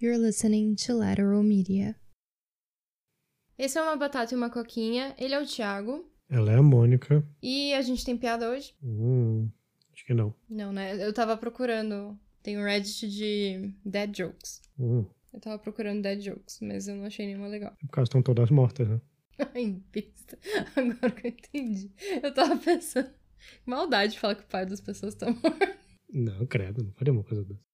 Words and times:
You're 0.00 0.18
listening 0.18 0.76
to 0.86 0.94
Lateral 0.94 1.42
Media. 1.42 1.94
Esse 3.58 3.78
é 3.78 3.82
uma 3.82 3.96
batata 3.96 4.32
e 4.32 4.36
uma 4.36 4.50
coquinha. 4.50 5.14
Ele 5.18 5.34
é 5.34 5.40
o 5.40 5.46
Thiago. 5.46 6.10
Ela 6.28 6.52
é 6.52 6.56
a 6.56 6.62
Mônica. 6.62 7.22
E 7.42 7.74
a 7.74 7.82
gente 7.82 8.04
tem 8.04 8.16
piada 8.16 8.48
hoje? 8.50 8.74
Hum, 8.82 9.50
acho 9.92 10.04
que 10.06 10.14
não. 10.14 10.34
Não, 10.48 10.72
né? 10.72 11.04
Eu 11.04 11.12
tava 11.12 11.36
procurando. 11.36 12.18
Tem 12.42 12.56
um 12.58 12.62
Reddit 12.64 13.08
de 13.10 13.74
Dead 13.84 14.16
Jokes. 14.16 14.62
Hum, 14.78 15.04
Eu 15.32 15.40
tava 15.40 15.58
procurando 15.58 16.00
Dead 16.02 16.20
Jokes, 16.22 16.58
mas 16.62 16.88
eu 16.88 16.96
não 16.96 17.04
achei 17.04 17.26
nenhuma 17.26 17.48
legal. 17.48 17.72
é 17.72 17.86
porque 17.86 17.98
elas 17.98 18.08
estão 18.08 18.22
todas 18.22 18.50
mortas, 18.50 18.88
né? 18.88 19.00
Ai, 19.54 19.82
besta. 19.92 20.38
Agora 20.76 21.10
que 21.12 21.26
eu 21.26 21.30
entendi. 21.30 21.92
Eu 22.22 22.32
tava 22.32 22.56
pensando. 22.56 23.10
que 23.10 23.70
Maldade 23.70 24.18
falar 24.18 24.36
que 24.36 24.44
o 24.44 24.48
pai 24.48 24.64
das 24.64 24.80
pessoas 24.80 25.14
tá 25.14 25.26
morto. 25.30 25.78
Não, 26.12 26.46
credo, 26.46 26.82
não 26.82 26.92
faria 26.92 27.12
uma 27.12 27.22
coisa 27.22 27.44
dessa. 27.44 27.69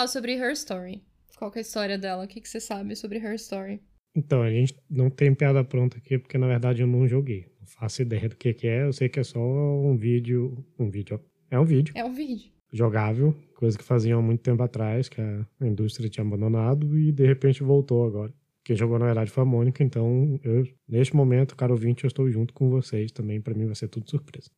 Falar 0.00 0.06
sobre 0.08 0.32
Her 0.34 0.52
Story. 0.52 1.02
Qual 1.36 1.50
que 1.50 1.58
é 1.58 1.60
a 1.60 1.62
história 1.62 1.98
dela? 1.98 2.24
O 2.24 2.28
que, 2.28 2.40
que 2.40 2.48
você 2.48 2.60
sabe 2.60 2.96
sobre 2.96 3.18
Her 3.18 3.34
Story? 3.34 3.80
Então, 4.14 4.42
a 4.42 4.50
gente 4.50 4.74
não 4.88 5.10
tem 5.10 5.34
piada 5.34 5.62
pronta 5.62 5.98
aqui, 5.98 6.18
porque 6.18 6.38
na 6.38 6.46
verdade 6.46 6.80
eu 6.82 6.86
não 6.86 7.06
joguei. 7.06 7.46
Não 7.60 7.66
faço 7.66 8.02
ideia 8.02 8.28
do 8.28 8.36
que, 8.36 8.52
que 8.54 8.66
é, 8.66 8.84
eu 8.84 8.92
sei 8.92 9.08
que 9.08 9.20
é 9.20 9.24
só 9.24 9.38
um 9.40 9.96
vídeo. 9.96 10.64
Um 10.78 10.90
vídeo. 10.90 11.20
É 11.50 11.58
um 11.58 11.64
vídeo 11.64 11.92
É 11.96 12.04
um 12.04 12.12
vídeo. 12.12 12.50
jogável, 12.72 13.34
coisa 13.56 13.76
que 13.76 13.84
faziam 13.84 14.20
há 14.20 14.22
muito 14.22 14.40
tempo 14.40 14.62
atrás, 14.62 15.08
que 15.08 15.20
a 15.20 15.46
indústria 15.66 16.08
tinha 16.08 16.24
abandonado 16.24 16.98
e 16.98 17.10
de 17.12 17.26
repente 17.26 17.62
voltou 17.62 18.06
agora. 18.06 18.32
Quem 18.64 18.76
jogou 18.76 18.98
na 18.98 19.06
verdade 19.06 19.30
foi 19.30 19.42
a 19.42 19.46
Mônica, 19.46 19.82
então 19.82 20.38
eu, 20.44 20.64
neste 20.88 21.14
momento, 21.16 21.56
caro 21.56 21.72
ouvinte, 21.72 22.04
eu 22.04 22.08
estou 22.08 22.30
junto 22.30 22.54
com 22.54 22.70
vocês 22.70 23.10
também. 23.10 23.40
Pra 23.40 23.54
mim 23.54 23.66
vai 23.66 23.74
ser 23.74 23.88
tudo 23.88 24.08
surpresa. 24.08 24.48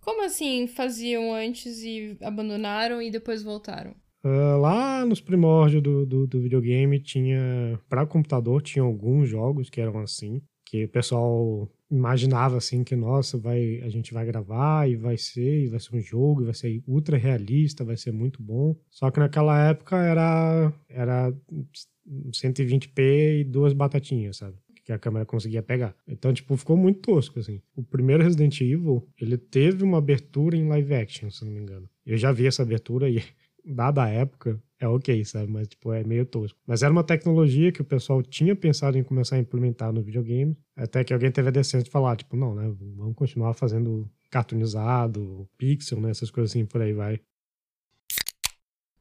Como 0.00 0.24
assim 0.24 0.66
faziam 0.66 1.34
antes 1.34 1.82
e 1.82 2.16
abandonaram 2.22 3.00
e 3.02 3.10
depois 3.10 3.42
voltaram? 3.42 3.94
Ah, 4.24 4.56
lá 4.56 5.04
nos 5.04 5.20
primórdios 5.20 5.82
do, 5.82 6.04
do, 6.04 6.26
do 6.26 6.40
videogame 6.40 6.98
tinha 6.98 7.78
para 7.88 8.06
computador 8.06 8.60
tinha 8.60 8.82
alguns 8.82 9.28
jogos 9.28 9.70
que 9.70 9.80
eram 9.80 9.98
assim 10.00 10.42
que 10.64 10.84
o 10.84 10.88
pessoal 10.88 11.70
imaginava 11.88 12.56
assim 12.56 12.82
que 12.82 12.96
nossa 12.96 13.38
vai 13.38 13.80
a 13.80 13.88
gente 13.88 14.12
vai 14.12 14.26
gravar 14.26 14.90
e 14.90 14.96
vai 14.96 15.16
ser 15.16 15.64
e 15.64 15.68
vai 15.68 15.78
ser 15.78 15.94
um 15.94 16.00
jogo 16.00 16.44
vai 16.44 16.54
ser 16.54 16.82
ultra 16.86 17.16
realista 17.16 17.84
vai 17.84 17.96
ser 17.96 18.12
muito 18.12 18.42
bom 18.42 18.74
só 18.90 19.08
que 19.08 19.20
naquela 19.20 19.68
época 19.68 19.96
era 19.96 20.72
era 20.88 21.32
120p 22.32 23.40
e 23.40 23.44
duas 23.44 23.72
batatinhas 23.72 24.38
sabe 24.38 24.56
que 24.84 24.92
a 24.92 24.98
câmera 24.98 25.26
conseguia 25.26 25.62
pegar. 25.62 25.94
Então, 26.08 26.32
tipo, 26.32 26.56
ficou 26.56 26.74
muito 26.74 27.00
tosco, 27.00 27.38
assim. 27.38 27.60
O 27.76 27.82
primeiro 27.82 28.22
Resident 28.22 28.58
Evil, 28.62 29.06
ele 29.20 29.36
teve 29.36 29.84
uma 29.84 29.98
abertura 29.98 30.56
em 30.56 30.66
live 30.66 30.94
action, 30.94 31.28
se 31.28 31.44
não 31.44 31.52
me 31.52 31.60
engano. 31.60 31.86
Eu 32.06 32.16
já 32.16 32.32
vi 32.32 32.46
essa 32.46 32.62
abertura 32.62 33.06
e 33.10 33.22
dada 33.68 34.04
a 34.04 34.08
época, 34.08 34.60
é 34.80 34.86
ok, 34.86 35.24
sabe? 35.24 35.50
Mas, 35.50 35.68
tipo, 35.68 35.92
é 35.92 36.02
meio 36.04 36.24
tosco. 36.24 36.58
Mas 36.66 36.82
era 36.82 36.92
uma 36.92 37.04
tecnologia 37.04 37.72
que 37.72 37.82
o 37.82 37.84
pessoal 37.84 38.22
tinha 38.22 38.54
pensado 38.56 38.96
em 38.96 39.02
começar 39.02 39.36
a 39.36 39.40
implementar 39.40 39.92
no 39.92 40.02
videogame, 40.02 40.56
até 40.76 41.04
que 41.04 41.12
alguém 41.12 41.30
teve 41.30 41.48
a 41.48 41.52
decência 41.52 41.82
de 41.82 41.90
falar, 41.90 42.16
tipo, 42.16 42.36
não, 42.36 42.54
né? 42.54 42.72
Vamos 42.96 43.14
continuar 43.14 43.54
fazendo 43.54 44.10
cartoonizado, 44.30 45.48
pixel, 45.56 46.00
né? 46.00 46.10
Essas 46.10 46.30
coisas 46.30 46.52
assim, 46.52 46.64
por 46.64 46.80
aí 46.80 46.92
vai. 46.92 47.20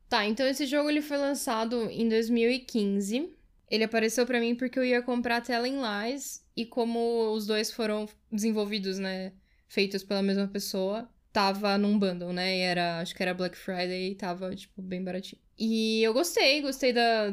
Tá, 0.09 0.25
então 0.25 0.47
esse 0.47 0.66
jogo 0.66 0.89
ele 0.89 1.01
foi 1.01 1.17
lançado 1.17 1.89
em 1.91 2.07
2015. 2.07 3.33
Ele 3.69 3.83
apareceu 3.83 4.25
pra 4.25 4.39
mim 4.39 4.56
porque 4.56 4.79
eu 4.79 4.85
ia 4.85 5.01
comprar 5.01 5.41
Telling 5.41 5.79
Lies 5.81 6.41
e 6.56 6.66
como 6.66 7.33
os 7.33 7.45
dois 7.45 7.72
foram 7.72 8.07
desenvolvidos, 8.31 8.97
né, 8.97 9.33
feitos 9.67 10.03
pela 10.03 10.23
mesma 10.23 10.47
pessoa, 10.47 11.09
tava 11.37 11.77
num 11.77 11.99
bundle, 11.99 12.33
né? 12.33 12.57
E 12.57 12.61
era, 12.61 12.99
acho 12.99 13.13
que 13.15 13.21
era 13.21 13.31
Black 13.31 13.55
Friday 13.55 14.09
e 14.09 14.15
tava 14.15 14.55
tipo 14.55 14.81
bem 14.81 15.03
baratinho. 15.03 15.39
E 15.59 16.01
eu 16.01 16.11
gostei, 16.11 16.63
gostei 16.63 16.91
da 16.91 17.29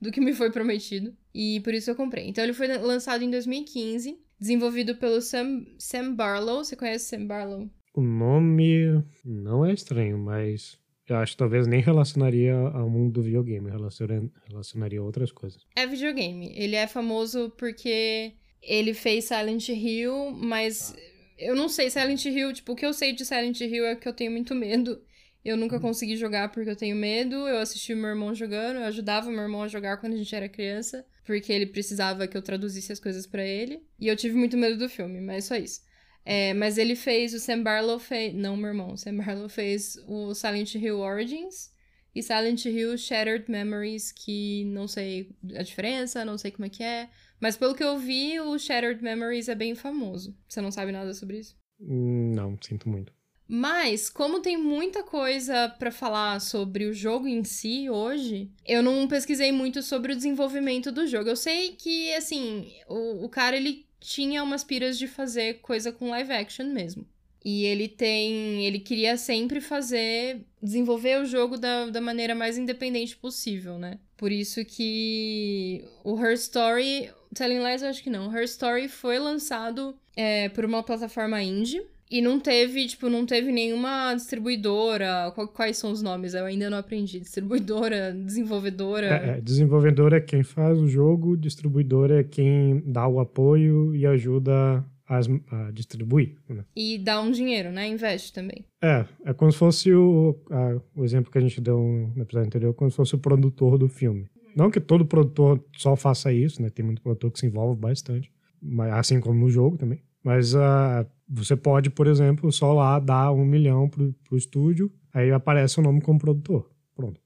do 0.00 0.12
que 0.12 0.20
me 0.20 0.32
foi 0.32 0.52
prometido 0.52 1.12
e 1.34 1.58
por 1.64 1.74
isso 1.74 1.90
eu 1.90 1.96
comprei. 1.96 2.28
Então 2.28 2.44
ele 2.44 2.52
foi 2.52 2.68
lançado 2.78 3.24
em 3.24 3.30
2015, 3.30 4.16
desenvolvido 4.38 4.94
pelo 4.94 5.20
Sam, 5.20 5.64
Sam 5.80 6.14
Barlow. 6.14 6.62
Você 6.62 6.76
conhece 6.76 7.06
Sam 7.06 7.26
Barlow? 7.26 7.68
O 7.92 8.00
nome 8.00 9.02
não 9.24 9.66
é 9.66 9.72
estranho, 9.72 10.16
mas 10.16 10.78
eu 11.08 11.16
acho 11.16 11.32
que 11.32 11.38
talvez 11.38 11.66
nem 11.66 11.80
relacionaria 11.80 12.54
ao 12.54 12.88
mundo 12.88 13.14
do 13.14 13.22
videogame, 13.22 13.68
relacionaria, 13.68 14.30
relacionaria 14.48 15.00
a 15.00 15.02
outras 15.02 15.32
coisas. 15.32 15.66
É 15.74 15.88
videogame. 15.88 16.52
Ele 16.54 16.76
é 16.76 16.86
famoso 16.86 17.50
porque 17.58 18.32
ele 18.62 18.94
fez 18.94 19.24
Silent 19.24 19.70
Hill, 19.70 20.30
mas 20.30 20.94
eu 21.40 21.56
não 21.56 21.68
sei 21.68 21.90
Silent 21.90 22.24
Hill. 22.24 22.52
Tipo, 22.52 22.72
o 22.72 22.76
que 22.76 22.86
eu 22.86 22.92
sei 22.92 23.12
de 23.12 23.24
Silent 23.24 23.60
Hill 23.60 23.86
é 23.86 23.96
que 23.96 24.08
eu 24.08 24.12
tenho 24.12 24.30
muito 24.30 24.54
medo. 24.54 25.02
Eu 25.44 25.56
nunca 25.56 25.80
consegui 25.80 26.16
jogar 26.16 26.50
porque 26.50 26.70
eu 26.70 26.76
tenho 26.76 26.94
medo. 26.94 27.34
Eu 27.48 27.58
assisti 27.58 27.94
meu 27.94 28.10
irmão 28.10 28.34
jogando, 28.34 28.76
eu 28.76 28.84
ajudava 28.84 29.30
meu 29.30 29.40
irmão 29.40 29.62
a 29.62 29.68
jogar 29.68 29.96
quando 29.96 30.12
a 30.12 30.16
gente 30.16 30.34
era 30.34 30.48
criança, 30.48 31.04
porque 31.24 31.52
ele 31.52 31.66
precisava 31.66 32.26
que 32.28 32.36
eu 32.36 32.42
traduzisse 32.42 32.92
as 32.92 33.00
coisas 33.00 33.26
pra 33.26 33.44
ele. 33.44 33.82
E 33.98 34.06
eu 34.08 34.16
tive 34.16 34.36
muito 34.36 34.56
medo 34.56 34.76
do 34.76 34.88
filme, 34.88 35.20
mas 35.20 35.46
só 35.46 35.56
isso. 35.56 35.80
É, 36.24 36.52
mas 36.52 36.76
ele 36.76 36.94
fez, 36.94 37.32
o 37.32 37.40
Sam 37.40 37.62
Barlow 37.62 37.98
fez. 37.98 38.34
Não, 38.34 38.56
meu 38.56 38.68
irmão. 38.68 38.92
O 38.92 38.96
Sam 38.96 39.16
Barlow 39.16 39.48
fez 39.48 39.96
o 40.06 40.34
Silent 40.34 40.74
Hill 40.74 40.98
Origins 40.98 41.70
e 42.14 42.22
Silent 42.22 42.64
Hill 42.66 42.98
Shattered 42.98 43.50
Memories, 43.50 44.12
que 44.12 44.64
não 44.66 44.86
sei 44.86 45.30
a 45.56 45.62
diferença, 45.62 46.24
não 46.24 46.36
sei 46.36 46.50
como 46.50 46.66
é 46.66 46.68
que 46.68 46.82
é. 46.82 47.08
Mas 47.40 47.56
pelo 47.56 47.74
que 47.74 47.82
eu 47.82 47.98
vi, 47.98 48.38
o 48.38 48.58
Shattered 48.58 49.02
Memories 49.02 49.48
é 49.48 49.54
bem 49.54 49.74
famoso. 49.74 50.36
Você 50.46 50.60
não 50.60 50.70
sabe 50.70 50.92
nada 50.92 51.14
sobre 51.14 51.38
isso? 51.38 51.56
Não, 51.78 52.58
sinto 52.60 52.88
muito. 52.88 53.12
Mas, 53.48 54.08
como 54.08 54.38
tem 54.38 54.56
muita 54.56 55.02
coisa 55.02 55.68
pra 55.70 55.90
falar 55.90 56.40
sobre 56.40 56.84
o 56.84 56.92
jogo 56.92 57.26
em 57.26 57.42
si 57.42 57.90
hoje, 57.90 58.48
eu 58.64 58.80
não 58.80 59.08
pesquisei 59.08 59.50
muito 59.50 59.82
sobre 59.82 60.12
o 60.12 60.16
desenvolvimento 60.16 60.92
do 60.92 61.04
jogo. 61.04 61.28
Eu 61.28 61.34
sei 61.34 61.72
que, 61.72 62.14
assim, 62.14 62.70
o, 62.86 63.24
o 63.24 63.28
cara 63.28 63.56
ele 63.56 63.86
tinha 63.98 64.42
umas 64.44 64.62
piras 64.62 64.96
de 64.96 65.08
fazer 65.08 65.54
coisa 65.60 65.90
com 65.90 66.10
live 66.10 66.32
action 66.32 66.66
mesmo. 66.66 67.04
E 67.44 67.64
ele 67.64 67.88
tem. 67.88 68.64
Ele 68.66 68.78
queria 68.78 69.16
sempre 69.16 69.60
fazer. 69.60 70.42
desenvolver 70.62 71.20
o 71.20 71.26
jogo 71.26 71.56
da, 71.56 71.86
da 71.86 72.00
maneira 72.00 72.34
mais 72.34 72.58
independente 72.58 73.16
possível, 73.16 73.78
né? 73.78 73.98
Por 74.16 74.30
isso 74.30 74.64
que 74.64 75.84
o 76.04 76.18
Her 76.18 76.34
Story. 76.34 77.10
Telling 77.34 77.62
Lies, 77.64 77.82
eu 77.82 77.88
acho 77.88 78.02
que 78.02 78.10
não. 78.10 78.34
Her 78.34 78.44
Story 78.44 78.88
foi 78.88 79.18
lançado 79.18 79.94
é, 80.16 80.48
por 80.48 80.64
uma 80.64 80.82
plataforma 80.82 81.42
indie. 81.42 81.82
E 82.12 82.20
não 82.20 82.40
teve, 82.40 82.88
tipo, 82.88 83.08
não 83.08 83.24
teve 83.24 83.52
nenhuma 83.52 84.12
distribuidora. 84.14 85.32
Quais 85.54 85.76
são 85.78 85.92
os 85.92 86.02
nomes? 86.02 86.34
Eu 86.34 86.44
ainda 86.44 86.68
não 86.68 86.78
aprendi. 86.78 87.20
Distribuidora, 87.20 88.12
desenvolvedora. 88.12 89.06
É, 89.06 89.38
é, 89.38 89.40
desenvolvedor 89.40 90.12
é 90.12 90.20
quem 90.20 90.42
faz 90.42 90.78
o 90.80 90.88
jogo, 90.88 91.36
distribuidor 91.36 92.10
é 92.10 92.24
quem 92.24 92.82
dá 92.84 93.06
o 93.06 93.20
apoio 93.20 93.94
e 93.94 94.04
ajuda 94.06 94.84
as- 95.08 95.28
a 95.50 95.70
distribuir. 95.72 96.34
né? 96.48 96.64
E 96.74 96.98
dá 96.98 97.20
um 97.20 97.30
dinheiro, 97.30 97.70
né? 97.70 97.86
Investe 97.86 98.32
também. 98.32 98.64
É, 98.82 99.04
é 99.26 99.32
como 99.32 99.52
se 99.52 99.58
fosse 99.58 99.92
o, 99.92 100.36
a- 100.50 100.80
o 100.96 101.04
exemplo 101.04 101.30
que 101.30 101.38
a 101.38 101.40
gente 101.40 101.60
deu 101.60 101.78
no 101.78 102.22
episódio 102.22 102.46
anterior, 102.46 102.74
como 102.74 102.90
se 102.90 102.96
fosse 102.96 103.14
o 103.14 103.18
produtor 103.18 103.78
do 103.78 103.88
filme. 103.88 104.26
Não 104.54 104.70
que 104.70 104.80
todo 104.80 105.06
produtor 105.06 105.64
só 105.76 105.96
faça 105.96 106.32
isso, 106.32 106.60
né? 106.60 106.70
Tem 106.70 106.84
muito 106.84 107.02
produtor 107.02 107.30
que 107.30 107.38
se 107.38 107.46
envolve 107.46 107.80
bastante, 107.80 108.30
mas, 108.60 108.92
assim 108.92 109.20
como 109.20 109.38
no 109.38 109.50
jogo 109.50 109.76
também. 109.76 110.02
Mas 110.22 110.54
ah, 110.54 111.06
você 111.28 111.56
pode, 111.56 111.90
por 111.90 112.06
exemplo, 112.06 112.50
só 112.52 112.72
lá 112.72 112.98
dar 112.98 113.32
um 113.32 113.44
milhão 113.44 113.88
pro, 113.88 114.12
pro 114.24 114.36
estúdio, 114.36 114.92
aí 115.14 115.30
aparece 115.30 115.78
o 115.78 115.82
nome 115.82 116.00
como 116.00 116.18
produtor. 116.18 116.70
Pronto. 116.94 117.20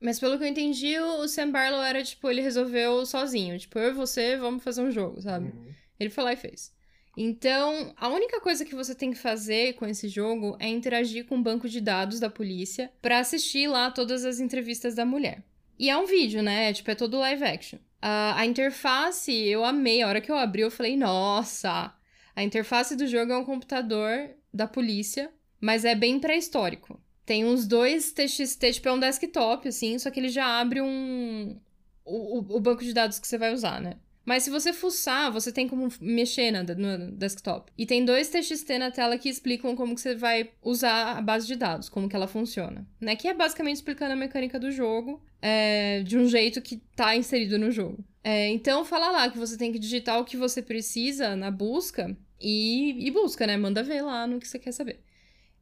Mas 0.00 0.18
pelo 0.18 0.38
que 0.38 0.44
eu 0.44 0.48
entendi, 0.48 0.98
o 0.98 1.28
Sam 1.28 1.50
Barlow 1.50 1.82
era, 1.82 2.02
tipo, 2.02 2.28
ele 2.28 2.40
resolveu 2.40 3.04
sozinho. 3.04 3.58
Tipo, 3.58 3.78
eu 3.78 3.90
e 3.90 3.94
você, 3.94 4.36
vamos 4.36 4.64
fazer 4.64 4.80
um 4.80 4.90
jogo, 4.90 5.20
sabe? 5.20 5.52
Ele 5.98 6.08
foi 6.08 6.24
lá 6.24 6.32
e 6.32 6.36
fez. 6.36 6.72
Então, 7.16 7.92
a 7.96 8.08
única 8.08 8.40
coisa 8.40 8.64
que 8.64 8.74
você 8.74 8.94
tem 8.94 9.10
que 9.10 9.18
fazer 9.18 9.74
com 9.74 9.84
esse 9.84 10.08
jogo 10.08 10.56
é 10.58 10.66
interagir 10.68 11.26
com 11.26 11.36
o 11.36 11.42
banco 11.42 11.68
de 11.68 11.80
dados 11.80 12.18
da 12.18 12.30
polícia 12.30 12.90
pra 13.02 13.18
assistir 13.18 13.68
lá 13.68 13.90
todas 13.90 14.24
as 14.24 14.40
entrevistas 14.40 14.94
da 14.94 15.04
mulher. 15.04 15.44
E 15.80 15.88
é 15.88 15.96
um 15.96 16.04
vídeo, 16.04 16.42
né? 16.42 16.68
É, 16.68 16.72
Tipo, 16.74 16.90
é 16.90 16.94
todo 16.94 17.18
live 17.18 17.42
action. 17.42 17.78
A, 18.02 18.38
a 18.38 18.44
interface, 18.44 19.32
eu 19.32 19.64
amei. 19.64 20.02
A 20.02 20.08
hora 20.08 20.20
que 20.20 20.30
eu 20.30 20.36
abri, 20.36 20.60
eu 20.60 20.70
falei, 20.70 20.94
nossa! 20.94 21.90
A 22.36 22.42
interface 22.42 22.94
do 22.94 23.06
jogo 23.06 23.32
é 23.32 23.38
um 23.38 23.46
computador 23.46 24.28
da 24.52 24.68
polícia, 24.68 25.32
mas 25.58 25.86
é 25.86 25.94
bem 25.94 26.20
pré-histórico. 26.20 27.00
Tem 27.24 27.46
uns 27.46 27.66
dois 27.66 28.12
TXT, 28.12 28.72
tipo, 28.74 28.88
é 28.88 28.92
um 28.92 29.00
desktop, 29.00 29.66
assim, 29.68 29.98
só 29.98 30.10
que 30.10 30.20
ele 30.20 30.28
já 30.28 30.60
abre 30.60 30.82
um. 30.82 31.58
O, 32.04 32.56
o 32.56 32.60
banco 32.60 32.84
de 32.84 32.92
dados 32.92 33.18
que 33.18 33.26
você 33.26 33.38
vai 33.38 33.54
usar, 33.54 33.80
né? 33.80 33.96
Mas 34.30 34.44
se 34.44 34.50
você 34.50 34.72
fuçar, 34.72 35.32
você 35.32 35.50
tem 35.50 35.66
como 35.66 35.88
mexer 36.00 36.52
no, 36.52 36.62
no 36.62 37.10
desktop. 37.10 37.72
E 37.76 37.84
tem 37.84 38.04
dois 38.04 38.28
TXT 38.28 38.78
na 38.78 38.88
tela 38.88 39.18
que 39.18 39.28
explicam 39.28 39.74
como 39.74 39.92
que 39.92 40.00
você 40.00 40.14
vai 40.14 40.52
usar 40.62 41.18
a 41.18 41.20
base 41.20 41.48
de 41.48 41.56
dados, 41.56 41.88
como 41.88 42.08
que 42.08 42.14
ela 42.14 42.28
funciona. 42.28 42.86
Né? 43.00 43.16
Que 43.16 43.26
é 43.26 43.34
basicamente 43.34 43.78
explicando 43.78 44.12
a 44.12 44.16
mecânica 44.16 44.56
do 44.56 44.70
jogo 44.70 45.20
é, 45.42 46.04
de 46.04 46.16
um 46.16 46.28
jeito 46.28 46.62
que 46.62 46.76
tá 46.94 47.16
inserido 47.16 47.58
no 47.58 47.72
jogo. 47.72 48.04
É, 48.22 48.46
então 48.50 48.84
fala 48.84 49.10
lá 49.10 49.28
que 49.28 49.36
você 49.36 49.58
tem 49.58 49.72
que 49.72 49.80
digitar 49.80 50.20
o 50.20 50.24
que 50.24 50.36
você 50.36 50.62
precisa 50.62 51.34
na 51.34 51.50
busca 51.50 52.16
e, 52.40 53.04
e 53.04 53.10
busca, 53.10 53.48
né? 53.48 53.56
Manda 53.56 53.82
ver 53.82 54.02
lá 54.02 54.28
no 54.28 54.38
que 54.38 54.46
você 54.46 54.60
quer 54.60 54.70
saber. 54.70 55.00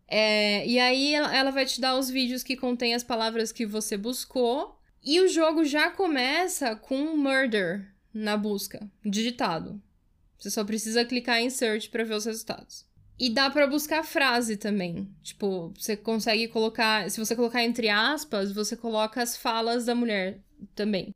É, 0.07 0.67
e 0.67 0.79
aí 0.79 1.15
ela, 1.15 1.35
ela 1.35 1.51
vai 1.51 1.65
te 1.65 1.81
dar 1.81 1.97
os 1.97 2.11
vídeos 2.11 2.43
que 2.43 2.55
contêm 2.55 2.95
as 2.95 3.03
palavras 3.03 3.51
que 3.51 3.65
você 3.65 3.97
buscou. 3.97 4.79
E 5.03 5.23
o 5.23 5.29
jogo 5.29 5.65
já 5.65 5.91
começa 5.91 6.77
com 6.77 7.17
murder 7.17 7.97
na 8.19 8.37
busca, 8.37 8.91
digitado. 9.05 9.81
Você 10.39 10.51
só 10.51 10.65
precisa 10.65 11.05
clicar 11.05 11.41
em 11.41 11.51
search 11.51 11.89
para 11.89 12.05
ver 12.05 12.15
os 12.15 12.25
resultados. 12.25 12.87
E 13.19 13.31
dá 13.31 13.51
para 13.51 13.67
buscar 13.67 14.05
frase 14.05 14.57
também. 14.57 15.09
Tipo, 15.23 15.73
você 15.77 15.97
consegue 15.97 16.47
colocar, 16.49 17.11
se 17.11 17.19
você 17.19 17.35
colocar 17.35 17.65
entre 17.65 17.89
aspas, 17.89 18.53
você 18.53 18.77
coloca 18.77 19.21
as 19.21 19.37
falas 19.37 19.85
da 19.85 19.95
mulher 19.95 20.41
também. 20.75 21.11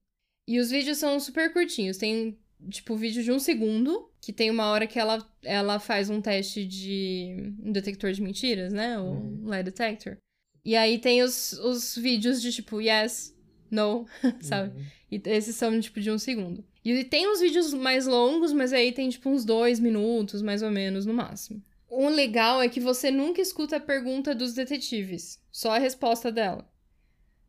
E 0.49 0.59
os 0.59 0.71
vídeos 0.71 0.99
são 0.99 1.19
super 1.21 1.53
curtinhos. 1.53 1.97
Tem, 1.97 2.37
tipo, 2.69 2.97
vídeo 2.97 3.23
de 3.23 3.31
um 3.31 3.39
segundo, 3.39 4.11
que 4.21 4.33
tem 4.33 4.51
uma 4.51 4.67
hora 4.67 4.87
que 4.87 4.99
ela, 4.99 5.25
ela 5.45 5.79
faz 5.79 6.11
um 6.11 6.21
teste 6.21 6.67
de 6.67 7.55
um 7.63 7.71
detector 7.71 8.13
de 8.13 8.23
mentiras, 8.23 8.73
né? 8.73 8.99
O 8.99 9.05
uhum. 9.05 9.51
lie 9.51 9.63
detector. 9.63 10.17
E 10.65 10.75
aí 10.75 10.99
tem 10.99 11.23
os, 11.23 11.53
os 11.55 11.97
vídeos 11.97 12.43
de 12.43 12.53
tipo, 12.53 12.81
yes, 12.81 13.37
no, 13.71 14.07
sabe? 14.43 14.77
Uhum. 14.77 14.85
E 15.13 15.23
esses 15.27 15.55
são, 15.55 15.79
tipo, 15.81 16.01
de 16.01 16.11
um 16.11 16.19
segundo. 16.19 16.65
E 16.85 17.05
tem 17.05 17.31
uns 17.31 17.41
vídeos 17.41 17.73
mais 17.73 18.07
longos, 18.07 18.53
mas 18.53 18.73
aí 18.73 18.93
tem, 18.93 19.09
tipo, 19.09 19.31
uns 19.31 19.45
dois 19.45 19.79
minutos, 19.79 20.43
mais 20.43 20.63
ou 20.63 20.71
menos, 20.71 21.07
no 21.07 21.15
máximo. 21.15 21.63
O 21.89 22.09
legal 22.09 22.63
é 22.63 22.69
que 22.69 22.81
você 22.81 23.11
nunca 23.11 23.41
escuta 23.41 23.77
a 23.77 23.81
pergunta 23.81 24.35
dos 24.35 24.55
detetives, 24.55 25.39
só 25.51 25.73
a 25.73 25.79
resposta 25.79 26.33
dela. 26.33 26.67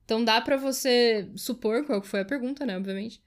Então 0.06 0.24
dá 0.24 0.42
para 0.42 0.58
você 0.58 1.30
supor 1.36 1.86
qual 1.86 2.02
foi 2.02 2.20
a 2.20 2.26
pergunta, 2.26 2.66
né, 2.66 2.78
obviamente. 2.78 3.24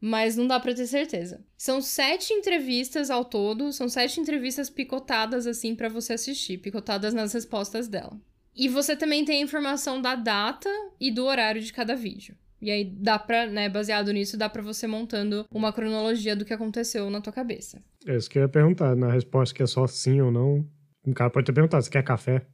Mas 0.00 0.36
não 0.36 0.46
dá 0.46 0.60
para 0.60 0.74
ter 0.74 0.86
certeza. 0.86 1.44
São 1.56 1.80
sete 1.80 2.34
entrevistas 2.34 3.10
ao 3.10 3.24
todo, 3.24 3.72
são 3.72 3.88
sete 3.88 4.20
entrevistas 4.20 4.68
picotadas 4.68 5.46
assim 5.46 5.74
para 5.74 5.88
você 5.88 6.14
assistir, 6.14 6.58
picotadas 6.58 7.14
nas 7.14 7.32
respostas 7.32 7.88
dela. 7.88 8.20
E 8.54 8.68
você 8.68 8.96
também 8.96 9.24
tem 9.24 9.38
a 9.38 9.44
informação 9.44 10.02
da 10.02 10.14
data 10.14 10.68
e 11.00 11.10
do 11.10 11.24
horário 11.24 11.62
de 11.62 11.72
cada 11.72 11.94
vídeo. 11.94 12.36
E 12.66 12.70
aí 12.72 12.84
dá 12.84 13.16
pra, 13.16 13.46
né, 13.46 13.68
baseado 13.68 14.12
nisso, 14.12 14.36
dá 14.36 14.48
pra 14.48 14.60
você 14.60 14.88
montando 14.88 15.46
uma 15.52 15.72
cronologia 15.72 16.34
do 16.34 16.44
que 16.44 16.52
aconteceu 16.52 17.08
na 17.08 17.20
tua 17.20 17.32
cabeça. 17.32 17.80
É 18.04 18.16
isso 18.16 18.28
que 18.28 18.40
eu 18.40 18.42
ia 18.42 18.48
perguntar, 18.48 18.96
na 18.96 19.08
resposta 19.08 19.54
que 19.54 19.62
é 19.62 19.66
só 19.68 19.86
sim 19.86 20.20
ou 20.20 20.32
não. 20.32 20.68
Um 21.06 21.12
cara 21.12 21.30
pode 21.30 21.46
ter 21.46 21.52
perguntado, 21.52 21.84
você 21.84 21.88
quer 21.88 22.02
café? 22.02 22.44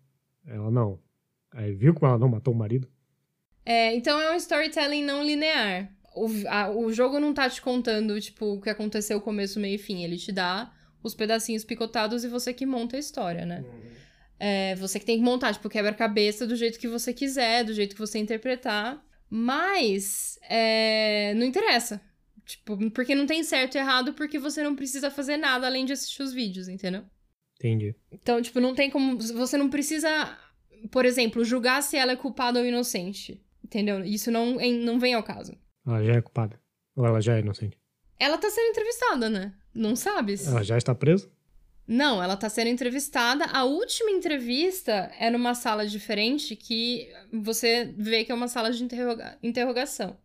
Ela 0.46 0.70
não. 0.70 1.00
Aí 1.54 1.72
viu 1.72 1.94
como 1.94 2.10
ela 2.10 2.18
não 2.18 2.28
matou 2.28 2.52
o 2.52 2.56
marido? 2.58 2.86
É, 3.64 3.94
então 3.94 4.20
é 4.20 4.30
um 4.30 4.36
storytelling 4.36 5.02
não 5.02 5.24
linear. 5.24 5.90
O, 6.14 6.28
a, 6.46 6.70
o 6.70 6.92
jogo 6.92 7.18
não 7.18 7.32
tá 7.32 7.48
te 7.48 7.62
contando, 7.62 8.20
tipo, 8.20 8.56
o 8.56 8.60
que 8.60 8.68
aconteceu 8.68 9.18
começo, 9.18 9.58
meio 9.58 9.76
e 9.76 9.78
fim. 9.78 10.04
Ele 10.04 10.18
te 10.18 10.30
dá 10.30 10.70
os 11.02 11.14
pedacinhos 11.14 11.64
picotados 11.64 12.22
e 12.22 12.28
você 12.28 12.52
que 12.52 12.66
monta 12.66 12.96
a 12.96 13.00
história, 13.00 13.46
né? 13.46 13.64
Uhum. 13.66 13.80
É, 14.38 14.74
você 14.74 15.00
que 15.00 15.06
tem 15.06 15.16
que 15.16 15.24
montar, 15.24 15.54
tipo, 15.54 15.70
quebra-cabeça 15.70 16.46
do 16.46 16.54
jeito 16.54 16.78
que 16.78 16.86
você 16.86 17.14
quiser, 17.14 17.64
do 17.64 17.72
jeito 17.72 17.94
que 17.94 18.00
você 18.00 18.18
interpretar. 18.18 19.02
Mas 19.34 20.38
é, 20.42 21.32
não 21.32 21.46
interessa. 21.46 22.02
Tipo, 22.44 22.90
porque 22.90 23.14
não 23.14 23.24
tem 23.24 23.42
certo 23.42 23.76
e 23.76 23.78
errado, 23.78 24.12
porque 24.12 24.38
você 24.38 24.62
não 24.62 24.76
precisa 24.76 25.10
fazer 25.10 25.38
nada 25.38 25.66
além 25.66 25.86
de 25.86 25.94
assistir 25.94 26.22
os 26.22 26.34
vídeos, 26.34 26.68
entendeu? 26.68 27.02
Entendi. 27.56 27.94
Então, 28.10 28.42
tipo, 28.42 28.60
não 28.60 28.74
tem 28.74 28.90
como. 28.90 29.18
Você 29.18 29.56
não 29.56 29.70
precisa, 29.70 30.38
por 30.90 31.06
exemplo, 31.06 31.46
julgar 31.46 31.82
se 31.82 31.96
ela 31.96 32.12
é 32.12 32.16
culpada 32.16 32.58
ou 32.60 32.66
inocente. 32.66 33.42
Entendeu? 33.64 34.04
Isso 34.04 34.30
não, 34.30 34.56
não 34.56 35.00
vem 35.00 35.14
ao 35.14 35.22
caso. 35.22 35.56
Ela 35.86 36.04
já 36.04 36.12
é 36.12 36.20
culpada. 36.20 36.60
Ou 36.94 37.06
ela 37.06 37.22
já 37.22 37.36
é 37.36 37.40
inocente? 37.40 37.78
Ela 38.18 38.36
tá 38.36 38.50
sendo 38.50 38.68
entrevistada, 38.68 39.30
né? 39.30 39.54
Não 39.74 39.96
sabes? 39.96 40.46
Ela 40.46 40.62
já 40.62 40.76
está 40.76 40.94
presa? 40.94 41.30
Não, 41.86 42.22
ela 42.22 42.36
tá 42.36 42.48
sendo 42.48 42.68
entrevistada. 42.68 43.44
A 43.46 43.64
última 43.64 44.10
entrevista 44.10 45.10
é 45.18 45.30
numa 45.30 45.54
sala 45.54 45.86
diferente 45.86 46.54
que 46.54 47.08
você 47.32 47.92
vê 47.96 48.24
que 48.24 48.32
é 48.32 48.34
uma 48.34 48.48
sala 48.48 48.72
de 48.72 48.82
interroga 48.82 49.38
interrogação. 49.42 50.16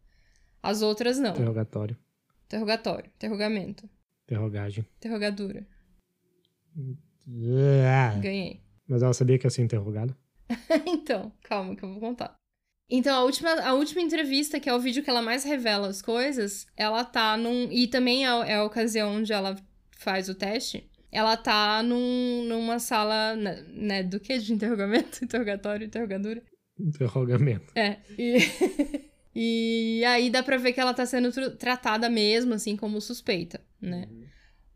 As 0.62 0.82
outras 0.82 1.18
não. 1.18 1.32
Interrogatório. 1.32 1.98
Interrogatório. 2.46 3.12
Interrogamento. 3.16 3.90
Interrogagem. 4.26 4.86
Interrogadura. 4.98 5.68
Yeah. 7.28 8.20
Ganhei. 8.20 8.62
Mas 8.88 9.02
ela 9.02 9.14
sabia 9.14 9.38
que 9.38 9.46
ia 9.46 9.50
ser 9.50 9.64
interrogada? 9.64 10.16
então, 10.86 11.32
calma 11.44 11.76
que 11.76 11.84
eu 11.84 11.90
vou 11.90 12.00
contar. 12.00 12.36
Então, 12.90 13.14
a 13.18 13.24
última, 13.24 13.50
a 13.62 13.74
última 13.74 14.02
entrevista, 14.02 14.60
que 14.60 14.70
é 14.70 14.74
o 14.74 14.80
vídeo 14.80 15.04
que 15.04 15.10
ela 15.10 15.22
mais 15.22 15.44
revela 15.44 15.90
as 15.90 16.02
coisas, 16.02 16.68
ela 16.78 17.04
tá 17.04 17.36
num. 17.36 17.70
E 17.70 17.88
também 17.88 18.26
é, 18.26 18.30
é 18.30 18.56
a 18.56 18.64
ocasião 18.64 19.16
onde 19.18 19.34
ela 19.34 19.58
faz 19.92 20.30
o 20.30 20.36
teste 20.36 20.90
ela 21.12 21.38
tá 21.38 21.82
num, 21.84 22.44
numa 22.44 22.80
sala, 22.80 23.36
né, 23.36 23.66
né, 23.70 24.04
do 24.04 24.20
que? 24.20 24.38
De 24.38 24.54
interrogamento? 24.54 25.24
Interrogatório, 25.24 25.86
interrogadura? 25.86 26.44
Interrogamento. 26.80 27.74
É. 27.76 27.98
E, 28.18 28.38
e 29.36 30.06
aí 30.06 30.30
dá 30.30 30.44
pra 30.44 30.58
ver 30.58 30.74
que 30.74 30.80
ela 30.80 30.94
tá 30.94 31.06
sendo 31.06 31.32
tratada 31.58 32.10
mesmo, 32.10 32.54
assim, 32.54 32.76
como 32.76 33.02
suspeita, 33.02 33.62
né? 33.82 34.08
Uhum. 34.10 34.28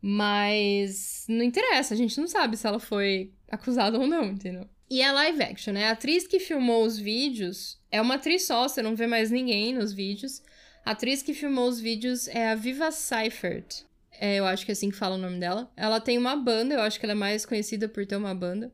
Mas 0.04 1.24
não 1.28 1.44
interessa, 1.44 1.94
a 1.94 1.96
gente 1.96 2.18
não 2.20 2.26
sabe 2.26 2.56
se 2.56 2.66
ela 2.66 2.80
foi 2.80 3.32
acusada 3.48 3.98
ou 3.98 4.06
não, 4.06 4.24
entendeu? 4.24 4.68
E 4.90 5.00
é 5.00 5.12
live 5.12 5.42
action, 5.42 5.72
né? 5.72 5.86
A 5.86 5.92
atriz 5.92 6.26
que 6.26 6.40
filmou 6.40 6.84
os 6.84 6.98
vídeos 6.98 7.80
é 7.90 8.00
uma 8.00 8.16
atriz 8.16 8.46
só, 8.46 8.66
você 8.66 8.82
não 8.82 8.96
vê 8.96 9.06
mais 9.06 9.30
ninguém 9.30 9.72
nos 9.72 9.92
vídeos. 9.92 10.42
A 10.84 10.90
atriz 10.90 11.22
que 11.22 11.32
filmou 11.32 11.68
os 11.68 11.78
vídeos 11.78 12.26
é 12.28 12.50
a 12.50 12.54
Viva 12.54 12.90
Seifert. 12.90 13.84
É, 14.20 14.36
eu 14.36 14.46
acho 14.46 14.64
que 14.64 14.70
é 14.70 14.74
assim 14.74 14.90
que 14.90 14.96
fala 14.96 15.16
o 15.16 15.18
nome 15.18 15.38
dela. 15.38 15.72
Ela 15.76 16.00
tem 16.00 16.18
uma 16.18 16.36
banda, 16.36 16.74
eu 16.74 16.80
acho 16.80 16.98
que 16.98 17.06
ela 17.06 17.12
é 17.12 17.16
mais 17.16 17.44
conhecida 17.44 17.88
por 17.88 18.06
ter 18.06 18.16
uma 18.16 18.34
banda. 18.34 18.72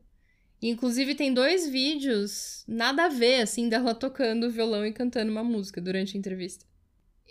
E, 0.60 0.68
inclusive, 0.68 1.14
tem 1.14 1.32
dois 1.32 1.68
vídeos 1.68 2.64
nada 2.66 3.04
a 3.04 3.08
ver, 3.08 3.42
assim, 3.42 3.68
dela 3.68 3.94
tocando 3.96 4.50
violão 4.50 4.84
e 4.84 4.92
cantando 4.92 5.30
uma 5.30 5.44
música 5.44 5.80
durante 5.80 6.16
a 6.16 6.18
entrevista. 6.18 6.66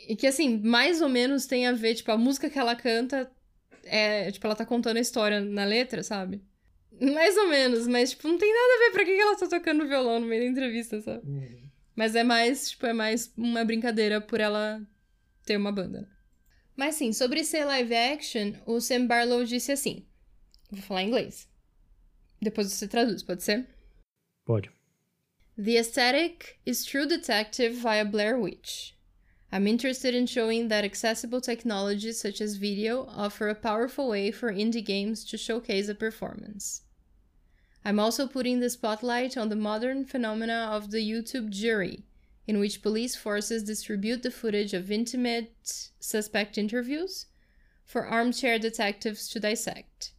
E 0.07 0.15
que, 0.15 0.27
assim, 0.27 0.59
mais 0.59 1.01
ou 1.01 1.09
menos 1.09 1.45
tem 1.45 1.67
a 1.67 1.73
ver, 1.73 1.95
tipo, 1.95 2.11
a 2.11 2.17
música 2.17 2.49
que 2.49 2.57
ela 2.59 2.75
canta 2.75 3.29
é, 3.87 4.31
tipo, 4.31 4.45
ela 4.45 4.55
tá 4.55 4.65
contando 4.65 4.97
a 4.97 5.01
história 5.01 5.39
na 5.41 5.65
letra, 5.65 6.03
sabe? 6.03 6.41
Mais 6.99 7.37
ou 7.37 7.47
menos, 7.47 7.87
mas, 7.87 8.11
tipo, 8.11 8.27
não 8.27 8.37
tem 8.37 8.51
nada 8.51 8.73
a 8.73 8.79
ver 8.79 8.91
pra 8.91 9.05
que 9.05 9.11
ela 9.11 9.37
tá 9.37 9.47
tocando 9.47 9.87
violão 9.87 10.19
no 10.19 10.27
meio 10.27 10.43
da 10.43 10.49
entrevista, 10.49 11.01
sabe? 11.01 11.27
Uhum. 11.27 11.69
Mas 11.95 12.15
é 12.15 12.23
mais, 12.23 12.71
tipo, 12.71 12.85
é 12.85 12.93
mais 12.93 13.31
uma 13.37 13.63
brincadeira 13.63 14.21
por 14.21 14.39
ela 14.39 14.81
ter 15.45 15.57
uma 15.57 15.71
banda. 15.71 16.07
Mas 16.77 16.95
sim, 16.95 17.11
sobre 17.11 17.43
ser 17.43 17.65
live 17.65 17.93
action, 17.93 18.53
o 18.67 18.79
Sam 18.79 19.07
Barlow 19.07 19.43
disse 19.43 19.71
assim. 19.71 20.05
Vou 20.69 20.81
falar 20.81 21.01
em 21.01 21.07
inglês. 21.07 21.47
Depois 22.39 22.71
você 22.71 22.87
traduz, 22.87 23.23
pode 23.23 23.41
ser? 23.41 23.67
Pode. 24.45 24.69
The 25.57 25.77
aesthetic 25.77 26.59
is 26.67 26.85
True 26.85 27.07
Detective 27.07 27.73
via 27.73 28.05
Blair 28.05 28.37
Witch. 28.37 28.95
I'm 29.51 29.65
interested 29.65 30.13
in 30.13 30.27
showing 30.27 30.67
that 30.67 30.85
accessible 30.85 31.41
technologies 31.41 32.19
such 32.19 32.41
as 32.41 32.57
video 32.57 33.07
offer 33.07 33.49
a 33.49 33.55
powerful 33.55 34.09
way 34.09 34.29
for 34.29 34.53
indie 34.53 34.85
games 34.85 35.25
to 35.25 35.37
showcase 35.37 35.89
a 35.89 35.95
performance. 35.95 36.83
I'm 37.83 37.99
also 37.99 38.27
putting 38.27 38.59
the 38.59 38.69
spotlight 38.69 39.35
on 39.35 39.49
the 39.49 39.55
modern 39.55 40.05
phenomena 40.05 40.69
of 40.71 40.91
the 40.91 40.99
YouTube 40.99 41.49
jury, 41.49 42.03
in 42.47 42.59
which 42.59 42.81
police 42.81 43.15
forces 43.15 43.63
distribute 43.63 44.23
the 44.23 44.31
footage 44.31 44.73
of 44.73 44.89
intimate 44.89 45.89
suspect 45.99 46.57
interviews 46.57 47.25
for 47.83 48.07
armchair 48.07 48.57
detectives 48.57 49.27
to 49.27 49.39
dissect. 49.39 50.13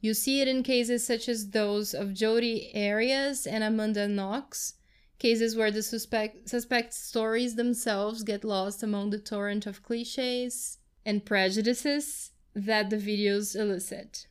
You 0.00 0.14
see 0.14 0.40
it 0.40 0.46
in 0.46 0.62
cases 0.62 1.04
such 1.04 1.28
as 1.28 1.50
those 1.50 1.92
of 1.92 2.14
Jodi 2.14 2.70
Arias 2.74 3.46
and 3.46 3.64
Amanda 3.64 4.06
Knox, 4.06 4.74
cases 5.18 5.56
where 5.56 5.72
the 5.72 5.82
suspect 5.82 6.48
suspect's 6.48 6.96
stories 6.96 7.56
themselves 7.56 8.22
get 8.22 8.44
lost 8.44 8.84
among 8.84 9.10
the 9.10 9.18
torrent 9.18 9.66
of 9.66 9.82
cliches 9.82 10.78
and 11.04 11.24
prejudices 11.24 12.30
that 12.54 12.90
the 12.90 12.96
videos 12.96 13.56
elicit. 13.56 14.28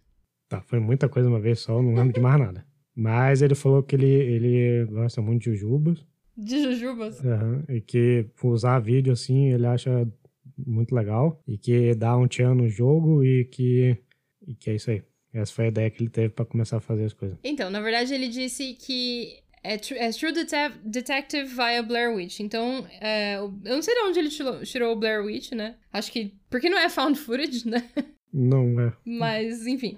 Tá, 0.50 0.62
foi 0.62 0.80
muita 0.80 1.10
coisa 1.10 1.28
uma 1.28 1.42
vez 1.42 1.60
só, 1.60 1.82
não 1.82 1.94
lembro 1.94 2.14
de 2.14 2.22
mais 2.22 2.40
nada. 2.40 2.66
Mas 2.96 3.42
ele 3.42 3.54
falou 3.54 3.84
que 3.84 3.96
ele, 3.96 4.08
ele 4.08 4.86
gosta 4.86 5.22
muito 5.22 5.44
de 5.44 5.52
jujubas 5.52 6.00
De 6.38 6.62
jujubas? 6.62 7.20
Uhum, 7.22 7.64
e 7.68 7.82
que 7.82 8.28
usar 8.44 8.80
vídeo 8.80 9.12
assim, 9.12 9.52
ele 9.52 9.66
acha 9.66 10.08
muito 10.58 10.94
legal 10.94 11.42
e 11.48 11.58
que 11.58 11.96
dá 11.96 12.16
um 12.16 12.28
tchan 12.28 12.54
no 12.54 12.70
jogo 12.70 13.24
e 13.24 13.46
que, 13.46 13.98
e 14.48 14.54
que 14.54 14.70
é 14.70 14.76
isso 14.76 14.92
aí. 14.92 15.04
Essa 15.34 15.54
foi 15.54 15.66
a 15.66 15.68
ideia 15.70 15.90
que 15.90 16.02
ele 16.02 16.10
teve 16.10 16.30
para 16.30 16.46
começar 16.46 16.78
a 16.78 16.82
fazer 16.82 17.06
as 17.06 17.14
coisas. 17.14 17.38
Então, 17.44 17.70
na 17.70 17.82
verdade, 17.82 18.14
ele 18.14 18.28
disse 18.28 18.74
que 18.74 19.40
é, 19.64 19.78
tr 19.78 19.94
é 19.96 20.12
True 20.12 20.32
Detec 20.32 20.78
Detective 20.84 21.48
via 21.48 21.84
Blair 21.84 22.16
Witch. 22.16 22.40
Então, 22.40 22.88
é, 23.02 23.36
eu 23.38 23.52
não 23.64 23.82
sei 23.82 23.94
de 23.94 24.02
onde 24.02 24.20
ele 24.20 24.30
tirou, 24.30 24.62
tirou 24.64 24.94
o 24.94 24.96
Blair 24.96 25.24
Witch, 25.24 25.52
né? 25.52 25.76
Acho 25.92 26.12
que. 26.12 26.34
Porque 26.50 26.70
não 26.70 26.78
é 26.78 26.90
found 26.90 27.20
footage, 27.20 27.68
né? 27.68 27.84
Não 28.34 28.80
é. 28.80 28.94
Mas, 29.06 29.68
enfim. 29.68 29.98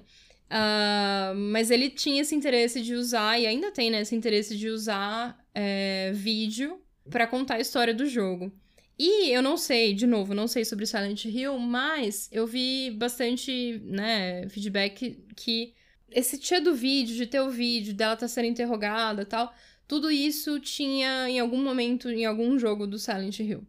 Uh, 0.49 1.35
mas 1.35 1.69
ele 1.69 1.89
tinha 1.89 2.21
esse 2.21 2.33
interesse 2.33 2.81
de 2.81 2.95
usar, 2.95 3.39
e 3.39 3.45
ainda 3.45 3.71
tem, 3.71 3.91
né? 3.91 4.01
Esse 4.01 4.15
interesse 4.15 4.57
de 4.57 4.69
usar 4.69 5.37
é, 5.53 6.11
vídeo 6.13 6.81
para 7.09 7.27
contar 7.27 7.55
a 7.55 7.59
história 7.59 7.93
do 7.93 8.05
jogo. 8.05 8.51
E 8.97 9.31
eu 9.31 9.41
não 9.41 9.55
sei, 9.55 9.93
de 9.93 10.05
novo, 10.05 10.33
não 10.33 10.47
sei 10.47 10.65
sobre 10.65 10.85
Silent 10.85 11.23
Hill, 11.25 11.57
mas 11.57 12.27
eu 12.31 12.45
vi 12.45 12.91
bastante, 12.91 13.81
né, 13.85 14.47
feedback 14.49 15.23
que 15.35 15.73
esse 16.11 16.37
tia 16.37 16.59
do 16.59 16.75
vídeo, 16.75 17.15
de 17.15 17.25
ter 17.25 17.39
o 17.39 17.49
vídeo, 17.49 17.93
dela 17.93 18.17
tá 18.17 18.27
sendo 18.27 18.47
interrogada 18.47 19.25
tal, 19.25 19.53
tudo 19.87 20.11
isso 20.11 20.59
tinha 20.59 21.29
em 21.29 21.39
algum 21.39 21.63
momento, 21.63 22.09
em 22.09 22.25
algum 22.25 22.59
jogo 22.59 22.85
do 22.85 22.99
Silent 22.99 23.39
Hill. 23.39 23.65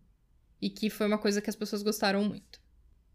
E 0.61 0.69
que 0.69 0.91
foi 0.91 1.07
uma 1.07 1.17
coisa 1.17 1.41
que 1.41 1.49
as 1.49 1.57
pessoas 1.57 1.83
gostaram 1.83 2.25
muito. 2.25 2.61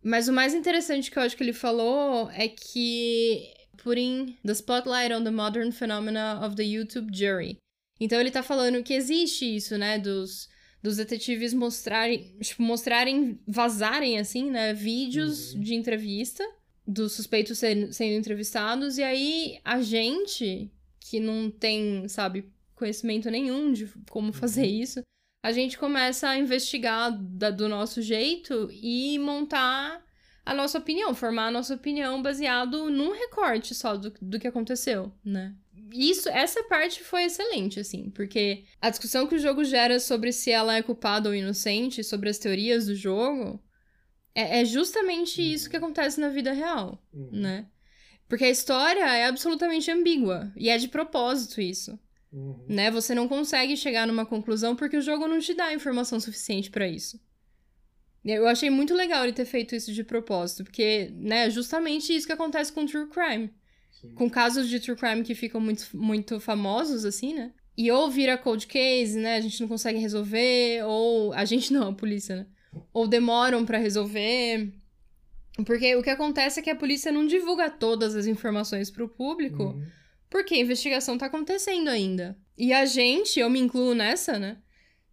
Mas 0.02 0.28
o 0.28 0.34
mais 0.34 0.54
interessante 0.54 1.12
que 1.12 1.20
eu 1.20 1.24
acho 1.24 1.36
que 1.36 1.44
ele 1.44 1.54
falou 1.54 2.30
é 2.32 2.48
que 2.48 3.54
putting 3.78 4.38
the 4.46 4.54
spotlight 4.54 5.14
on 5.14 5.24
the 5.24 5.32
modern 5.32 5.72
phenomena 5.72 6.40
of 6.46 6.56
the 6.56 6.64
YouTube 6.64 7.10
jury. 7.12 7.60
Então 8.00 8.20
ele 8.20 8.32
tá 8.32 8.44
falando 8.44 8.84
que 8.84 8.94
existe 8.94 9.56
isso, 9.56 9.78
né, 9.78 9.98
dos, 9.98 10.50
dos 10.84 10.98
detetives 10.98 11.54
mostrarem, 11.54 12.36
tipo, 12.42 12.62
mostrarem, 12.62 13.40
vazarem, 13.48 14.20
assim, 14.20 14.50
né, 14.50 14.74
vídeos 14.74 15.54
uhum. 15.54 15.62
de 15.62 15.76
entrevista 15.76 16.44
dos 16.88 17.14
suspeitos 17.14 17.58
sendo, 17.58 17.92
sendo 17.92 18.14
entrevistados, 18.14 18.98
e 18.98 19.04
aí 19.04 19.60
a 19.64 19.82
gente, 19.82 20.72
que 21.00 21.20
não 21.20 21.50
tem, 21.50 22.08
sabe, 22.08 22.52
conhecimento 22.76 23.30
nenhum 23.32 23.72
de 23.72 23.88
como 24.10 24.32
fazer 24.32 24.64
uhum. 24.64 24.82
isso, 24.82 25.02
a 25.44 25.52
gente 25.52 25.78
começa 25.78 26.30
a 26.30 26.38
investigar 26.38 27.12
da, 27.18 27.50
do 27.50 27.70
nosso 27.70 28.02
jeito 28.02 28.68
e 28.72 29.18
montar 29.20 30.04
a 30.46 30.54
nossa 30.54 30.78
opinião, 30.78 31.14
formar 31.16 31.48
a 31.48 31.52
nossa 31.52 31.74
opinião 31.74 32.22
baseado 32.22 32.90
num 32.90 33.12
recorte 33.12 33.74
só 33.74 33.98
do, 33.98 34.14
do 34.22 34.40
que 34.40 34.48
aconteceu, 34.48 35.12
né? 35.24 35.56
Isso, 35.92 36.30
essa 36.30 36.64
parte 36.64 37.04
foi 37.04 37.24
excelente, 37.26 37.80
assim, 37.80 38.10
porque 38.10 38.64
a 38.82 38.90
discussão 38.90 39.28
que 39.28 39.36
o 39.36 39.40
jogo 39.40 39.64
gera 39.64 40.00
sobre 40.00 40.32
se 40.32 40.52
ela 40.52 40.76
é 40.76 40.82
culpada 40.82 41.30
ou 41.30 41.36
inocente, 41.36 42.04
sobre 42.04 42.30
as 42.30 42.38
teorias 42.38 42.86
do 42.88 42.96
jogo, 42.96 43.62
é, 44.34 44.62
é 44.62 44.66
justamente 44.66 45.42
uhum. 45.42 45.48
isso 45.48 45.70
que 45.70 45.78
acontece 45.78 46.20
na 46.20 46.30
vida 46.30 46.52
real, 46.52 47.02
uhum. 47.14 47.30
né? 47.32 47.68
Porque 48.28 48.46
a 48.46 48.50
história 48.50 49.04
é 49.04 49.26
absolutamente 49.26 49.92
ambígua, 49.92 50.52
e 50.56 50.70
é 50.70 50.78
de 50.78 50.88
propósito 50.88 51.62
isso. 51.62 52.00
Uhum. 52.32 52.66
Né? 52.68 52.92
Você 52.92 53.16
não 53.16 53.28
consegue 53.28 53.78
chegar 53.78 54.06
numa 54.06 54.26
conclusão 54.26 54.76
porque 54.76 54.98
o 54.98 55.02
jogo 55.02 55.28
não 55.28 55.40
te 55.40 55.54
dá 55.54 55.74
informação 55.74 56.20
suficiente 56.20 56.70
para 56.70 56.88
isso. 56.88 57.20
Eu 58.26 58.48
achei 58.48 58.72
muito 58.72 58.94
legal 58.94 59.24
ele 59.24 59.34
ter 59.34 59.46
feito 59.46 59.76
isso 59.76 59.94
de 59.94 60.04
propósito, 60.04 60.64
porque, 60.64 61.12
né, 61.14 61.48
justamente 61.50 62.14
isso 62.14 62.26
que 62.26 62.34
acontece 62.34 62.74
com 62.74 62.86
True 62.86 63.08
Crime. 63.08 63.54
Sim. 64.08 64.16
Com 64.16 64.30
casos 64.30 64.70
de 64.70 64.80
True 64.80 64.98
Crime 64.98 65.24
que 65.24 65.36
ficam 65.36 65.60
muito, 65.60 65.88
muito 65.94 66.40
famosos, 66.40 67.06
assim, 67.06 67.34
né? 67.34 67.52
E 67.78 67.92
ou 67.92 68.10
vira 68.10 68.38
cold 68.38 68.66
case, 68.68 69.18
né? 69.18 69.36
A 69.36 69.42
gente 69.42 69.60
não 69.62 69.68
consegue 69.68 70.00
resolver, 70.00 70.84
ou. 70.86 71.34
A 71.34 71.46
gente 71.46 71.72
não, 71.74 71.90
a 71.90 71.94
polícia, 71.94 72.36
né? 72.36 72.48
Ou 72.94 73.08
demoram 73.08 73.66
para 73.66 73.78
resolver. 73.78 74.72
Porque 75.66 75.96
o 75.96 76.04
que 76.04 76.10
acontece 76.10 76.60
é 76.60 76.64
que 76.64 76.70
a 76.70 76.76
polícia 76.76 77.12
não 77.12 77.26
divulga 77.26 77.70
todas 77.70 78.16
as 78.16 78.28
informações 78.28 78.92
pro 78.92 79.08
público, 79.08 79.64
uhum. 79.64 79.86
porque 80.30 80.54
a 80.54 80.60
investigação 80.60 81.18
tá 81.18 81.28
acontecendo 81.28 81.88
ainda. 81.88 82.38
E 82.58 82.74
a 82.74 82.86
gente, 82.86 83.40
eu 83.40 83.50
me 83.50 83.60
incluo 83.60 83.94
nessa, 83.94 84.38
né? 84.38 84.58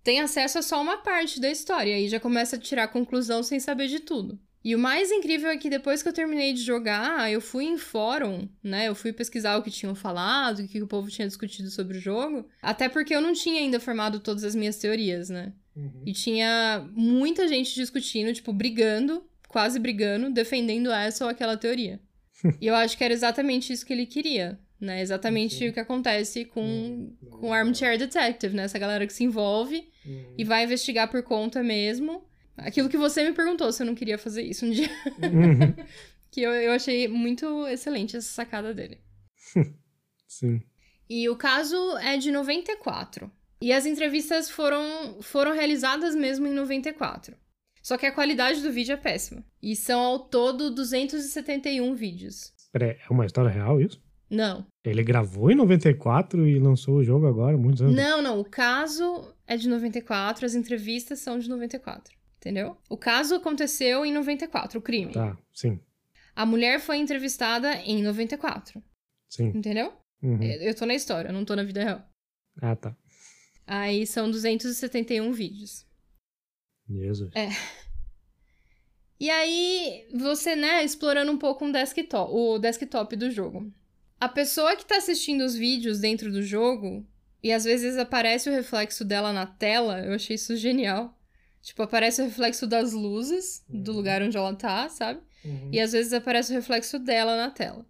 tem 0.02 0.20
acesso 0.20 0.58
a 0.58 0.62
só 0.62 0.80
uma 0.82 0.99
parte 0.99 1.40
da 1.40 1.50
história 1.50 1.99
e 1.99 2.08
já 2.08 2.18
começa 2.18 2.56
a 2.56 2.58
tirar 2.58 2.88
conclusão 2.88 3.42
sem 3.42 3.61
saber 3.61 3.87
de 3.87 4.00
tudo. 4.00 4.38
E 4.64 4.75
o 4.75 4.78
mais 4.78 5.11
incrível 5.11 5.50
é 5.50 5.57
que 5.57 5.69
depois 5.69 6.02
que 6.02 6.09
eu 6.09 6.12
terminei 6.12 6.52
de 6.52 6.62
jogar, 6.62 7.31
eu 7.31 7.40
fui 7.40 7.64
em 7.64 7.76
fórum, 7.76 8.49
né? 8.62 8.88
Eu 8.88 8.95
fui 8.95 9.12
pesquisar 9.12 9.57
o 9.57 9.62
que 9.62 9.71
tinham 9.71 9.95
falado, 9.95 10.61
o 10.61 10.69
que 10.69 10.81
o 10.81 10.87
povo 10.87 11.11
tinha 11.11 11.26
discutido 11.26 11.69
sobre 11.71 11.99
o 11.99 12.00
jogo. 12.00 12.47
Até 12.61 12.88
porque 12.88 13.14
eu 13.14 13.21
não 13.21 13.33
tinha 13.33 13.61
ainda 13.61 13.81
formado 13.81 14.21
todas 14.21 14.45
as 14.45 14.54
minhas 14.54 14.76
teorias, 14.76 15.28
né? 15.28 15.52
Uhum. 15.75 16.02
E 16.07 16.12
tinha 16.12 16.87
muita 16.92 17.49
gente 17.49 17.75
discutindo, 17.75 18.33
tipo, 18.33 18.52
brigando, 18.52 19.25
quase 19.49 19.78
brigando, 19.78 20.31
defendendo 20.31 20.92
essa 20.92 21.25
ou 21.25 21.31
aquela 21.31 21.57
teoria. 21.57 22.00
e 22.61 22.66
eu 22.66 22.75
acho 22.75 22.97
que 22.97 23.04
era 23.04 23.12
exatamente 23.12 23.73
isso 23.73 23.85
que 23.85 23.92
ele 23.92 24.07
queria 24.07 24.59
né? 24.83 25.00
Exatamente 25.00 25.69
o 25.69 25.73
que 25.73 25.78
acontece 25.78 26.45
com, 26.45 26.61
hum, 26.61 27.16
com 27.31 27.52
Armchair 27.52 27.97
Detective, 27.97 28.54
né? 28.54 28.64
Essa 28.64 28.81
galera 28.81 29.07
que 29.07 29.12
se 29.12 29.23
envolve 29.23 29.88
uhum. 30.04 30.35
e 30.37 30.42
vai 30.42 30.64
investigar 30.64 31.09
por 31.09 31.23
conta 31.23 31.62
mesmo. 31.62 32.25
Aquilo 32.56 32.88
que 32.88 32.99
você 32.99 33.25
me 33.25 33.35
perguntou 33.35 33.73
se 33.73 33.82
eu 33.82 33.87
não 33.87 33.94
queria 33.94 34.18
fazer 34.18 34.42
isso 34.42 34.66
um 34.66 34.71
dia. 34.71 34.90
Uhum. 35.23 35.75
que 36.30 36.42
eu, 36.42 36.50
eu 36.52 36.73
achei 36.73 37.09
muito 37.09 37.66
excelente 37.66 38.16
essa 38.16 38.28
sacada 38.28 38.73
dele. 38.75 38.99
Sim. 40.28 40.62
E 41.09 41.28
o 41.28 41.37
caso 41.37 41.76
é 41.99 42.16
de 42.16 42.30
94. 42.30 43.30
E 43.61 43.73
as 43.73 43.87
entrevistas 43.87 44.50
foram, 44.50 45.21
foram 45.21 45.52
realizadas 45.52 46.14
mesmo 46.14 46.47
em 46.47 46.52
94. 46.52 47.37
Só 47.82 47.99
que 47.99 48.06
a 48.06 48.12
qualidade 48.12 48.62
do 48.62 48.73
vídeo 48.73 48.92
é 48.92 48.97
péssima. 48.97 49.44
E 49.62 49.76
são 49.76 50.00
ao 50.00 50.18
todo 50.21 50.75
271 50.75 51.94
vídeos. 51.94 52.52
Peraí, 52.73 52.90
é 52.90 53.12
uma 53.12 53.26
história 53.26 53.50
real 53.50 53.80
isso? 53.80 54.00
Não. 54.30 54.66
Ele 54.82 55.04
gravou 55.04 55.50
em 55.50 55.54
94 55.54 56.49
e 56.49 56.59
lançou 56.59 56.97
o 56.97 57.04
jogo 57.04 57.26
agora, 57.26 57.56
muitos 57.59 57.82
anos. 57.82 57.94
Não, 57.94 58.23
não. 58.23 58.40
O 58.40 58.44
caso 58.44 59.35
é 59.47 59.56
de 59.56 59.68
94, 59.68 60.47
as 60.47 60.54
entrevistas 60.54 61.18
são 61.18 61.38
de 61.38 61.50
94. 61.50 62.14
Entendeu? 62.42 62.76
O 62.90 62.96
caso 62.96 63.37
aconteceu 63.37 64.04
em 64.04 64.12
94, 64.12 64.78
o 64.78 64.82
crime. 64.82 65.12
Tá, 65.12 65.38
sim. 65.52 65.78
A 66.34 66.44
mulher 66.44 66.80
foi 66.80 66.96
entrevistada 66.96 67.76
em 67.76 68.02
94. 68.02 68.82
Sim. 69.30 69.52
Entendeu? 69.54 69.92
Uhum. 70.20 70.42
Eu 70.42 70.75
tô 70.75 70.84
na 70.84 70.94
história, 70.94 71.28
eu 71.28 71.32
não 71.32 71.44
tô 71.44 71.54
na 71.54 71.62
vida 71.62 71.84
real. 71.84 72.04
Ah, 72.61 72.75
tá. 72.75 72.96
Aí 73.64 74.06
são 74.06 74.28
271 74.28 75.32
vídeos. 75.32 75.87
Jesus. 76.90 77.30
É. 77.34 77.49
E 79.20 79.30
aí, 79.30 80.08
você, 80.12 80.56
né, 80.56 80.84
explorando 80.84 81.30
um 81.30 81.38
pouco 81.38 81.64
um 81.64 81.70
desktop, 81.70 82.32
o 82.32 82.58
desktop 82.58 83.14
do 83.14 83.30
jogo 83.30 83.72
a 84.22 84.28
pessoa 84.28 84.76
que 84.76 84.87
tá 84.87 84.99
assistindo 84.99 85.44
os 85.44 85.56
vídeos 85.56 85.99
dentro 85.99 86.30
do 86.30 86.44
jogo, 86.44 87.04
e 87.42 87.50
às 87.50 87.64
vezes 87.64 87.99
aparece 87.99 88.49
o 88.49 88.52
reflexo 88.52 89.04
dela 89.04 89.32
na 89.32 89.46
tela, 89.46 89.99
eu 89.99 90.14
achei 90.14 90.37
isso 90.37 90.54
genial. 90.54 91.18
Tipo, 91.62 91.83
aparece 91.83 92.21
o 92.21 92.25
reflexo 92.25 92.66
das 92.66 92.92
luzes 92.92 93.64
uhum. 93.69 93.83
do 93.83 93.92
lugar 93.92 94.21
onde 94.21 94.37
ela 94.37 94.54
tá, 94.54 94.88
sabe? 94.88 95.21
Uhum. 95.45 95.71
E 95.73 95.81
às 95.81 95.92
vezes 95.92 96.12
aparece 96.12 96.52
o 96.52 96.54
reflexo 96.54 96.99
dela 96.99 97.37
na 97.37 97.50
tela. 97.50 97.87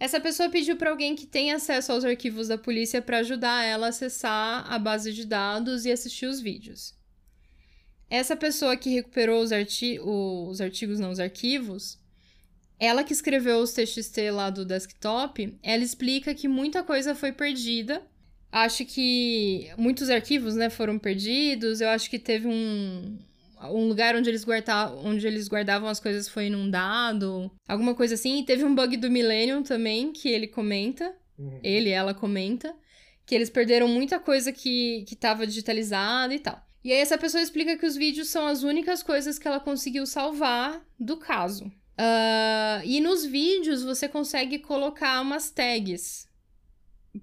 Essa 0.00 0.20
pessoa 0.20 0.48
pediu 0.48 0.76
para 0.76 0.90
alguém 0.90 1.16
que 1.16 1.26
tem 1.26 1.50
acesso 1.50 1.90
aos 1.90 2.04
arquivos 2.04 2.46
da 2.46 2.56
polícia 2.56 3.02
para 3.02 3.18
ajudar 3.18 3.64
ela 3.64 3.86
a 3.86 3.88
acessar 3.88 4.72
a 4.72 4.78
base 4.78 5.12
de 5.12 5.24
dados 5.24 5.84
e 5.84 5.90
assistir 5.90 6.26
os 6.26 6.40
vídeos. 6.40 6.96
Essa 8.08 8.36
pessoa 8.36 8.76
que 8.76 8.90
recuperou 8.90 9.42
os, 9.42 9.50
arti 9.50 9.98
os 10.00 10.60
artigos, 10.60 11.00
não, 11.00 11.10
os 11.10 11.18
arquivos, 11.18 11.98
ela 12.78 13.02
que 13.02 13.12
escreveu 13.12 13.58
os 13.58 13.72
TXT 13.72 14.30
lá 14.32 14.50
do 14.50 14.64
desktop, 14.64 15.58
ela 15.62 15.82
explica 15.82 16.34
que 16.34 16.46
muita 16.46 16.84
coisa 16.84 17.14
foi 17.14 17.32
perdida. 17.32 18.06
Acho 18.50 18.84
que 18.84 19.70
muitos 19.76 20.08
arquivos, 20.08 20.54
né, 20.54 20.70
foram 20.70 20.98
perdidos. 20.98 21.80
Eu 21.80 21.88
acho 21.90 22.08
que 22.08 22.18
teve 22.18 22.48
um, 22.48 23.18
um 23.62 23.88
lugar 23.88 24.16
onde 24.16 24.28
eles, 24.30 24.44
guarda, 24.44 24.90
onde 25.04 25.26
eles 25.26 25.48
guardavam 25.48 25.88
as 25.88 26.00
coisas 26.00 26.28
foi 26.28 26.46
inundado. 26.46 27.50
Alguma 27.66 27.94
coisa 27.94 28.14
assim. 28.14 28.38
E 28.38 28.44
teve 28.44 28.64
um 28.64 28.74
bug 28.74 28.96
do 28.96 29.10
Millennium 29.10 29.62
também, 29.62 30.12
que 30.12 30.28
ele 30.28 30.46
comenta. 30.46 31.14
Uhum. 31.38 31.60
Ele, 31.62 31.90
ela 31.90 32.14
comenta. 32.14 32.74
Que 33.26 33.34
eles 33.34 33.50
perderam 33.50 33.86
muita 33.86 34.18
coisa 34.18 34.50
que 34.50 35.04
estava 35.10 35.46
digitalizada 35.46 36.34
e 36.34 36.38
tal. 36.38 36.66
E 36.82 36.92
aí 36.92 36.98
essa 36.98 37.18
pessoa 37.18 37.42
explica 37.42 37.76
que 37.76 37.84
os 37.84 37.96
vídeos 37.96 38.28
são 38.28 38.46
as 38.46 38.62
únicas 38.62 39.02
coisas 39.02 39.38
que 39.38 39.46
ela 39.46 39.60
conseguiu 39.60 40.06
salvar 40.06 40.80
do 40.98 41.16
caso. 41.16 41.66
Uh, 41.66 42.80
e 42.84 43.00
nos 43.00 43.24
vídeos 43.24 43.82
você 43.82 44.08
consegue 44.08 44.60
colocar 44.60 45.20
umas 45.20 45.50
tags. 45.50 46.27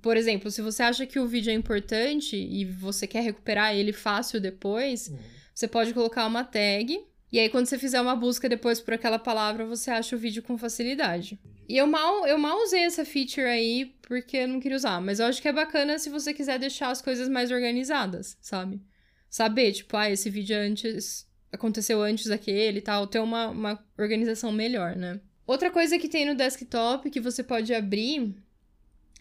Por 0.02 0.18
exemplo, 0.18 0.52
se 0.52 0.62
você 0.62 0.84
acha 0.84 1.06
que 1.06 1.20
o 1.20 1.28
vídeo 1.28 1.52
é 1.52 1.54
importante 1.54 2.36
e 2.36 2.66
você 2.66 3.08
quer 3.08 3.22
recuperar 3.22 3.76
ele 3.76 3.94
fácil 3.94 4.42
depois, 4.42 5.08
uhum. 5.08 5.18
você 5.54 5.68
pode 5.68 5.94
colocar 5.94 6.26
uma 6.26 6.44
tag. 6.44 7.00
E 7.32 7.40
aí, 7.40 7.50
quando 7.50 7.66
você 7.66 7.78
fizer 7.78 8.00
uma 8.00 8.16
busca 8.16 8.48
depois 8.48 8.80
por 8.80 8.94
aquela 8.94 9.20
palavra, 9.20 9.66
você 9.66 9.92
acha 9.92 10.16
o 10.16 10.20
vídeo 10.20 10.44
com 10.44 10.58
facilidade. 10.58 11.40
E 11.68 11.78
eu 11.78 11.88
mal, 11.88 12.26
eu 12.28 12.38
mal 12.38 12.62
usei 12.62 12.84
essa 12.84 13.04
feature 13.04 13.46
aí 13.46 13.96
porque 14.04 14.38
eu 14.38 14.48
não 14.48 14.60
queria 14.60 14.78
usar. 14.78 15.02
Mas 15.02 15.20
eu 15.20 15.26
acho 15.26 15.42
que 15.42 15.48
é 15.48 15.54
bacana 15.54 15.98
se 16.00 16.10
você 16.10 16.34
quiser 16.34 16.60
deixar 16.60 16.90
as 16.90 17.02
coisas 17.02 17.28
mais 17.28 17.52
organizadas, 17.52 18.38
sabe? 18.42 18.82
Saber, 19.30 19.72
tipo, 19.74 19.98
ah, 19.98 20.10
esse 20.10 20.30
vídeo 20.30 20.56
é 20.56 20.60
antes 20.60 21.28
aconteceu 21.56 22.02
antes 22.02 22.28
daquele 22.28 22.80
e 22.80 22.82
tal, 22.82 23.08
ter 23.08 23.20
uma, 23.20 23.48
uma 23.48 23.84
organização 23.98 24.52
melhor, 24.52 24.96
né? 24.96 25.20
Outra 25.48 25.72
coisa 25.72 25.98
que 25.98 26.08
tem 26.08 26.26
no 26.26 26.36
desktop 26.36 27.10
que 27.10 27.20
você 27.20 27.44
pode 27.44 27.74
abrir 27.74 28.36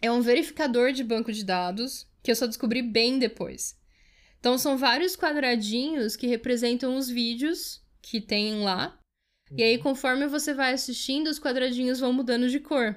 é 0.01 0.11
um 0.11 0.21
verificador 0.21 0.91
de 0.91 1.03
banco 1.03 1.31
de 1.31 1.43
dados, 1.43 2.07
que 2.21 2.31
eu 2.31 2.35
só 2.35 2.45
descobri 2.47 2.81
bem 2.81 3.19
depois. 3.19 3.75
Então, 4.39 4.57
são 4.57 4.77
vários 4.77 5.15
quadradinhos 5.15 6.15
que 6.15 6.27
representam 6.27 6.95
os 6.95 7.09
vídeos 7.09 7.83
que 8.01 8.21
tem 8.21 8.61
lá. 8.61 8.99
E 9.55 9.63
aí, 9.63 9.77
conforme 9.77 10.27
você 10.27 10.53
vai 10.53 10.73
assistindo, 10.73 11.27
os 11.27 11.39
quadradinhos 11.39 11.99
vão 11.99 12.13
mudando 12.13 12.49
de 12.49 12.59
cor. 12.59 12.95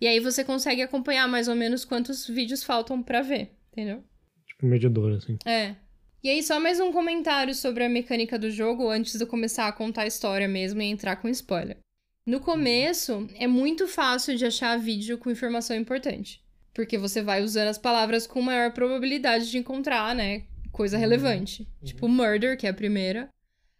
E 0.00 0.06
aí 0.06 0.20
você 0.20 0.44
consegue 0.44 0.82
acompanhar 0.82 1.26
mais 1.26 1.48
ou 1.48 1.54
menos 1.54 1.84
quantos 1.84 2.26
vídeos 2.26 2.62
faltam 2.62 3.02
para 3.02 3.22
ver, 3.22 3.56
entendeu? 3.72 4.04
Tipo 4.46 4.66
medidor, 4.66 5.14
assim. 5.14 5.38
É. 5.44 5.74
E 6.22 6.28
aí, 6.28 6.42
só 6.42 6.60
mais 6.60 6.80
um 6.80 6.92
comentário 6.92 7.54
sobre 7.54 7.84
a 7.84 7.88
mecânica 7.88 8.38
do 8.38 8.50
jogo 8.50 8.88
antes 8.88 9.14
de 9.14 9.22
eu 9.22 9.26
começar 9.26 9.68
a 9.68 9.72
contar 9.72 10.02
a 10.02 10.06
história 10.06 10.48
mesmo 10.48 10.82
e 10.82 10.86
entrar 10.86 11.16
com 11.16 11.28
spoiler. 11.28 11.78
No 12.26 12.40
começo, 12.40 13.28
é 13.36 13.46
muito 13.46 13.86
fácil 13.86 14.36
de 14.36 14.44
achar 14.44 14.76
vídeo 14.78 15.16
com 15.16 15.30
informação 15.30 15.76
importante. 15.76 16.42
Porque 16.74 16.98
você 16.98 17.22
vai 17.22 17.40
usando 17.40 17.68
as 17.68 17.78
palavras 17.78 18.26
com 18.26 18.42
maior 18.42 18.72
probabilidade 18.72 19.48
de 19.48 19.58
encontrar, 19.58 20.12
né? 20.12 20.42
Coisa 20.72 20.98
relevante. 20.98 21.68
Tipo, 21.84 22.08
murder, 22.08 22.58
que 22.58 22.66
é 22.66 22.70
a 22.70 22.74
primeira. 22.74 23.28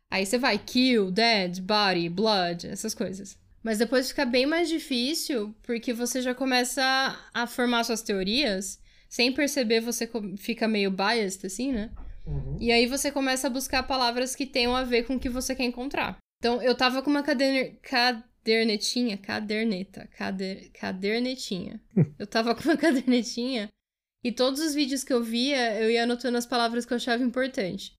Aí 0.08 0.24
você 0.24 0.38
vai 0.38 0.58
kill, 0.58 1.10
dead, 1.10 1.60
body, 1.60 2.08
blood, 2.08 2.68
essas 2.68 2.94
coisas. 2.94 3.36
Mas 3.64 3.78
depois 3.78 4.10
fica 4.10 4.24
bem 4.24 4.46
mais 4.46 4.68
difícil, 4.68 5.52
porque 5.64 5.92
você 5.92 6.22
já 6.22 6.32
começa 6.32 7.18
a 7.34 7.46
formar 7.48 7.82
suas 7.82 8.00
teorias. 8.00 8.80
Sem 9.08 9.32
perceber, 9.32 9.80
você 9.80 10.08
fica 10.36 10.68
meio 10.68 10.90
biased, 10.92 11.44
assim, 11.44 11.72
né? 11.72 11.90
Uhum. 12.24 12.56
E 12.60 12.70
aí 12.70 12.86
você 12.86 13.10
começa 13.10 13.48
a 13.48 13.50
buscar 13.50 13.82
palavras 13.82 14.36
que 14.36 14.46
tenham 14.46 14.74
a 14.74 14.84
ver 14.84 15.02
com 15.02 15.16
o 15.16 15.20
que 15.20 15.28
você 15.28 15.52
quer 15.52 15.64
encontrar. 15.64 16.16
Então, 16.38 16.62
eu 16.62 16.76
tava 16.76 17.02
com 17.02 17.10
uma 17.10 17.24
caderner... 17.24 17.76
cadernetinha, 18.46 19.18
caderneta, 19.18 20.08
cader... 20.16 20.70
cadernetinha. 20.72 21.80
eu 22.18 22.26
tava 22.26 22.54
com 22.54 22.62
uma 22.62 22.76
cadernetinha 22.76 23.68
e 24.22 24.30
todos 24.30 24.60
os 24.60 24.74
vídeos 24.74 25.02
que 25.02 25.12
eu 25.12 25.22
via, 25.22 25.80
eu 25.80 25.90
ia 25.90 26.04
anotando 26.04 26.38
as 26.38 26.46
palavras 26.46 26.86
que 26.86 26.92
eu 26.92 26.96
achava 26.96 27.22
importante. 27.22 27.92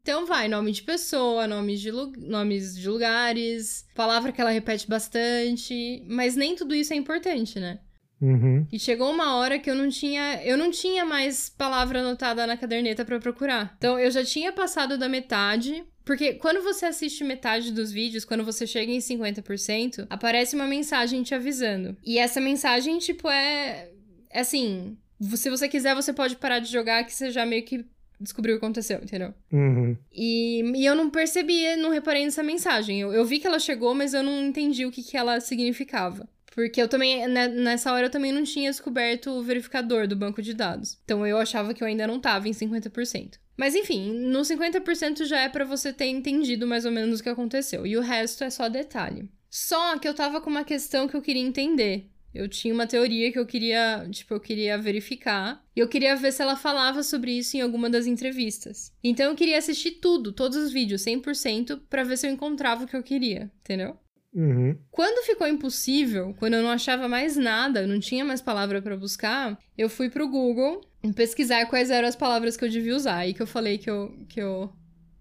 Então 0.00 0.26
vai, 0.26 0.48
nome 0.48 0.72
de 0.72 0.82
pessoa, 0.82 1.46
nomes 1.46 1.80
de, 1.80 1.90
nomes 1.90 2.76
de 2.76 2.88
lugares, 2.88 3.86
palavra 3.94 4.30
que 4.30 4.40
ela 4.40 4.50
repete 4.50 4.86
bastante, 4.86 6.04
mas 6.06 6.36
nem 6.36 6.54
tudo 6.54 6.74
isso 6.74 6.92
é 6.92 6.96
importante, 6.96 7.58
né? 7.58 7.80
Uhum. 8.20 8.66
E 8.72 8.78
chegou 8.78 9.10
uma 9.10 9.36
hora 9.36 9.58
que 9.58 9.70
eu 9.70 9.74
não 9.74 9.88
tinha, 9.88 10.42
eu 10.44 10.56
não 10.56 10.70
tinha 10.70 11.04
mais 11.04 11.48
palavra 11.48 12.00
anotada 12.00 12.46
na 12.46 12.56
caderneta 12.56 13.04
para 13.04 13.20
procurar. 13.20 13.74
Então 13.76 13.98
eu 13.98 14.10
já 14.10 14.24
tinha 14.24 14.52
passado 14.52 14.98
da 14.98 15.08
metade, 15.08 15.84
porque 16.08 16.32
quando 16.32 16.62
você 16.62 16.86
assiste 16.86 17.22
metade 17.22 17.70
dos 17.70 17.92
vídeos, 17.92 18.24
quando 18.24 18.42
você 18.42 18.66
chega 18.66 18.90
em 18.90 18.96
50%, 18.96 20.06
aparece 20.08 20.56
uma 20.56 20.66
mensagem 20.66 21.22
te 21.22 21.34
avisando. 21.34 21.98
E 22.02 22.18
essa 22.18 22.40
mensagem 22.40 22.98
tipo 22.98 23.28
é, 23.28 23.90
é 24.30 24.40
assim, 24.40 24.96
se 25.20 25.50
você 25.50 25.68
quiser 25.68 25.94
você 25.94 26.10
pode 26.10 26.36
parar 26.36 26.60
de 26.60 26.72
jogar 26.72 27.04
que 27.04 27.12
você 27.12 27.30
já 27.30 27.44
meio 27.44 27.62
que 27.62 27.84
descobriu 28.18 28.56
o 28.56 28.58
que 28.58 28.64
aconteceu, 28.64 29.00
entendeu? 29.02 29.34
Uhum. 29.52 29.98
E, 30.10 30.62
e 30.76 30.86
eu 30.86 30.94
não 30.94 31.10
percebi, 31.10 31.76
não 31.76 31.90
reparei 31.90 32.24
nessa 32.24 32.42
mensagem. 32.42 32.98
Eu, 32.98 33.12
eu 33.12 33.26
vi 33.26 33.38
que 33.38 33.46
ela 33.46 33.58
chegou, 33.58 33.94
mas 33.94 34.14
eu 34.14 34.22
não 34.22 34.46
entendi 34.46 34.86
o 34.86 34.90
que, 34.90 35.02
que 35.02 35.14
ela 35.14 35.38
significava. 35.40 36.26
Porque 36.58 36.82
eu 36.82 36.88
também, 36.88 37.24
né, 37.28 37.46
nessa 37.46 37.92
hora, 37.92 38.06
eu 38.06 38.10
também 38.10 38.32
não 38.32 38.42
tinha 38.42 38.68
descoberto 38.68 39.30
o 39.30 39.44
verificador 39.44 40.08
do 40.08 40.16
banco 40.16 40.42
de 40.42 40.52
dados. 40.52 40.98
Então 41.04 41.24
eu 41.24 41.38
achava 41.38 41.72
que 41.72 41.84
eu 41.84 41.86
ainda 41.86 42.04
não 42.04 42.18
tava 42.18 42.48
em 42.48 42.50
50%. 42.50 43.34
Mas 43.56 43.76
enfim, 43.76 44.12
no 44.12 44.40
50% 44.40 45.24
já 45.24 45.38
é 45.38 45.48
para 45.48 45.64
você 45.64 45.92
ter 45.92 46.06
entendido 46.06 46.66
mais 46.66 46.84
ou 46.84 46.90
menos 46.90 47.20
o 47.20 47.22
que 47.22 47.28
aconteceu. 47.28 47.86
E 47.86 47.96
o 47.96 48.00
resto 48.00 48.42
é 48.42 48.50
só 48.50 48.68
detalhe. 48.68 49.30
Só 49.48 49.96
que 50.00 50.08
eu 50.08 50.12
tava 50.12 50.40
com 50.40 50.50
uma 50.50 50.64
questão 50.64 51.06
que 51.06 51.14
eu 51.14 51.22
queria 51.22 51.46
entender. 51.46 52.10
Eu 52.34 52.48
tinha 52.48 52.74
uma 52.74 52.88
teoria 52.88 53.30
que 53.30 53.38
eu 53.38 53.46
queria, 53.46 54.08
tipo, 54.10 54.34
eu 54.34 54.40
queria 54.40 54.76
verificar. 54.76 55.64
E 55.76 55.78
eu 55.78 55.86
queria 55.86 56.16
ver 56.16 56.32
se 56.32 56.42
ela 56.42 56.56
falava 56.56 57.04
sobre 57.04 57.38
isso 57.38 57.56
em 57.56 57.60
alguma 57.60 57.88
das 57.88 58.08
entrevistas. 58.08 58.92
Então 59.04 59.26
eu 59.26 59.36
queria 59.36 59.58
assistir 59.58 59.92
tudo, 59.92 60.32
todos 60.32 60.56
os 60.56 60.72
vídeos, 60.72 61.02
100%, 61.02 61.82
para 61.88 62.02
ver 62.02 62.16
se 62.18 62.26
eu 62.26 62.32
encontrava 62.32 62.82
o 62.82 62.88
que 62.88 62.96
eu 62.96 63.02
queria, 63.04 63.48
entendeu? 63.60 63.96
Uhum. 64.34 64.76
Quando 64.90 65.24
ficou 65.24 65.46
impossível, 65.46 66.34
quando 66.38 66.54
eu 66.54 66.62
não 66.62 66.70
achava 66.70 67.08
mais 67.08 67.36
nada, 67.36 67.86
não 67.86 67.98
tinha 67.98 68.24
mais 68.24 68.40
palavra 68.40 68.80
para 68.82 68.96
buscar, 68.96 69.58
eu 69.76 69.88
fui 69.88 70.10
pro 70.10 70.28
Google 70.28 70.80
pesquisar 71.14 71.66
quais 71.66 71.90
eram 71.90 72.08
as 72.08 72.16
palavras 72.16 72.56
que 72.56 72.64
eu 72.64 72.68
devia 72.68 72.94
usar. 72.94 73.26
E 73.26 73.34
que 73.34 73.42
eu 73.42 73.46
falei 73.46 73.78
que 73.78 73.90
eu, 73.90 74.14
que 74.28 74.40
eu 74.40 74.72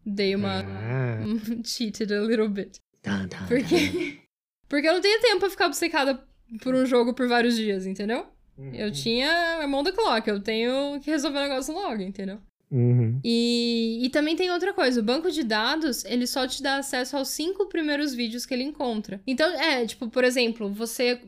dei 0.05 0.35
uma. 0.35 0.61
Ah. 0.61 1.19
cheated 1.63 2.13
a 2.13 2.21
little 2.21 2.49
bit. 2.49 2.79
Tá, 3.01 3.27
tá, 3.27 3.45
Porque. 3.47 4.19
Porque 4.67 4.87
eu 4.87 4.93
não 4.93 5.01
tenho 5.01 5.21
tempo 5.21 5.39
pra 5.39 5.49
ficar 5.49 5.67
obcecada 5.67 6.21
por 6.61 6.75
um 6.75 6.85
jogo 6.85 7.13
por 7.13 7.27
vários 7.27 7.55
dias, 7.55 7.85
entendeu? 7.85 8.25
Uhum. 8.57 8.73
Eu 8.73 8.91
tinha 8.91 9.61
a 9.61 9.67
mão 9.67 9.83
da 9.83 9.93
clock, 9.93 10.27
eu 10.27 10.41
tenho 10.41 10.99
que 10.99 11.09
resolver 11.09 11.37
o 11.37 11.43
negócio 11.43 11.73
logo, 11.73 12.01
entendeu? 12.01 12.39
Uhum. 12.69 13.19
E, 13.23 14.01
e 14.03 14.09
também 14.09 14.35
tem 14.35 14.51
outra 14.51 14.73
coisa, 14.73 14.99
o 14.99 15.03
banco 15.03 15.31
de 15.31 15.43
dados, 15.43 16.03
ele 16.05 16.27
só 16.27 16.45
te 16.45 16.61
dá 16.61 16.77
acesso 16.77 17.15
aos 17.15 17.29
cinco 17.29 17.67
primeiros 17.67 18.13
vídeos 18.13 18.45
que 18.45 18.53
ele 18.53 18.63
encontra. 18.63 19.21
Então, 19.25 19.49
é, 19.59 19.85
tipo, 19.85 20.09
por 20.09 20.23
exemplo, 20.23 20.69
você 20.69 21.21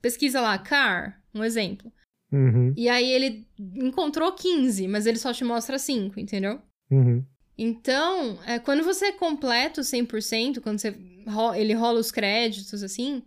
pesquisa 0.00 0.40
lá, 0.40 0.58
car, 0.58 1.20
um 1.34 1.44
exemplo. 1.44 1.92
Uhum. 2.32 2.72
E 2.76 2.88
aí 2.88 3.10
ele 3.12 3.46
encontrou 3.58 4.32
15, 4.32 4.88
mas 4.88 5.06
ele 5.06 5.18
só 5.18 5.32
te 5.32 5.44
mostra 5.44 5.78
5, 5.78 6.18
entendeu? 6.18 6.60
Uhum. 6.90 7.24
Então, 7.56 8.38
é, 8.46 8.58
quando 8.58 8.82
você 8.82 9.12
completa 9.12 9.82
o 9.82 9.84
100%, 9.84 10.60
quando 10.60 10.78
você 10.78 10.96
ro 11.26 11.54
ele 11.54 11.74
rola 11.74 12.00
os 12.00 12.10
créditos, 12.10 12.82
assim, 12.82 13.22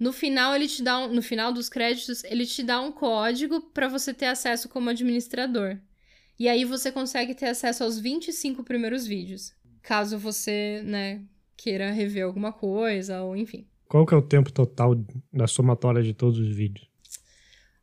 no 0.00 0.12
final 0.12 0.54
ele 0.54 0.66
te 0.66 0.82
dá 0.82 0.98
um, 0.98 1.12
no 1.12 1.22
final 1.22 1.52
dos 1.52 1.68
créditos, 1.68 2.24
ele 2.24 2.46
te 2.46 2.62
dá 2.62 2.80
um 2.80 2.90
código 2.90 3.60
para 3.60 3.88
você 3.88 4.14
ter 4.14 4.26
acesso 4.26 4.68
como 4.68 4.90
administrador. 4.90 5.78
E 6.38 6.48
aí 6.48 6.64
você 6.64 6.92
consegue 6.92 7.34
ter 7.34 7.46
acesso 7.46 7.82
aos 7.84 7.98
25 7.98 8.62
primeiros 8.62 9.06
vídeos. 9.06 9.52
Caso 9.82 10.18
você, 10.18 10.82
né, 10.84 11.22
queira 11.56 11.90
rever 11.90 12.24
alguma 12.24 12.52
coisa, 12.52 13.22
ou 13.22 13.36
enfim. 13.36 13.66
Qual 13.88 14.06
que 14.06 14.14
é 14.14 14.16
o 14.16 14.22
tempo 14.22 14.52
total 14.52 14.94
da 15.32 15.46
somatória 15.46 16.02
de 16.02 16.14
todos 16.14 16.38
os 16.38 16.54
vídeos? 16.54 16.88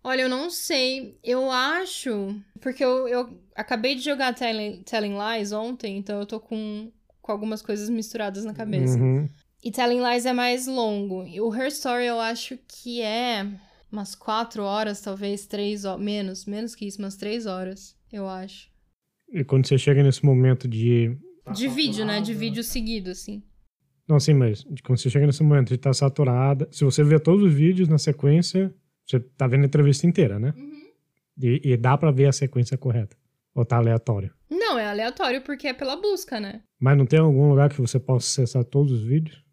Olha, 0.04 0.22
eu 0.22 0.30
não 0.30 0.52
sei. 0.52 1.18
Eu 1.24 1.50
acho. 1.50 2.39
Porque 2.62 2.86
eu, 2.86 3.08
eu 3.08 3.41
acabei 3.56 3.96
de 3.96 4.02
jogar 4.02 4.36
Telling, 4.36 4.84
Telling 4.84 5.15
Lies 5.18 5.52
ontem, 5.52 5.98
então 5.98 6.20
eu 6.20 6.28
tô 6.28 6.39
com, 6.39 6.91
com 7.22 7.32
algumas 7.32 7.62
coisas 7.62 7.89
misturadas 7.89 8.46
na 8.46 8.54
cabeça. 8.54 9.00
Uhum. 9.00 9.28
E 9.63 9.72
Telling 9.72 10.04
Lies 10.08 10.28
é 10.28 10.34
mais 10.34 10.68
longo. 10.68 11.26
E 11.26 11.41
o 11.41 11.54
Her 11.54 11.68
Story 11.70 12.06
eu 12.06 12.20
acho 12.20 12.56
que 12.68 13.02
é 13.02 13.48
umas 13.91 14.13
quatro 14.13 14.62
horas, 14.62 15.02
talvez 15.02 15.48
três 15.48 15.86
horas. 15.86 16.04
Menos, 16.04 16.46
menos 16.46 16.76
que 16.76 16.86
isso, 16.86 17.00
umas 17.00 17.15
três 17.15 17.48
horas, 17.48 17.96
eu 18.15 18.28
acho. 18.28 18.69
E 19.32 19.43
quando 19.43 19.67
você 19.67 19.78
chega 19.78 20.04
nesse 20.04 20.23
momento 20.23 20.67
de. 20.67 21.17
De 21.54 21.67
vídeo, 21.67 22.06
né? 22.06 22.21
De 22.21 22.34
vídeo 22.34 22.63
seguido, 22.63 23.12
assim. 23.12 23.43
Não, 24.08 24.19
sim, 24.19 24.34
mas 24.34 24.63
quando 24.84 24.99
você 24.99 25.10
chega 25.10 25.25
nesse 25.25 25.43
momento 25.43 25.69
de 25.69 25.75
estar 25.75 25.93
saturada. 25.93 26.67
Se 26.71 26.84
você 26.84 27.04
vê 27.04 27.19
todos 27.19 27.43
os 27.43 27.54
vídeos 27.54 27.88
na 27.88 27.97
sequência, 27.97 28.73
você 29.06 29.19
tá 29.19 29.47
vendo 29.47 29.63
a 29.63 29.65
entrevista 29.65 30.06
inteira, 30.06 30.39
né? 30.39 30.54
E, 31.41 31.62
e 31.63 31.78
dá 31.78 31.97
pra 31.97 32.12
ver 32.12 32.28
a 32.28 32.32
sequência 32.32 32.78
correta. 32.78 33.17
Ou 33.54 33.65
tá 33.65 33.78
aleatório. 33.78 34.32
Não, 34.49 34.78
é 34.78 34.86
aleatório 34.86 35.41
porque 35.41 35.67
é 35.67 35.73
pela 35.73 35.95
busca, 35.95 36.39
né? 36.39 36.62
Mas 36.80 36.97
não 36.97 37.06
tem 37.06 37.19
algum 37.19 37.49
lugar 37.49 37.69
que 37.69 37.82
você 37.82 37.99
possa 37.99 38.41
acessar 38.41 38.63
todos 38.63 38.91
os 38.91 39.04
vídeos? 39.04 39.43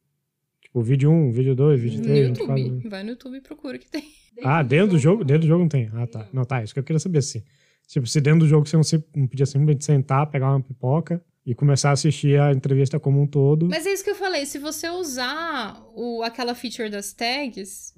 Tipo, 0.61 0.83
vídeo 0.83 1.11
1, 1.11 1.33
vídeo 1.33 1.55
2, 1.55 1.81
vídeo 1.81 1.99
No 1.99 2.05
3, 2.05 2.29
YouTube. 2.29 2.63
24. 2.63 2.91
Vai 2.91 3.03
no 3.03 3.11
YouTube 3.11 3.37
e 3.37 3.41
procura 3.41 3.79
que 3.79 3.91
tem. 3.91 4.05
Ah, 4.43 4.63
dentro 4.63 4.93
do 4.93 4.99
jogo? 4.99 5.25
Dentro 5.25 5.43
do 5.43 5.49
jogo 5.49 5.61
não 5.61 5.69
tem. 5.69 5.91
Ah, 5.93 6.07
tá. 6.07 6.29
Não, 6.33 6.45
tá. 6.45 6.63
Isso 6.63 6.73
que 6.73 6.81
eu 6.81 6.85
queria 6.85 6.99
saber, 6.99 7.19
assim. 7.19 7.43
Tipo, 7.87 8.07
se 8.07 8.21
dentro 8.21 8.41
do 8.41 8.49
jogo 8.49 8.67
você 8.67 8.77
não, 8.77 8.83
se, 8.83 9.05
não 9.15 9.27
podia 9.27 9.47
simplesmente 9.47 9.85
sentar, 9.85 10.27
pegar 10.31 10.51
uma 10.51 10.61
pipoca 10.61 11.23
e 11.45 11.55
começar 11.55 11.91
a 11.91 11.93
assistir 11.93 12.41
a 12.41 12.53
entrevista 12.53 13.01
como 13.01 13.21
um 13.21 13.27
todo. 13.27 13.69
Mas 13.69 13.85
é 13.85 13.93
isso 13.93 14.05
que 14.05 14.11
eu 14.11 14.15
falei, 14.15 14.47
se 14.47 14.59
você 14.59 14.89
usar 14.89 15.83
o, 15.95 16.23
aquela 16.23 16.55
feature 16.55 16.89
das 16.89 17.13
tags, 17.13 17.93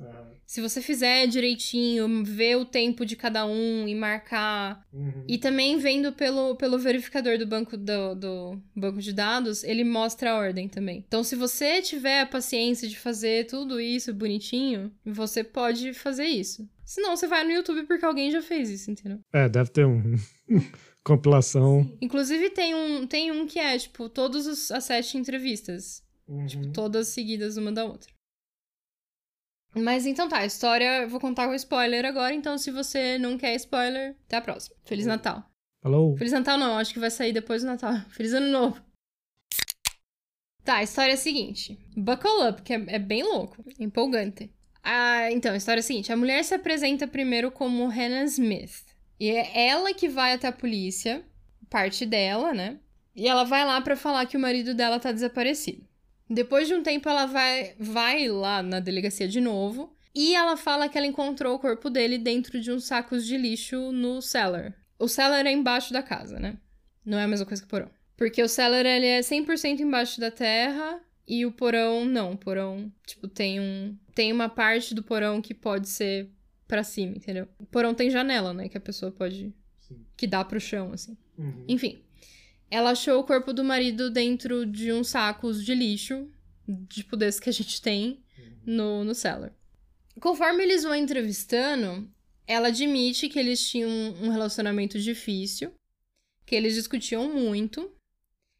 se 0.46 0.60
você 0.62 0.80
fizer 0.80 1.26
direitinho, 1.26 2.24
ver 2.24 2.56
o 2.56 2.64
tempo 2.64 3.04
de 3.04 3.16
cada 3.16 3.44
um 3.46 3.86
e 3.86 3.94
marcar, 3.94 4.82
Uhum. 4.92 5.24
e 5.28 5.36
também 5.38 5.76
vendo 5.78 6.12
pelo, 6.12 6.54
pelo 6.56 6.78
verificador 6.78 7.36
do 7.36 7.46
banco, 7.46 7.76
do, 7.76 8.14
do 8.14 8.62
banco 8.74 9.00
de 9.00 9.12
dados, 9.12 9.62
ele 9.64 9.84
mostra 9.84 10.30
a 10.30 10.36
ordem 10.38 10.68
também. 10.68 11.04
Então, 11.06 11.22
se 11.24 11.34
você 11.36 11.82
tiver 11.82 12.20
a 12.20 12.26
paciência 12.26 12.88
de 12.88 12.96
fazer 12.98 13.46
tudo 13.46 13.80
isso 13.80 14.14
bonitinho, 14.14 14.90
você 15.04 15.42
pode 15.44 15.92
fazer 15.92 16.26
isso. 16.26 16.66
Senão, 16.84 17.16
você 17.16 17.26
vai 17.26 17.44
no 17.44 17.50
YouTube 17.52 17.82
porque 17.84 18.04
alguém 18.04 18.30
já 18.30 18.40
fez 18.40 18.70
isso, 18.70 18.90
entendeu? 18.90 19.18
É, 19.32 19.48
deve 19.48 19.70
ter 19.70 19.84
um. 19.86 20.14
compilação. 21.04 21.90
Inclusive, 22.00 22.50
tem 22.50 22.74
um, 22.74 23.06
tem 23.06 23.30
um 23.30 23.46
que 23.46 23.58
é, 23.58 23.78
tipo, 23.78 24.08
todas 24.08 24.46
os- 24.46 24.70
as 24.70 24.84
sete 24.84 25.18
entrevistas. 25.18 26.02
Tipo, 26.48 26.72
todas 26.72 27.08
seguidas 27.08 27.56
uma 27.58 27.70
da 27.70 27.84
outra. 27.84 28.10
Mas 29.76 30.06
então 30.06 30.28
tá, 30.28 30.38
a 30.38 30.46
história 30.46 31.02
eu 31.02 31.08
vou 31.08 31.20
contar 31.20 31.46
com 31.48 31.54
spoiler 31.54 32.04
agora, 32.06 32.32
então 32.32 32.56
se 32.56 32.70
você 32.70 33.18
não 33.18 33.36
quer 33.36 33.54
spoiler, 33.56 34.16
até 34.24 34.36
a 34.36 34.40
próxima. 34.40 34.76
Feliz 34.84 35.04
Natal. 35.04 35.44
Falou. 35.82 36.16
Feliz 36.16 36.32
Natal 36.32 36.56
não, 36.56 36.78
acho 36.78 36.94
que 36.94 37.00
vai 37.00 37.10
sair 37.10 37.32
depois 37.32 37.62
do 37.62 37.66
Natal. 37.66 37.92
Feliz 38.10 38.32
Ano 38.32 38.46
Novo. 38.50 38.80
Tá, 40.64 40.76
a 40.76 40.82
história 40.82 41.10
é 41.10 41.14
a 41.14 41.18
seguinte. 41.18 41.78
Buckle 41.96 42.48
up, 42.48 42.62
que 42.62 42.72
é, 42.72 42.82
é 42.88 42.98
bem 42.98 43.22
louco, 43.22 43.62
é 43.78 43.84
empolgante. 43.84 44.50
Ah, 44.82 45.30
então, 45.30 45.52
a 45.52 45.56
história 45.56 45.80
é 45.80 45.82
a 45.82 45.84
seguinte: 45.84 46.12
a 46.12 46.16
mulher 46.16 46.42
se 46.44 46.54
apresenta 46.54 47.06
primeiro 47.06 47.50
como 47.50 47.86
Hannah 47.88 48.24
Smith. 48.24 48.93
E 49.18 49.30
é 49.30 49.68
ela 49.68 49.94
que 49.94 50.08
vai 50.08 50.32
até 50.32 50.48
a 50.48 50.52
polícia, 50.52 51.24
parte 51.70 52.04
dela, 52.04 52.52
né? 52.52 52.78
E 53.14 53.28
ela 53.28 53.44
vai 53.44 53.64
lá 53.64 53.80
para 53.80 53.96
falar 53.96 54.26
que 54.26 54.36
o 54.36 54.40
marido 54.40 54.74
dela 54.74 54.98
tá 54.98 55.12
desaparecido. 55.12 55.86
Depois 56.28 56.66
de 56.66 56.74
um 56.74 56.82
tempo, 56.82 57.08
ela 57.08 57.26
vai, 57.26 57.74
vai 57.78 58.28
lá 58.28 58.62
na 58.62 58.80
delegacia 58.80 59.28
de 59.28 59.40
novo. 59.40 59.94
E 60.14 60.34
ela 60.34 60.56
fala 60.56 60.88
que 60.88 60.96
ela 60.96 61.06
encontrou 61.06 61.54
o 61.54 61.58
corpo 61.58 61.90
dele 61.90 62.18
dentro 62.18 62.60
de 62.60 62.70
uns 62.70 62.84
sacos 62.84 63.26
de 63.26 63.36
lixo 63.36 63.92
no 63.92 64.22
cellar. 64.22 64.74
O 64.98 65.08
cellar 65.08 65.44
é 65.46 65.52
embaixo 65.52 65.92
da 65.92 66.02
casa, 66.02 66.38
né? 66.38 66.56
Não 67.04 67.18
é 67.18 67.24
a 67.24 67.28
mesma 67.28 67.44
coisa 67.44 67.60
que 67.62 67.66
o 67.66 67.70
porão. 67.70 67.90
Porque 68.16 68.42
o 68.42 68.48
cellar 68.48 68.86
ele 68.86 69.06
é 69.06 69.20
100% 69.20 69.80
embaixo 69.80 70.20
da 70.20 70.30
terra 70.30 71.00
e 71.26 71.44
o 71.44 71.52
porão 71.52 72.04
não. 72.04 72.32
O 72.32 72.38
porão, 72.38 72.92
tipo, 73.04 73.26
tem 73.26 73.60
um 73.60 73.96
tem 74.14 74.32
uma 74.32 74.48
parte 74.48 74.94
do 74.94 75.02
porão 75.02 75.42
que 75.42 75.52
pode 75.52 75.88
ser 75.88 76.30
para 76.74 76.82
cima, 76.82 77.16
entendeu? 77.16 77.46
O 77.56 77.64
porão 77.64 77.94
tem 77.94 78.10
janela, 78.10 78.52
né, 78.52 78.68
que 78.68 78.76
a 78.76 78.80
pessoa 78.80 79.12
pode 79.12 79.54
Sim. 79.78 80.04
que 80.16 80.26
dá 80.26 80.44
pro 80.44 80.58
chão 80.58 80.92
assim. 80.92 81.16
Uhum. 81.38 81.64
Enfim, 81.68 82.02
ela 82.68 82.90
achou 82.90 83.20
o 83.20 83.24
corpo 83.24 83.52
do 83.52 83.62
marido 83.62 84.10
dentro 84.10 84.66
de 84.66 84.92
uns 84.92 85.10
sacos 85.10 85.64
de 85.64 85.72
lixo, 85.72 86.28
tipo 86.88 87.16
desse 87.16 87.40
que 87.40 87.48
a 87.48 87.52
gente 87.52 87.80
tem 87.80 88.24
no, 88.66 89.04
no 89.04 89.14
cellar. 89.14 89.54
Conforme 90.20 90.64
eles 90.64 90.82
vão 90.82 90.96
entrevistando, 90.96 92.10
ela 92.44 92.68
admite 92.68 93.28
que 93.28 93.38
eles 93.38 93.64
tinham 93.68 93.88
um 94.20 94.30
relacionamento 94.30 94.98
difícil, 94.98 95.72
que 96.44 96.56
eles 96.56 96.74
discutiam 96.74 97.32
muito. 97.32 97.88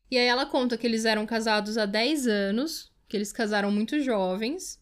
E 0.09 0.17
aí 0.17 0.27
ela 0.27 0.47
conta 0.47 0.79
que 0.79 0.87
eles 0.87 1.05
eram 1.05 1.27
casados 1.27 1.77
há 1.77 1.85
10 1.85 2.29
anos, 2.29 2.93
que 3.09 3.17
eles 3.17 3.33
casaram 3.33 3.73
muito 3.73 3.99
jovens. 3.99 4.81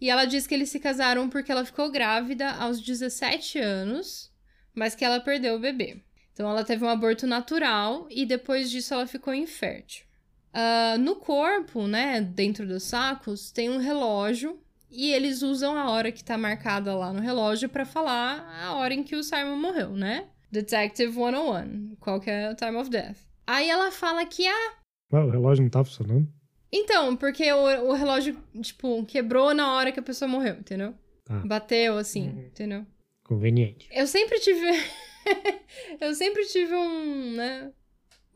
E 0.00 0.10
ela 0.10 0.24
diz 0.24 0.46
que 0.46 0.54
eles 0.54 0.68
se 0.68 0.80
casaram 0.80 1.28
porque 1.28 1.50
ela 1.50 1.64
ficou 1.64 1.90
grávida 1.90 2.50
aos 2.50 2.80
17 2.80 3.58
anos, 3.58 4.30
mas 4.74 4.94
que 4.94 5.04
ela 5.04 5.20
perdeu 5.20 5.54
o 5.54 5.60
bebê. 5.60 6.02
Então 6.32 6.48
ela 6.50 6.64
teve 6.64 6.84
um 6.84 6.88
aborto 6.88 7.26
natural 7.26 8.06
e 8.10 8.26
depois 8.26 8.70
disso 8.70 8.92
ela 8.92 9.06
ficou 9.06 9.32
infértil. 9.32 10.04
Ah, 10.52 10.96
no 10.98 11.16
corpo, 11.16 11.86
né, 11.86 12.20
dentro 12.20 12.66
dos 12.66 12.84
sacos, 12.84 13.50
tem 13.50 13.70
um 13.70 13.78
relógio 13.78 14.60
e 14.90 15.12
eles 15.12 15.42
usam 15.42 15.76
a 15.76 15.90
hora 15.90 16.12
que 16.12 16.22
tá 16.22 16.38
marcada 16.38 16.94
lá 16.94 17.12
no 17.12 17.20
relógio 17.20 17.68
pra 17.68 17.84
falar 17.84 18.48
a 18.62 18.74
hora 18.74 18.94
em 18.94 19.02
que 19.02 19.16
o 19.16 19.22
Simon 19.24 19.56
morreu, 19.56 19.90
né? 19.90 20.28
Detective 20.52 21.12
101, 21.12 21.96
qual 21.98 22.20
que 22.20 22.30
é 22.30 22.50
o 22.50 22.54
time 22.54 22.76
of 22.76 22.88
death. 22.88 23.16
Aí 23.44 23.68
ela 23.68 23.90
fala 23.90 24.24
que, 24.24 24.46
ah, 24.46 24.72
Ué, 25.12 25.20
o 25.24 25.30
relógio 25.30 25.62
não 25.64 25.70
tá 25.70 25.84
funcionando? 25.84 26.28
Então, 26.74 27.16
porque 27.16 27.50
o, 27.52 27.88
o 27.88 27.92
relógio, 27.92 28.36
tipo, 28.60 29.04
quebrou 29.06 29.54
na 29.54 29.72
hora 29.74 29.92
que 29.92 30.00
a 30.00 30.02
pessoa 30.02 30.28
morreu, 30.28 30.54
entendeu? 30.56 30.94
Tá. 31.24 31.38
Bateu, 31.46 31.96
assim, 31.96 32.28
Uhum. 32.28 32.40
entendeu? 32.46 32.86
Conveniente. 33.24 33.88
Eu 33.92 34.06
sempre 34.06 34.38
tive. 34.40 34.60
eu 36.00 36.14
sempre 36.14 36.44
tive 36.46 36.74
um, 36.74 37.32
né? 37.36 37.72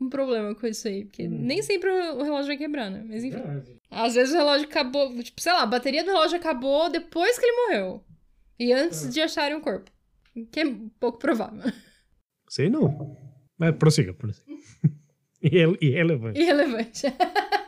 Um 0.01 0.09
problema 0.09 0.55
com 0.55 0.65
isso 0.65 0.87
aí. 0.87 1.05
Porque 1.05 1.27
Hum. 1.27 1.39
nem 1.41 1.61
sempre 1.61 1.89
o 1.89 2.19
o 2.19 2.23
relógio 2.23 2.47
vai 2.47 2.57
quebrar, 2.57 2.89
né? 2.89 3.03
Mas 3.07 3.23
enfim. 3.23 3.41
Às 3.91 4.15
vezes 4.15 4.33
o 4.33 4.37
relógio 4.37 4.65
acabou. 4.67 5.13
Tipo, 5.21 5.41
sei 5.41 5.51
lá, 5.51 5.61
a 5.63 5.67
bateria 5.67 6.03
do 6.03 6.11
relógio 6.11 6.37
acabou 6.37 6.89
depois 6.89 7.37
que 7.37 7.45
ele 7.45 7.57
morreu. 7.67 8.03
E 8.59 8.71
antes 8.73 9.05
Ah. 9.05 9.09
de 9.09 9.21
acharem 9.21 9.57
o 9.57 9.61
corpo. 9.61 9.91
Que 10.51 10.61
é 10.61 10.65
pouco 10.99 11.19
provável. 11.19 11.71
Sei 12.49 12.69
não. 12.69 13.15
Mas 13.57 13.75
prossiga, 13.75 14.13
prossiga. 14.13 14.45
Irre- 15.43 15.77
Irrelevante. 15.81 16.39
Irrelevante. 16.39 17.01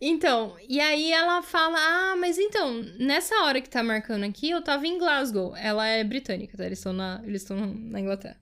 então, 0.00 0.56
e 0.66 0.80
aí 0.80 1.12
ela 1.12 1.42
fala: 1.42 1.76
Ah, 1.78 2.16
mas 2.16 2.38
então, 2.38 2.82
nessa 2.98 3.34
hora 3.44 3.60
que 3.60 3.68
tá 3.68 3.82
marcando 3.82 4.24
aqui, 4.24 4.50
eu 4.50 4.62
tava 4.62 4.86
em 4.86 4.98
Glasgow. 4.98 5.54
Ela 5.56 5.86
é 5.86 6.02
britânica, 6.02 6.56
tá? 6.56 6.64
Eles 6.64 6.78
estão 6.78 6.92
na, 6.92 7.20
eles 7.24 7.42
estão 7.42 7.58
na 7.58 8.00
Inglaterra. 8.00 8.40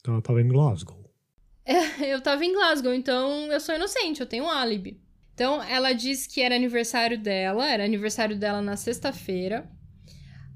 Então 0.00 0.14
eu 0.14 0.22
tava 0.22 0.40
em 0.42 0.48
Glasgow. 0.48 1.00
Eu 2.00 2.20
tava 2.20 2.44
em 2.44 2.52
Glasgow, 2.52 2.92
então 2.92 3.46
eu 3.52 3.60
sou 3.60 3.74
inocente, 3.74 4.20
eu 4.20 4.26
tenho 4.26 4.44
um 4.44 4.50
álibi. 4.50 5.00
Então 5.34 5.62
ela 5.62 5.92
disse 5.92 6.28
que 6.28 6.40
era 6.40 6.56
aniversário 6.56 7.18
dela, 7.18 7.68
era 7.68 7.84
aniversário 7.84 8.36
dela 8.36 8.60
na 8.60 8.76
sexta-feira. 8.76 9.70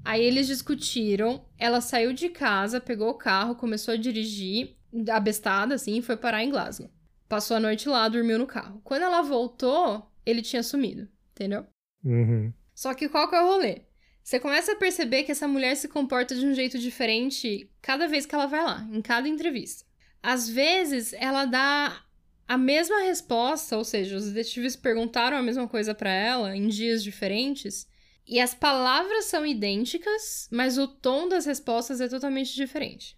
Aí 0.03 0.23
eles 0.23 0.47
discutiram, 0.47 1.45
ela 1.57 1.79
saiu 1.79 2.11
de 2.11 2.27
casa, 2.29 2.81
pegou 2.81 3.09
o 3.09 3.17
carro, 3.17 3.55
começou 3.55 3.93
a 3.93 3.97
dirigir, 3.97 4.75
abestada 5.09 5.75
assim, 5.75 5.97
e 5.97 6.01
foi 6.01 6.17
parar 6.17 6.43
em 6.43 6.49
Glasgow. 6.49 6.89
Passou 7.29 7.57
a 7.57 7.59
noite 7.59 7.87
lá, 7.87 8.09
dormiu 8.09 8.37
no 8.37 8.45
carro. 8.45 8.81
Quando 8.83 9.03
ela 9.03 9.21
voltou, 9.21 10.11
ele 10.25 10.41
tinha 10.41 10.63
sumido, 10.63 11.07
entendeu? 11.31 11.65
Uhum. 12.03 12.53
Só 12.73 12.93
que 12.93 13.07
qual 13.07 13.29
que 13.29 13.35
é 13.35 13.41
o 13.41 13.47
rolê? 13.47 13.81
Você 14.23 14.39
começa 14.39 14.71
a 14.71 14.75
perceber 14.75 15.23
que 15.23 15.31
essa 15.31 15.47
mulher 15.47 15.75
se 15.75 15.87
comporta 15.87 16.35
de 16.35 16.45
um 16.45 16.53
jeito 16.53 16.79
diferente 16.79 17.69
cada 17.81 18.07
vez 18.07 18.25
que 18.25 18.33
ela 18.33 18.47
vai 18.47 18.63
lá, 18.63 18.87
em 18.91 19.01
cada 19.01 19.27
entrevista. 19.29 19.85
Às 20.21 20.49
vezes, 20.49 21.13
ela 21.13 21.45
dá 21.45 22.03
a 22.47 22.57
mesma 22.57 23.03
resposta, 23.03 23.77
ou 23.77 23.83
seja, 23.83 24.17
os 24.17 24.31
detetives 24.31 24.75
perguntaram 24.75 25.37
a 25.37 25.43
mesma 25.43 25.67
coisa 25.67 25.93
pra 25.93 26.11
ela 26.11 26.55
em 26.55 26.67
dias 26.67 27.03
diferentes, 27.03 27.87
e 28.27 28.39
as 28.39 28.55
palavras 28.55 29.25
são 29.25 29.45
idênticas, 29.45 30.47
mas 30.51 30.79
o 30.79 30.87
tom 30.87 31.29
das 31.29 31.45
respostas 31.45 32.01
é 32.01 32.07
totalmente 32.07 32.55
diferente. 32.55 33.15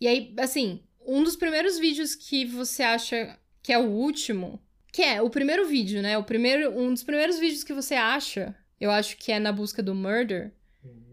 E 0.00 0.08
aí, 0.08 0.34
assim, 0.38 0.82
um 1.06 1.22
dos 1.22 1.36
primeiros 1.36 1.78
vídeos 1.78 2.16
que 2.16 2.44
você 2.44 2.82
acha 2.82 3.38
que 3.62 3.72
é 3.72 3.78
o 3.78 3.88
último, 3.88 4.60
que 4.96 5.02
é 5.02 5.20
o 5.20 5.28
primeiro 5.28 5.66
vídeo, 5.66 6.00
né? 6.00 6.16
O 6.16 6.24
primeiro, 6.24 6.70
um 6.70 6.90
dos 6.90 7.02
primeiros 7.02 7.38
vídeos 7.38 7.62
que 7.62 7.74
você 7.74 7.94
acha, 7.94 8.56
eu 8.80 8.90
acho 8.90 9.18
que 9.18 9.30
é 9.30 9.38
na 9.38 9.52
busca 9.52 9.82
do 9.82 9.94
murder, 9.94 10.54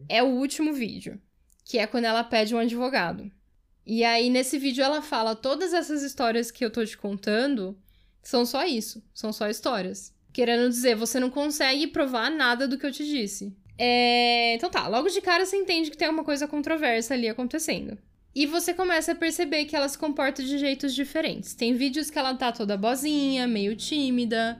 é 0.08 0.24
o 0.24 0.28
último 0.28 0.72
vídeo, 0.72 1.19
que 1.65 1.78
é 1.78 1.86
quando 1.86 2.06
ela 2.06 2.24
pede 2.24 2.56
um 2.56 2.60
advogado. 2.60 3.30
E 3.86 4.06
aí, 4.06 4.30
nesse 4.30 4.58
vídeo, 4.58 4.82
ela 4.82 5.02
fala: 5.02 5.36
todas 5.36 5.74
essas 5.74 6.02
histórias 6.02 6.50
que 6.50 6.63
eu 6.63 6.72
tô 6.72 6.86
te 6.86 6.98
contando 6.98 7.78
são 8.22 8.46
só 8.46 8.65
isso, 8.65 9.04
são 9.13 9.34
só 9.34 9.50
histórias. 9.50 10.13
Querendo 10.32 10.69
dizer, 10.69 10.96
você 10.96 11.19
não 11.19 11.30
consegue 11.30 11.86
provar 11.88 12.32
nada 12.32 12.65
do 12.69 12.78
que 12.78 12.86
eu 12.86 12.91
te 12.91 13.04
disse. 13.04 13.54
É... 13.78 14.54
Então 14.56 14.69
tá, 14.69 14.88
logo 14.88 15.10
de 15.10 15.19
cara 15.19 15.46
você 15.46 15.58
entende 15.58 15.91
que 15.91 15.98
tem 15.98 16.08
uma 16.08 16.24
coisa 16.24 16.48
controversa 16.48 17.15
ali 17.15 17.28
acontecendo. 17.28 17.98
E 18.36 18.48
você 18.48 18.74
começa 18.74 19.12
a 19.12 19.15
perceber 19.15 19.65
que 19.65 19.76
ela 19.76 19.88
se 19.88 19.98
comporta 19.98 20.43
de 20.43 20.58
jeitos 20.58 20.96
diferentes. 20.96 21.54
Tem 21.54 21.76
vídeos 21.76 22.10
que 22.10 22.17
ela 22.17 22.34
tá 22.34 22.52
toda 22.52 22.76
bozinha, 22.76 23.48
meio 23.48 23.76
tímida, 23.76 24.60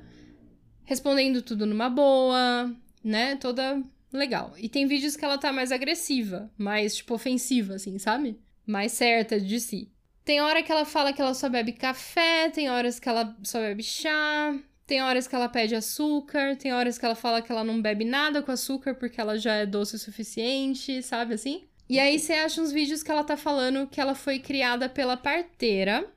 respondendo 0.83 1.41
tudo 1.41 1.65
numa 1.65 1.89
boa, 1.89 2.71
né? 3.03 3.36
Toda 3.38 3.81
legal. 4.12 4.53
E 4.57 4.69
tem 4.69 4.86
vídeos 4.86 5.15
que 5.15 5.25
ela 5.25 5.38
tá 5.39 5.51
mais 5.51 5.71
agressiva, 5.71 6.51
mais, 6.57 6.95
tipo, 6.95 7.15
ofensiva, 7.15 7.75
assim, 7.75 7.97
sabe? 7.97 8.39
Mais 8.65 8.91
certa 8.91 9.39
de 9.39 9.59
si. 9.59 9.91
Tem 10.23 10.39
hora 10.39 10.63
que 10.63 10.71
ela 10.71 10.86
fala 10.86 11.12
que 11.12 11.21
ela 11.21 11.33
só 11.33 11.49
bebe 11.49 11.73
café, 11.73 12.49
tem 12.49 12.69
horas 12.69 12.99
que 12.99 13.09
ela 13.09 13.36
só 13.43 13.59
bebe 13.59 13.83
chá, 13.83 14.55
tem 14.86 15.01
horas 15.01 15.27
que 15.27 15.36
ela 15.36 15.49
pede 15.49 15.75
açúcar, 15.75 16.55
tem 16.55 16.71
horas 16.71 16.97
que 16.97 17.05
ela 17.05 17.15
fala 17.15 17.41
que 17.41 17.51
ela 17.51 17.63
não 17.63 17.81
bebe 17.81 18.05
nada 18.05 18.41
com 18.41 18.51
açúcar 18.51 18.95
porque 18.95 19.19
ela 19.19 19.38
já 19.38 19.55
é 19.55 19.65
doce 19.65 19.95
o 19.95 19.99
suficiente, 19.99 21.01
sabe 21.01 21.33
assim? 21.33 21.63
E 21.89 21.99
aí 21.99 22.17
você 22.17 22.33
acha 22.33 22.61
uns 22.61 22.71
vídeos 22.71 23.03
que 23.03 23.11
ela 23.11 23.23
tá 23.23 23.35
falando 23.35 23.87
que 23.87 23.99
ela 23.99 24.15
foi 24.15 24.39
criada 24.39 24.87
pela 24.87 25.17
parteira, 25.17 26.09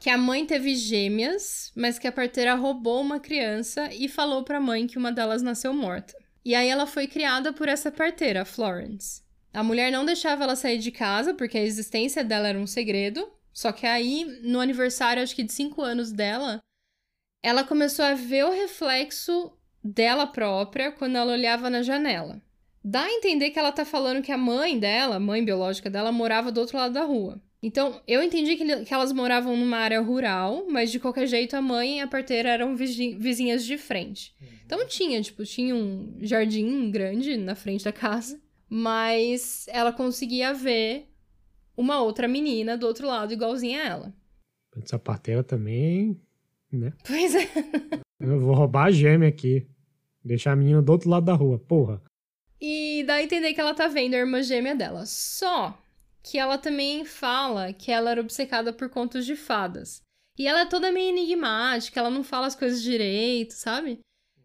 que 0.00 0.10
a 0.10 0.18
mãe 0.18 0.44
teve 0.44 0.74
gêmeas, 0.74 1.72
mas 1.76 1.98
que 1.98 2.08
a 2.08 2.12
parteira 2.12 2.54
roubou 2.54 3.00
uma 3.00 3.20
criança 3.20 3.88
e 3.92 4.08
falou 4.08 4.42
pra 4.42 4.60
mãe 4.60 4.86
que 4.86 4.98
uma 4.98 5.12
delas 5.12 5.42
nasceu 5.42 5.72
morta. 5.72 6.14
E 6.44 6.54
aí 6.54 6.68
ela 6.68 6.86
foi 6.86 7.06
criada 7.06 7.52
por 7.52 7.68
essa 7.68 7.90
parteira, 7.90 8.44
Florence. 8.44 9.22
A 9.52 9.62
mulher 9.62 9.92
não 9.92 10.04
deixava 10.04 10.42
ela 10.42 10.56
sair 10.56 10.78
de 10.78 10.90
casa 10.90 11.34
porque 11.34 11.56
a 11.56 11.62
existência 11.62 12.24
dela 12.24 12.48
era 12.48 12.58
um 12.58 12.66
segredo. 12.66 13.30
Só 13.52 13.70
que 13.70 13.86
aí, 13.86 14.24
no 14.42 14.60
aniversário, 14.60 15.22
acho 15.22 15.36
que 15.36 15.42
de 15.44 15.52
5 15.52 15.82
anos 15.82 16.10
dela, 16.10 16.58
ela 17.42 17.62
começou 17.62 18.04
a 18.04 18.14
ver 18.14 18.44
o 18.44 18.50
reflexo 18.50 19.56
dela 19.84 20.26
própria 20.26 20.90
quando 20.90 21.16
ela 21.16 21.32
olhava 21.32 21.68
na 21.68 21.82
janela. 21.82 22.42
Dá 22.84 23.02
a 23.04 23.12
entender 23.12 23.50
que 23.50 23.58
ela 23.58 23.70
tá 23.72 23.84
falando 23.84 24.22
que 24.22 24.32
a 24.32 24.36
mãe 24.38 24.78
dela, 24.78 25.16
a 25.16 25.20
mãe 25.20 25.44
biológica 25.44 25.88
dela, 25.88 26.10
morava 26.10 26.50
do 26.50 26.60
outro 26.60 26.76
lado 26.76 26.92
da 26.94 27.04
rua. 27.04 27.40
Então, 27.62 28.00
eu 28.08 28.20
entendi 28.22 28.56
que, 28.56 28.84
que 28.84 28.92
elas 28.92 29.12
moravam 29.12 29.56
numa 29.56 29.76
área 29.76 30.00
rural, 30.00 30.66
mas 30.68 30.90
de 30.90 30.98
qualquer 30.98 31.28
jeito 31.28 31.54
a 31.54 31.62
mãe 31.62 31.98
e 31.98 32.00
a 32.00 32.08
parteira 32.08 32.48
eram 32.48 32.74
vizi- 32.74 33.14
vizinhas 33.16 33.64
de 33.64 33.78
frente. 33.78 34.34
Então 34.66 34.84
tinha, 34.88 35.20
tipo, 35.22 35.44
tinha 35.44 35.72
um 35.74 36.16
jardim 36.22 36.90
grande 36.90 37.36
na 37.36 37.54
frente 37.54 37.84
da 37.84 37.92
casa, 37.92 38.40
mas 38.68 39.66
ela 39.68 39.92
conseguia 39.92 40.52
ver 40.52 41.06
uma 41.76 42.00
outra 42.02 42.26
menina 42.26 42.76
do 42.76 42.86
outro 42.86 43.06
lado 43.06 43.32
igualzinha 43.32 43.80
a 43.82 43.86
ela. 43.86 44.14
Essa 44.82 44.98
parteira 44.98 45.44
também, 45.44 46.20
né? 46.72 46.92
Pois 47.06 47.34
é. 47.36 47.48
Eu 48.18 48.40
vou 48.40 48.54
roubar 48.54 48.86
a 48.86 48.90
gêmea 48.90 49.28
aqui. 49.28 49.68
Deixar 50.24 50.52
a 50.52 50.56
menina 50.56 50.80
do 50.82 50.90
outro 50.90 51.08
lado 51.10 51.26
da 51.26 51.34
rua. 51.34 51.58
Porra. 51.60 52.02
E 52.64 53.02
dá 53.02 53.14
a 53.14 53.22
entender 53.22 53.52
que 53.52 53.60
ela 53.60 53.74
tá 53.74 53.88
vendo 53.88 54.14
a 54.14 54.18
irmã 54.18 54.40
gêmea 54.40 54.76
dela. 54.76 55.04
Só 55.04 55.76
que 56.22 56.38
ela 56.38 56.56
também 56.56 57.04
fala 57.04 57.72
que 57.72 57.90
ela 57.90 58.12
era 58.12 58.20
obcecada 58.20 58.72
por 58.72 58.88
contos 58.88 59.26
de 59.26 59.34
fadas. 59.34 60.00
E 60.38 60.46
ela 60.46 60.60
é 60.60 60.66
toda 60.66 60.92
meio 60.92 61.10
enigmática, 61.10 61.98
ela 61.98 62.08
não 62.08 62.22
fala 62.22 62.46
as 62.46 62.54
coisas 62.54 62.80
direito, 62.80 63.52
sabe? 63.52 63.98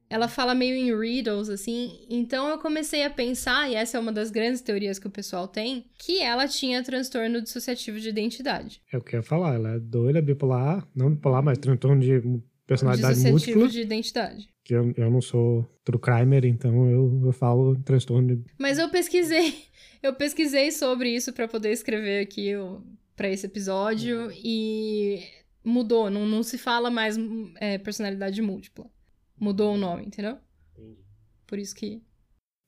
Ela 0.10 0.28
fala 0.28 0.56
meio 0.56 0.74
em 0.74 0.98
riddles, 1.00 1.48
assim. 1.48 2.06
Então 2.10 2.50
eu 2.50 2.58
comecei 2.58 3.04
a 3.04 3.10
pensar, 3.10 3.70
e 3.70 3.76
essa 3.76 3.98
é 3.98 4.00
uma 4.00 4.12
das 4.12 4.32
grandes 4.32 4.62
teorias 4.62 4.98
que 4.98 5.08
o 5.08 5.12
pessoal 5.12 5.48
tem, 5.48 5.86
que 6.00 6.20
ela 6.20 6.48
tinha 6.48 6.84
transtorno 6.84 7.42
dissociativo 7.42 8.00
de 8.00 8.10
identidade. 8.10 8.82
É 8.92 8.98
o 8.98 9.02
que 9.02 9.16
eu 9.16 9.20
ia 9.20 9.24
falar, 9.24 9.54
ela 9.54 9.76
é 9.76 9.80
doida, 9.80 10.22
bipolar, 10.22 10.88
não 10.96 11.12
bipolar, 11.12 11.44
mas 11.44 11.58
transtorno 11.58 12.02
de 12.02 12.20
personalidade 12.68 13.20
múltipla. 13.32 13.68
de 13.70 13.82
identidade. 13.82 14.50
Que 14.64 14.76
eu, 14.76 14.94
eu 14.98 15.10
não 15.10 15.22
sou 15.22 15.66
true 15.84 16.00
crimer, 16.00 16.46
então 16.46 16.90
eu, 16.90 17.22
eu 17.26 17.32
falo 17.32 17.76
transtorno 17.78 18.36
de. 18.36 18.44
Mas 18.60 18.78
eu 18.78 18.90
pesquisei, 18.90 19.56
eu 20.04 20.14
pesquisei 20.14 20.72
sobre 20.72 21.16
isso 21.16 21.32
pra 21.32 21.48
poder 21.48 21.72
escrever 21.72 22.22
aqui 22.22 22.52
pra 23.16 23.30
esse 23.30 23.46
episódio 23.46 24.30
e 24.32 25.24
mudou, 25.64 26.10
não, 26.10 26.26
não 26.26 26.44
se 26.44 26.58
fala 26.58 26.92
mais 26.92 27.18
é, 27.60 27.78
personalidade 27.78 28.42
múltipla. 28.42 28.86
Mudou 29.40 29.74
o 29.74 29.78
nome, 29.78 30.06
entendeu? 30.06 30.38
Por 31.48 31.58
isso 31.58 31.74
que. 31.74 32.04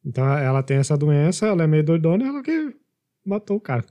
Então 0.06 0.26
ela 0.26 0.64
tem 0.64 0.78
essa 0.78 0.98
doença, 0.98 1.48
ela 1.48 1.64
é 1.64 1.68
meio 1.68 1.84
doidona, 1.84 2.26
ela 2.26 2.42
que 2.42 2.74
matou 3.26 3.58
o 3.58 3.62
cara. 3.62 3.86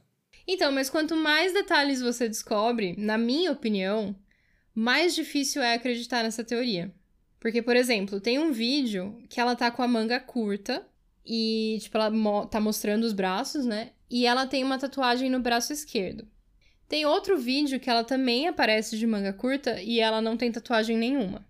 Então, 0.47 0.73
mas 0.73 0.89
quanto 0.89 1.15
mais 1.15 1.53
detalhes 1.53 2.01
você 2.01 2.27
descobre, 2.27 2.95
na 2.97 3.19
minha 3.19 3.53
opinião, 3.53 4.17
mais 4.79 5.13
difícil 5.13 5.61
é 5.61 5.75
acreditar 5.75 6.23
nessa 6.23 6.45
teoria. 6.45 6.95
Porque, 7.41 7.61
por 7.61 7.75
exemplo, 7.75 8.21
tem 8.21 8.39
um 8.39 8.53
vídeo 8.53 9.21
que 9.29 9.41
ela 9.41 9.57
tá 9.57 9.73
com 9.73 9.83
a 9.83 9.89
manga 9.89 10.21
curta 10.21 10.87
e, 11.27 11.79
tipo, 11.81 11.97
ela 11.97 12.11
mo 12.11 12.47
tá 12.47 12.61
mostrando 12.61 13.03
os 13.03 13.13
braços, 13.13 13.67
né? 13.67 13.91
E 14.09 14.25
ela 14.25 14.47
tem 14.47 14.63
uma 14.63 14.79
tatuagem 14.79 15.29
no 15.29 15.41
braço 15.41 15.73
esquerdo. 15.73 16.29
Tem 16.89 17.05
outro 17.05 17.37
vídeo 17.37 17.81
que 17.81 17.91
ela 17.91 18.05
também 18.05 18.47
aparece 18.47 18.97
de 18.97 19.05
manga 19.05 19.33
curta 19.33 19.83
e 19.83 19.99
ela 19.99 20.21
não 20.21 20.37
tem 20.37 20.53
tatuagem 20.53 20.97
nenhuma. 20.97 21.45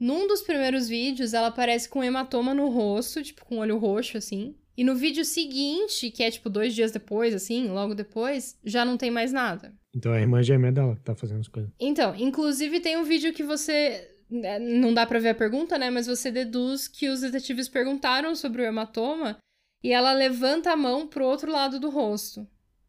Num 0.00 0.26
dos 0.26 0.40
primeiros 0.40 0.88
vídeos, 0.88 1.34
ela 1.34 1.48
aparece 1.48 1.90
com 1.90 1.98
um 1.98 2.04
hematoma 2.04 2.54
no 2.54 2.70
rosto, 2.70 3.22
tipo, 3.22 3.44
com 3.44 3.56
o 3.56 3.60
olho 3.60 3.76
roxo, 3.76 4.16
assim. 4.16 4.56
E 4.76 4.84
no 4.84 4.94
vídeo 4.94 5.24
seguinte, 5.24 6.10
que 6.10 6.22
é 6.22 6.30
tipo 6.30 6.50
dois 6.50 6.74
dias 6.74 6.92
depois, 6.92 7.34
assim, 7.34 7.68
logo 7.68 7.94
depois, 7.94 8.58
já 8.64 8.84
não 8.84 8.96
tem 8.96 9.10
mais 9.10 9.32
nada. 9.32 9.74
Então 9.94 10.12
é 10.12 10.18
a 10.18 10.20
irmã 10.20 10.42
gêmea 10.42 10.70
dela 10.72 10.94
que 10.96 11.02
tá 11.02 11.14
fazendo 11.14 11.40
as 11.40 11.48
coisas. 11.48 11.70
Então, 11.80 12.14
inclusive 12.14 12.80
tem 12.80 12.96
um 12.96 13.04
vídeo 13.04 13.32
que 13.32 13.42
você. 13.42 14.10
né, 14.30 14.58
Não 14.58 14.92
dá 14.92 15.06
pra 15.06 15.18
ver 15.18 15.30
a 15.30 15.34
pergunta, 15.34 15.78
né? 15.78 15.88
Mas 15.90 16.06
você 16.06 16.30
deduz 16.30 16.86
que 16.88 17.08
os 17.08 17.20
detetives 17.22 17.68
perguntaram 17.68 18.34
sobre 18.34 18.60
o 18.62 18.64
hematoma 18.66 19.38
e 19.82 19.92
ela 19.92 20.12
levanta 20.12 20.72
a 20.72 20.76
mão 20.76 21.06
pro 21.06 21.24
outro 21.24 21.50
lado 21.50 21.80
do 21.80 21.88
rosto. 21.88 22.46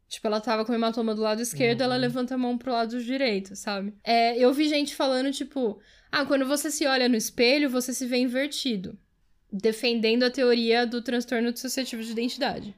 Tipo, 0.08 0.26
ela 0.26 0.40
tava 0.40 0.64
com 0.64 0.72
o 0.72 0.74
hematoma 0.74 1.14
do 1.14 1.20
lado 1.22 1.40
esquerdo, 1.42 1.82
ela 1.82 1.94
Uhum. 1.94 2.00
levanta 2.00 2.34
a 2.34 2.38
mão 2.38 2.56
pro 2.58 2.72
lado 2.72 3.02
direito, 3.02 3.54
sabe? 3.56 3.92
É, 4.02 4.36
eu 4.38 4.52
vi 4.54 4.66
gente 4.68 4.94
falando, 4.94 5.30
tipo, 5.30 5.78
ah, 6.10 6.24
quando 6.24 6.46
você 6.46 6.70
se 6.70 6.86
olha 6.86 7.08
no 7.10 7.16
espelho, 7.16 7.68
você 7.68 7.92
se 7.92 8.06
vê 8.06 8.16
invertido. 8.16 8.98
Defendendo 9.52 10.24
a 10.24 10.30
teoria 10.30 10.86
do 10.86 11.00
transtorno 11.02 11.52
dissociativo 11.52 12.02
de 12.02 12.10
identidade. 12.12 12.74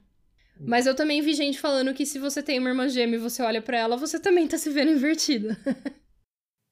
Mas 0.63 0.85
eu 0.85 0.95
também 0.95 1.21
vi 1.21 1.33
gente 1.33 1.59
falando 1.59 1.93
que 1.93 2.05
se 2.05 2.19
você 2.19 2.41
tem 2.43 2.59
uma 2.59 2.69
irmã 2.69 2.87
gêmea 2.87 3.15
e 3.17 3.19
você 3.21 3.41
olha 3.41 3.61
pra 3.61 3.77
ela, 3.79 3.97
você 3.97 4.19
também 4.19 4.47
tá 4.47 4.57
se 4.57 4.69
vendo 4.69 4.91
invertido. 4.91 5.49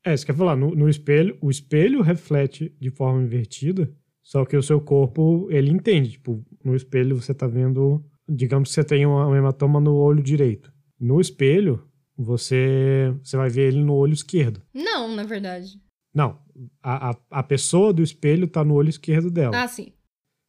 É, 0.05 0.13
isso 0.13 0.25
que 0.25 0.31
eu 0.31 0.33
ia 0.33 0.37
falar, 0.37 0.55
no, 0.55 0.73
no 0.73 0.87
espelho, 0.87 1.37
o 1.41 1.51
espelho 1.51 2.01
reflete 2.01 2.73
de 2.79 2.89
forma 2.89 3.21
invertida, 3.21 3.93
só 4.23 4.45
que 4.45 4.55
o 4.55 4.63
seu 4.63 4.79
corpo, 4.79 5.49
ele 5.51 5.69
entende. 5.69 6.11
Tipo, 6.11 6.41
no 6.63 6.73
espelho 6.73 7.17
você 7.21 7.33
tá 7.33 7.45
vendo, 7.47 8.01
digamos 8.27 8.69
que 8.69 8.75
você 8.75 8.83
tem 8.85 9.05
uma- 9.05 9.27
um 9.27 9.35
hematoma 9.35 9.77
no 9.77 9.93
olho 9.97 10.23
direito. 10.23 10.71
No 10.97 11.19
espelho, 11.19 11.85
você, 12.17 13.13
você 13.21 13.35
vai 13.35 13.49
ver 13.49 13.67
ele 13.73 13.83
no 13.83 13.93
olho 13.93 14.13
esquerdo. 14.13 14.61
Não, 14.73 15.13
na 15.13 15.23
verdade. 15.25 15.67
Não, 16.15 16.39
a, 16.81 17.11
a, 17.11 17.15
a 17.31 17.43
pessoa 17.43 17.93
do 17.93 18.03
espelho 18.03 18.47
tá 18.47 18.63
no 18.63 18.73
olho 18.73 18.89
esquerdo 18.89 19.29
dela. 19.29 19.63
Ah, 19.63 19.67
sim. 19.67 19.91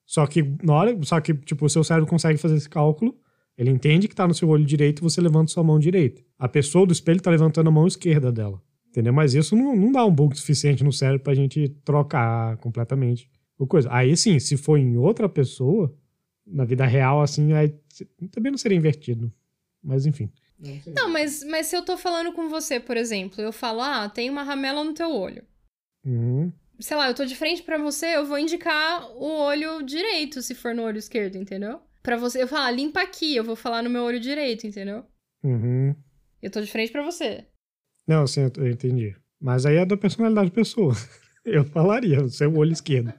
Só 0.06 0.26
que 0.26 0.42
na 0.62 0.74
hora, 0.74 0.98
só 1.02 1.20
que 1.20 1.34
tipo, 1.34 1.64
o 1.64 1.70
seu 1.70 1.84
cérebro 1.84 2.08
consegue 2.08 2.38
fazer 2.38 2.56
esse 2.56 2.68
cálculo, 2.68 3.16
ele 3.56 3.70
entende 3.70 4.08
que 4.08 4.14
tá 4.14 4.26
no 4.26 4.34
seu 4.34 4.48
olho 4.48 4.64
direito 4.64 5.00
e 5.00 5.02
você 5.02 5.20
levanta 5.20 5.52
sua 5.52 5.62
mão 5.62 5.78
direita. 5.78 6.22
A 6.38 6.48
pessoa 6.48 6.86
do 6.86 6.92
espelho 6.92 7.20
tá 7.20 7.30
levantando 7.30 7.68
a 7.68 7.70
mão 7.70 7.86
esquerda 7.86 8.32
dela. 8.32 8.60
Entendeu? 8.88 9.12
Mas 9.12 9.34
isso 9.34 9.54
não, 9.54 9.76
não 9.76 9.92
dá 9.92 10.04
um 10.04 10.12
bug 10.12 10.36
suficiente 10.36 10.82
no 10.82 10.92
cérebro 10.92 11.22
pra 11.22 11.34
gente 11.34 11.68
trocar 11.84 12.56
completamente 12.56 13.30
o 13.56 13.66
coisa. 13.66 13.88
Aí 13.92 14.16
sim, 14.16 14.38
se 14.40 14.56
for 14.56 14.78
em 14.78 14.96
outra 14.96 15.28
pessoa, 15.28 15.94
na 16.44 16.64
vida 16.64 16.84
real, 16.86 17.22
assim, 17.22 17.52
aí 17.52 17.72
também 18.32 18.50
não 18.50 18.58
seria 18.58 18.76
invertido. 18.76 19.32
Mas 19.82 20.06
enfim. 20.06 20.28
Não, 20.94 21.08
mas, 21.08 21.44
mas 21.44 21.68
se 21.68 21.76
eu 21.76 21.84
tô 21.84 21.96
falando 21.96 22.32
com 22.32 22.48
você, 22.48 22.80
por 22.80 22.96
exemplo, 22.96 23.40
eu 23.40 23.52
falo, 23.52 23.80
ah, 23.80 24.08
tem 24.08 24.28
uma 24.28 24.42
ramela 24.42 24.82
no 24.82 24.92
teu 24.92 25.14
olho. 25.14 25.42
Uhum. 26.04 26.52
Sei 26.78 26.96
lá, 26.96 27.08
eu 27.08 27.14
tô 27.14 27.24
de 27.24 27.36
frente 27.36 27.62
pra 27.62 27.76
você, 27.76 28.16
eu 28.16 28.24
vou 28.24 28.38
indicar 28.38 29.04
o 29.12 29.22
olho 29.42 29.82
direito, 29.82 30.40
se 30.40 30.54
for 30.54 30.74
no 30.74 30.82
olho 30.82 30.96
esquerdo, 30.98 31.36
entendeu? 31.36 31.80
Pra 32.02 32.16
você, 32.16 32.42
eu 32.42 32.48
falar, 32.48 32.70
limpa 32.70 33.02
aqui, 33.02 33.36
eu 33.36 33.44
vou 33.44 33.54
falar 33.54 33.82
no 33.82 33.90
meu 33.90 34.02
olho 34.04 34.18
direito, 34.18 34.66
entendeu? 34.66 35.04
Uhum. 35.44 35.94
Eu 36.40 36.50
tô 36.50 36.60
de 36.60 36.70
frente 36.70 36.90
pra 36.90 37.02
você. 37.04 37.46
Não, 38.06 38.26
sim, 38.26 38.50
eu- 38.56 38.68
entendi. 38.70 39.14
Mas 39.38 39.66
aí 39.66 39.76
é 39.76 39.84
da 39.84 39.96
personalidade 39.96 40.48
da 40.50 40.54
pessoa. 40.54 40.94
Eu 41.42 41.64
falaria, 41.64 42.22
o 42.22 42.28
seu 42.28 42.54
olho 42.54 42.72
esquerdo. 42.72 43.14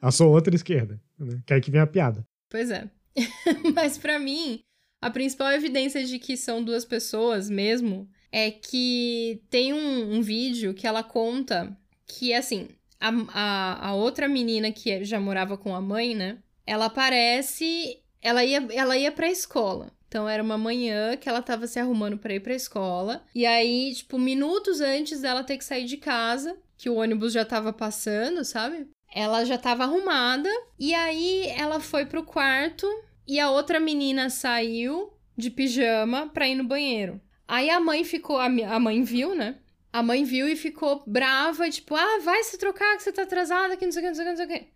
A 0.00 0.10
sua 0.10 0.26
outra 0.26 0.54
esquerda. 0.54 1.00
Né? 1.18 1.40
Que 1.46 1.54
aí 1.54 1.60
que 1.60 1.70
vem 1.70 1.80
a 1.80 1.86
piada. 1.86 2.22
Pois 2.50 2.70
é. 2.70 2.90
Mas 3.74 3.96
pra 3.96 4.18
mim, 4.18 4.60
a 5.00 5.10
principal 5.10 5.50
evidência 5.52 6.04
de 6.04 6.18
que 6.18 6.36
são 6.36 6.62
duas 6.62 6.84
pessoas 6.84 7.48
mesmo 7.48 8.06
é 8.30 8.50
que 8.50 9.42
tem 9.48 9.72
um, 9.72 10.16
um 10.16 10.20
vídeo 10.20 10.74
que 10.74 10.86
ela 10.86 11.02
conta 11.02 11.74
que, 12.18 12.34
assim, 12.34 12.68
a, 13.00 13.10
a, 13.32 13.88
a 13.88 13.94
outra 13.94 14.28
menina 14.28 14.70
que 14.70 15.04
já 15.04 15.18
morava 15.18 15.56
com 15.56 15.74
a 15.74 15.80
mãe, 15.80 16.14
né? 16.14 16.38
Ela 16.66 16.86
aparece. 16.86 17.98
Ela 18.20 18.44
ia, 18.44 18.64
ela 18.72 18.96
ia 18.96 19.10
pra 19.10 19.30
escola. 19.30 19.90
Então 20.06 20.28
era 20.28 20.42
uma 20.42 20.58
manhã 20.58 21.16
que 21.16 21.28
ela 21.28 21.40
tava 21.40 21.66
se 21.66 21.80
arrumando 21.80 22.18
pra 22.18 22.34
ir 22.34 22.40
pra 22.40 22.54
escola. 22.54 23.24
E 23.34 23.46
aí, 23.46 23.94
tipo, 23.94 24.18
minutos 24.18 24.80
antes 24.80 25.22
dela 25.22 25.42
ter 25.42 25.56
que 25.56 25.64
sair 25.64 25.86
de 25.86 25.96
casa, 25.96 26.56
que 26.76 26.90
o 26.90 26.96
ônibus 26.96 27.32
já 27.32 27.44
tava 27.44 27.72
passando, 27.72 28.44
sabe? 28.44 28.86
Ela 29.14 29.44
já 29.44 29.56
tava 29.56 29.84
arrumada. 29.84 30.50
E 30.78 30.94
aí 30.94 31.46
ela 31.56 31.80
foi 31.80 32.04
pro 32.04 32.24
quarto 32.24 32.86
e 33.26 33.40
a 33.40 33.50
outra 33.50 33.80
menina 33.80 34.28
saiu 34.28 35.12
de 35.36 35.50
pijama 35.50 36.28
pra 36.28 36.46
ir 36.46 36.56
no 36.56 36.64
banheiro. 36.64 37.20
Aí 37.48 37.70
a 37.70 37.80
mãe 37.80 38.04
ficou. 38.04 38.38
A, 38.38 38.46
a 38.46 38.78
mãe 38.78 39.02
viu, 39.02 39.34
né? 39.34 39.56
A 39.92 40.02
mãe 40.02 40.24
viu 40.24 40.48
e 40.48 40.56
ficou 40.56 41.02
brava, 41.06 41.68
tipo, 41.68 41.94
ah, 41.94 42.18
vai 42.24 42.42
se 42.44 42.56
trocar 42.56 42.96
que 42.96 43.02
você 43.02 43.12
tá 43.12 43.22
atrasada, 43.22 43.76
que 43.76 43.84
não 43.84 43.92
sei 43.92 44.00
o 44.00 44.04
que, 44.04 44.08
não 44.08 44.14
sei 44.14 44.24
o 44.24 44.26
que, 44.26 44.30
não 44.30 44.36
sei 44.36 44.46
o 44.46 44.48
que. 44.48 44.68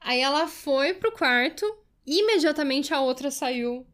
Aí 0.00 0.20
ela 0.20 0.46
foi 0.46 0.94
pro 0.94 1.12
quarto, 1.12 1.66
e 2.06 2.20
imediatamente 2.20 2.94
a 2.94 3.00
outra 3.00 3.30
saiu 3.30 3.86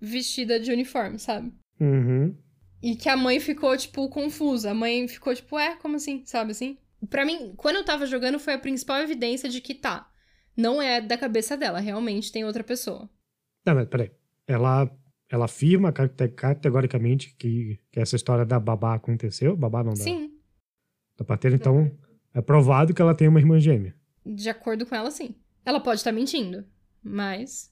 vestida 0.00 0.60
de 0.60 0.70
uniforme, 0.70 1.18
sabe? 1.18 1.52
Uhum. 1.80 2.36
E 2.82 2.94
que 2.94 3.08
a 3.08 3.16
mãe 3.16 3.40
ficou, 3.40 3.76
tipo, 3.76 4.08
confusa. 4.08 4.70
A 4.70 4.74
mãe 4.74 5.08
ficou, 5.08 5.34
tipo, 5.34 5.58
é, 5.58 5.74
como 5.76 5.96
assim? 5.96 6.22
Sabe 6.24 6.52
assim? 6.52 6.78
Pra 7.08 7.24
mim, 7.24 7.54
quando 7.56 7.76
eu 7.76 7.84
tava 7.84 8.06
jogando, 8.06 8.38
foi 8.38 8.54
a 8.54 8.58
principal 8.58 9.00
evidência 9.00 9.48
de 9.48 9.60
que 9.60 9.74
tá. 9.74 10.08
Não 10.56 10.82
é 10.82 11.00
da 11.00 11.16
cabeça 11.16 11.56
dela, 11.56 11.80
realmente 11.80 12.30
tem 12.30 12.44
outra 12.44 12.62
pessoa. 12.62 13.08
Não, 13.64 13.74
mas 13.74 13.88
peraí. 13.88 14.10
Ela, 14.46 14.90
ela 15.30 15.44
afirma 15.44 15.92
cate- 15.92 16.28
categoricamente 16.28 17.34
que, 17.38 17.78
que 17.90 18.00
essa 18.00 18.16
história 18.16 18.44
da 18.44 18.58
babá 18.58 18.94
aconteceu. 18.94 19.56
Babá 19.56 19.82
não, 19.84 19.92
da, 19.92 19.96
Sim, 20.02 20.30
da 21.16 21.24
parteira. 21.24 21.56
Então, 21.56 21.90
é 22.34 22.40
provado 22.40 22.94
que 22.94 23.02
ela 23.02 23.14
tem 23.14 23.28
uma 23.28 23.40
irmã 23.40 23.58
gêmea. 23.60 23.94
de 24.24 24.48
acordo 24.48 24.86
com 24.86 24.94
ela, 24.94 25.10
sim. 25.10 25.34
Ela 25.64 25.80
pode 25.80 26.00
estar 26.00 26.12
mentindo, 26.12 26.64
mas. 27.02 27.70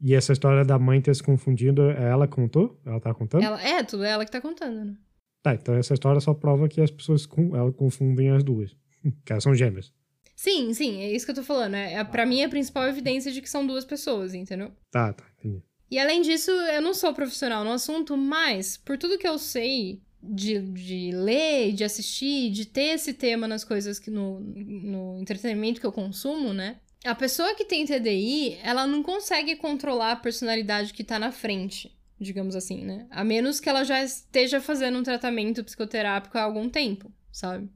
E 0.00 0.14
essa 0.14 0.32
história 0.32 0.64
da 0.64 0.78
mãe 0.78 1.00
ter 1.00 1.14
se 1.14 1.22
confundido, 1.22 1.82
ela 1.90 2.26
contou? 2.26 2.80
Ela 2.84 3.00
tá 3.00 3.14
contando? 3.14 3.44
Ela, 3.44 3.62
é, 3.62 3.82
tudo 3.84 4.02
é 4.04 4.10
ela 4.10 4.24
que 4.24 4.32
tá 4.32 4.40
contando, 4.40 4.84
né? 4.84 4.96
Tá, 5.42 5.54
então 5.54 5.74
essa 5.74 5.94
história 5.94 6.20
só 6.20 6.34
prova 6.34 6.68
que 6.68 6.80
as 6.80 6.90
pessoas 6.90 7.26
com, 7.26 7.54
ela 7.56 7.72
confundem 7.72 8.30
as 8.30 8.42
duas. 8.42 8.76
que 9.24 9.32
elas 9.32 9.44
são 9.44 9.54
gêmeas. 9.54 9.92
Sim, 10.34 10.72
sim, 10.74 11.00
é 11.02 11.12
isso 11.12 11.24
que 11.24 11.30
eu 11.30 11.36
tô 11.36 11.42
falando. 11.44 11.74
É, 11.74 11.94
é, 11.94 12.04
pra 12.04 12.26
mim, 12.26 12.40
é 12.40 12.44
a 12.44 12.48
principal 12.48 12.88
evidência 12.88 13.30
de 13.30 13.40
que 13.40 13.48
são 13.48 13.64
duas 13.64 13.84
pessoas, 13.84 14.34
entendeu? 14.34 14.72
Tá, 14.90 15.12
tá, 15.12 15.24
entendi. 15.38 15.62
E 15.92 15.98
além 15.98 16.22
disso, 16.22 16.50
eu 16.50 16.80
não 16.80 16.94
sou 16.94 17.12
profissional 17.12 17.62
no 17.62 17.70
assunto, 17.70 18.16
mas 18.16 18.78
por 18.78 18.96
tudo 18.96 19.18
que 19.18 19.28
eu 19.28 19.38
sei 19.38 20.00
de, 20.22 20.58
de 20.58 21.10
ler, 21.12 21.74
de 21.74 21.84
assistir, 21.84 22.50
de 22.50 22.64
ter 22.64 22.94
esse 22.94 23.12
tema 23.12 23.46
nas 23.46 23.62
coisas 23.62 23.98
que 23.98 24.10
no, 24.10 24.40
no 24.40 25.20
entretenimento 25.20 25.82
que 25.82 25.86
eu 25.86 25.92
consumo, 25.92 26.54
né? 26.54 26.78
A 27.04 27.14
pessoa 27.14 27.54
que 27.54 27.66
tem 27.66 27.84
TDI, 27.84 28.58
ela 28.62 28.86
não 28.86 29.02
consegue 29.02 29.54
controlar 29.56 30.12
a 30.12 30.16
personalidade 30.16 30.94
que 30.94 31.04
tá 31.04 31.18
na 31.18 31.30
frente, 31.30 31.94
digamos 32.18 32.56
assim, 32.56 32.82
né? 32.86 33.06
A 33.10 33.22
menos 33.22 33.60
que 33.60 33.68
ela 33.68 33.84
já 33.84 34.02
esteja 34.02 34.62
fazendo 34.62 34.98
um 34.98 35.02
tratamento 35.02 35.62
psicoterápico 35.62 36.38
há 36.38 36.42
algum 36.44 36.70
tempo, 36.70 37.12
sabe? 37.30 37.68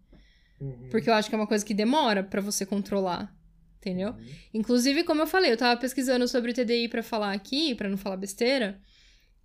Porque 0.91 1.11
eu 1.11 1.15
acho 1.15 1.29
que 1.29 1.35
é 1.35 1.39
uma 1.39 1.47
coisa 1.47 1.63
que 1.63 1.75
demora 1.75 2.25
pra 2.25 2.41
você 2.41 2.65
controlar, 2.65 3.36
entendeu? 3.87 4.15
Inclusive, 4.53 5.05
como 5.05 5.23
eu 5.23 5.27
falei, 5.27 5.53
eu 5.53 5.57
tava 5.57 5.79
pesquisando 5.81 6.27
sobre 6.27 6.53
TDI 6.53 6.89
pra 6.89 7.03
falar 7.03 7.33
aqui, 7.33 7.75
pra 7.75 7.89
não 7.89 7.97
falar 7.97 8.17
besteira. 8.17 8.81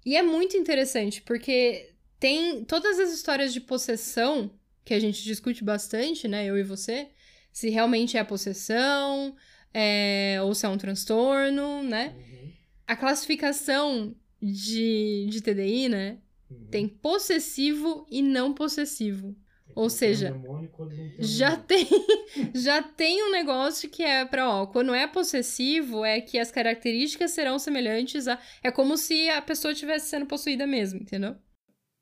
E 0.04 0.18
é 0.18 0.24
muito 0.24 0.58
interessante, 0.58 1.22
porque 1.22 1.94
tem 2.20 2.64
todas 2.64 3.00
as 3.00 3.14
histórias 3.14 3.54
de 3.54 3.62
possessão 3.62 4.52
que 4.84 4.96
a 4.96 5.00
gente 5.00 5.24
discute 5.24 5.64
bastante, 5.64 6.28
né, 6.28 6.46
eu 6.46 6.58
e 6.58 6.64
você, 6.64 7.10
se 7.54 7.70
realmente 7.70 8.18
é 8.18 8.24
possessão, 8.24 9.36
é, 9.72 10.40
ou 10.44 10.56
se 10.56 10.66
é 10.66 10.70
um 10.70 10.78
transtorno, 10.78 11.84
né? 11.84 12.16
Uhum. 12.18 12.52
A 12.88 12.96
classificação 12.96 14.16
de, 14.42 15.28
de 15.30 15.42
TDI, 15.42 15.88
né, 15.88 16.18
uhum. 16.50 16.66
tem 16.72 16.88
possessivo 16.88 18.08
e 18.10 18.24
não 18.24 18.54
possessivo. 18.54 19.36
Ou 19.76 19.90
seja, 19.90 20.36
já 21.20 21.56
tem, 21.56 21.88
já 22.54 22.82
tem 22.82 23.24
um 23.24 23.32
negócio 23.32 23.90
que 23.90 24.04
é 24.04 24.26
para 24.26 24.50
ó, 24.50 24.66
quando 24.66 24.94
é 24.94 25.08
possessivo, 25.08 26.04
é 26.04 26.20
que 26.22 26.38
as 26.40 26.52
características 26.52 27.32
serão 27.32 27.58
semelhantes 27.60 28.28
a. 28.28 28.40
É 28.64 28.72
como 28.72 28.98
se 28.98 29.30
a 29.30 29.42
pessoa 29.42 29.72
estivesse 29.72 30.10
sendo 30.10 30.26
possuída 30.26 30.68
mesmo, 30.68 31.00
entendeu? 31.00 31.36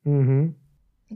Uhum. 0.06 0.54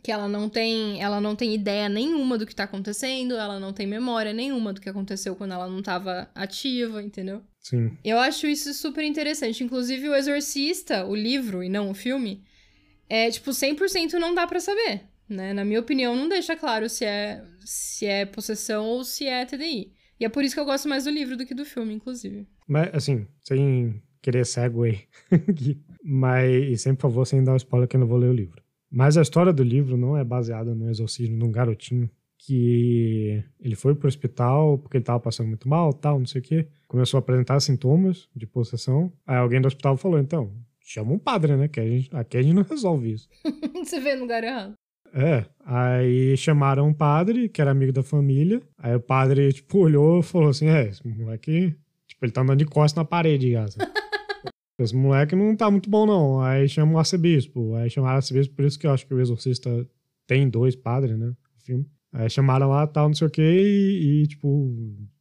Que 0.03 0.11
ela 0.11 0.27
não 0.27 0.49
tem. 0.49 1.01
Ela 1.01 1.21
não 1.21 1.35
tem 1.35 1.53
ideia 1.53 1.87
nenhuma 1.87 2.37
do 2.37 2.45
que 2.45 2.55
tá 2.55 2.63
acontecendo, 2.63 3.35
ela 3.35 3.59
não 3.59 3.73
tem 3.73 3.87
memória 3.87 4.33
nenhuma 4.33 4.73
do 4.73 4.81
que 4.81 4.89
aconteceu 4.89 5.35
quando 5.35 5.53
ela 5.53 5.67
não 5.67 5.81
tava 5.81 6.29
ativa, 6.35 7.01
entendeu? 7.01 7.41
Sim. 7.59 7.97
Eu 8.03 8.19
acho 8.19 8.47
isso 8.47 8.73
super 8.73 9.03
interessante. 9.03 9.63
Inclusive, 9.63 10.09
o 10.09 10.15
Exorcista, 10.15 11.05
o 11.05 11.15
livro 11.15 11.63
e 11.63 11.69
não 11.69 11.91
o 11.91 11.93
filme, 11.93 12.43
é 13.07 13.29
tipo, 13.29 13.51
100% 13.51 14.13
não 14.13 14.33
dá 14.33 14.45
para 14.45 14.59
saber 14.59 15.12
né? 15.27 15.53
Na 15.53 15.63
minha 15.65 15.79
opinião, 15.79 16.15
não 16.15 16.29
deixa 16.29 16.55
claro 16.55 16.89
se 16.89 17.05
é, 17.05 17.43
se 17.65 18.05
é 18.05 18.25
possessão 18.25 18.85
ou 18.85 19.03
se 19.03 19.27
é 19.27 19.45
TDI. 19.45 19.91
E 20.19 20.25
é 20.25 20.29
por 20.29 20.43
isso 20.43 20.55
que 20.55 20.61
eu 20.61 20.65
gosto 20.65 20.87
mais 20.87 21.05
do 21.05 21.09
livro 21.09 21.35
do 21.35 21.45
que 21.45 21.53
do 21.53 21.65
filme, 21.65 21.93
inclusive. 21.93 22.47
Mas, 22.67 22.93
assim, 22.93 23.27
sem 23.41 24.01
querer 24.21 24.45
segue 24.45 25.07
mas, 26.03 26.81
sempre, 26.81 27.01
por 27.01 27.09
favor, 27.09 27.25
sem 27.25 27.43
dar 27.43 27.57
spoiler 27.57 27.87
que 27.87 27.95
eu 27.95 27.99
não 27.99 28.07
vou 28.07 28.17
ler 28.17 28.29
o 28.29 28.33
livro. 28.33 28.61
Mas 28.89 29.17
a 29.17 29.21
história 29.21 29.51
do 29.51 29.63
livro 29.63 29.97
não 29.97 30.15
é 30.15 30.23
baseada 30.23 30.75
no 30.75 30.89
exorcismo 30.89 31.37
de 31.37 31.43
um 31.43 31.51
garotinho 31.51 32.09
que 32.37 33.43
ele 33.59 33.75
foi 33.75 33.95
pro 33.95 34.07
hospital 34.07 34.77
porque 34.77 34.97
ele 34.97 35.03
tava 35.03 35.19
passando 35.19 35.47
muito 35.47 35.67
mal, 35.67 35.93
tal, 35.93 36.19
não 36.19 36.25
sei 36.25 36.41
o 36.41 36.43
quê. 36.43 36.67
Começou 36.87 37.17
a 37.17 37.19
apresentar 37.19 37.59
sintomas 37.59 38.27
de 38.35 38.45
possessão. 38.45 39.11
Aí 39.25 39.37
alguém 39.37 39.61
do 39.61 39.67
hospital 39.67 39.97
falou, 39.97 40.19
então, 40.19 40.53
chama 40.79 41.13
um 41.13 41.17
padre, 41.17 41.55
né? 41.55 41.67
Que 41.67 41.79
a 41.79 41.87
gente, 41.87 42.09
aqui 42.15 42.37
a 42.37 42.41
gente 42.41 42.53
não 42.53 42.63
resolve 42.63 43.13
isso. 43.13 43.29
Você 43.83 43.99
vê 43.99 44.15
no 44.15 44.21
lugar 44.21 44.43
errado. 44.43 44.75
É, 45.13 45.45
aí 45.63 46.35
chamaram 46.35 46.87
um 46.87 46.93
padre, 46.93 47.47
que 47.47 47.61
era 47.61 47.69
amigo 47.69 47.93
da 47.93 48.01
família. 48.01 48.61
Aí 48.77 48.95
o 48.95 48.99
padre, 48.99 49.53
tipo, 49.53 49.77
olhou 49.77 50.19
e 50.19 50.23
falou 50.23 50.49
assim: 50.49 50.67
É, 50.67 50.87
esse 50.87 51.07
moleque, 51.07 51.75
tipo, 52.07 52.25
ele 52.25 52.31
tá 52.31 52.41
andando 52.41 52.57
de 52.57 52.65
costas 52.65 52.97
na 52.97 53.05
parede, 53.05 53.53
casa. 53.53 53.77
esse 54.79 54.95
moleque 54.95 55.35
não 55.35 55.55
tá 55.55 55.69
muito 55.69 55.87
bom, 55.89 56.07
não. 56.07 56.41
Aí 56.41 56.67
chamam 56.67 56.95
o 56.95 56.97
arcebispo. 56.97 57.75
Aí 57.75 57.89
chamaram 57.89 58.15
o 58.15 58.17
arcebispo, 58.17 58.55
por 58.55 58.65
isso 58.65 58.79
que 58.79 58.87
eu 58.87 58.91
acho 58.91 59.05
que 59.05 59.13
o 59.13 59.19
Exorcista 59.19 59.87
tem 60.25 60.49
dois 60.49 60.75
padres, 60.75 61.17
né? 61.17 61.27
No 61.27 61.35
filme. 61.63 61.85
Aí 62.11 62.29
chamaram 62.29 62.69
lá, 62.69 62.87
tal, 62.87 63.07
não 63.07 63.15
sei 63.15 63.27
o 63.27 63.31
quê, 63.31 63.41
e, 63.41 64.23
e 64.23 64.27
tipo, 64.27 64.71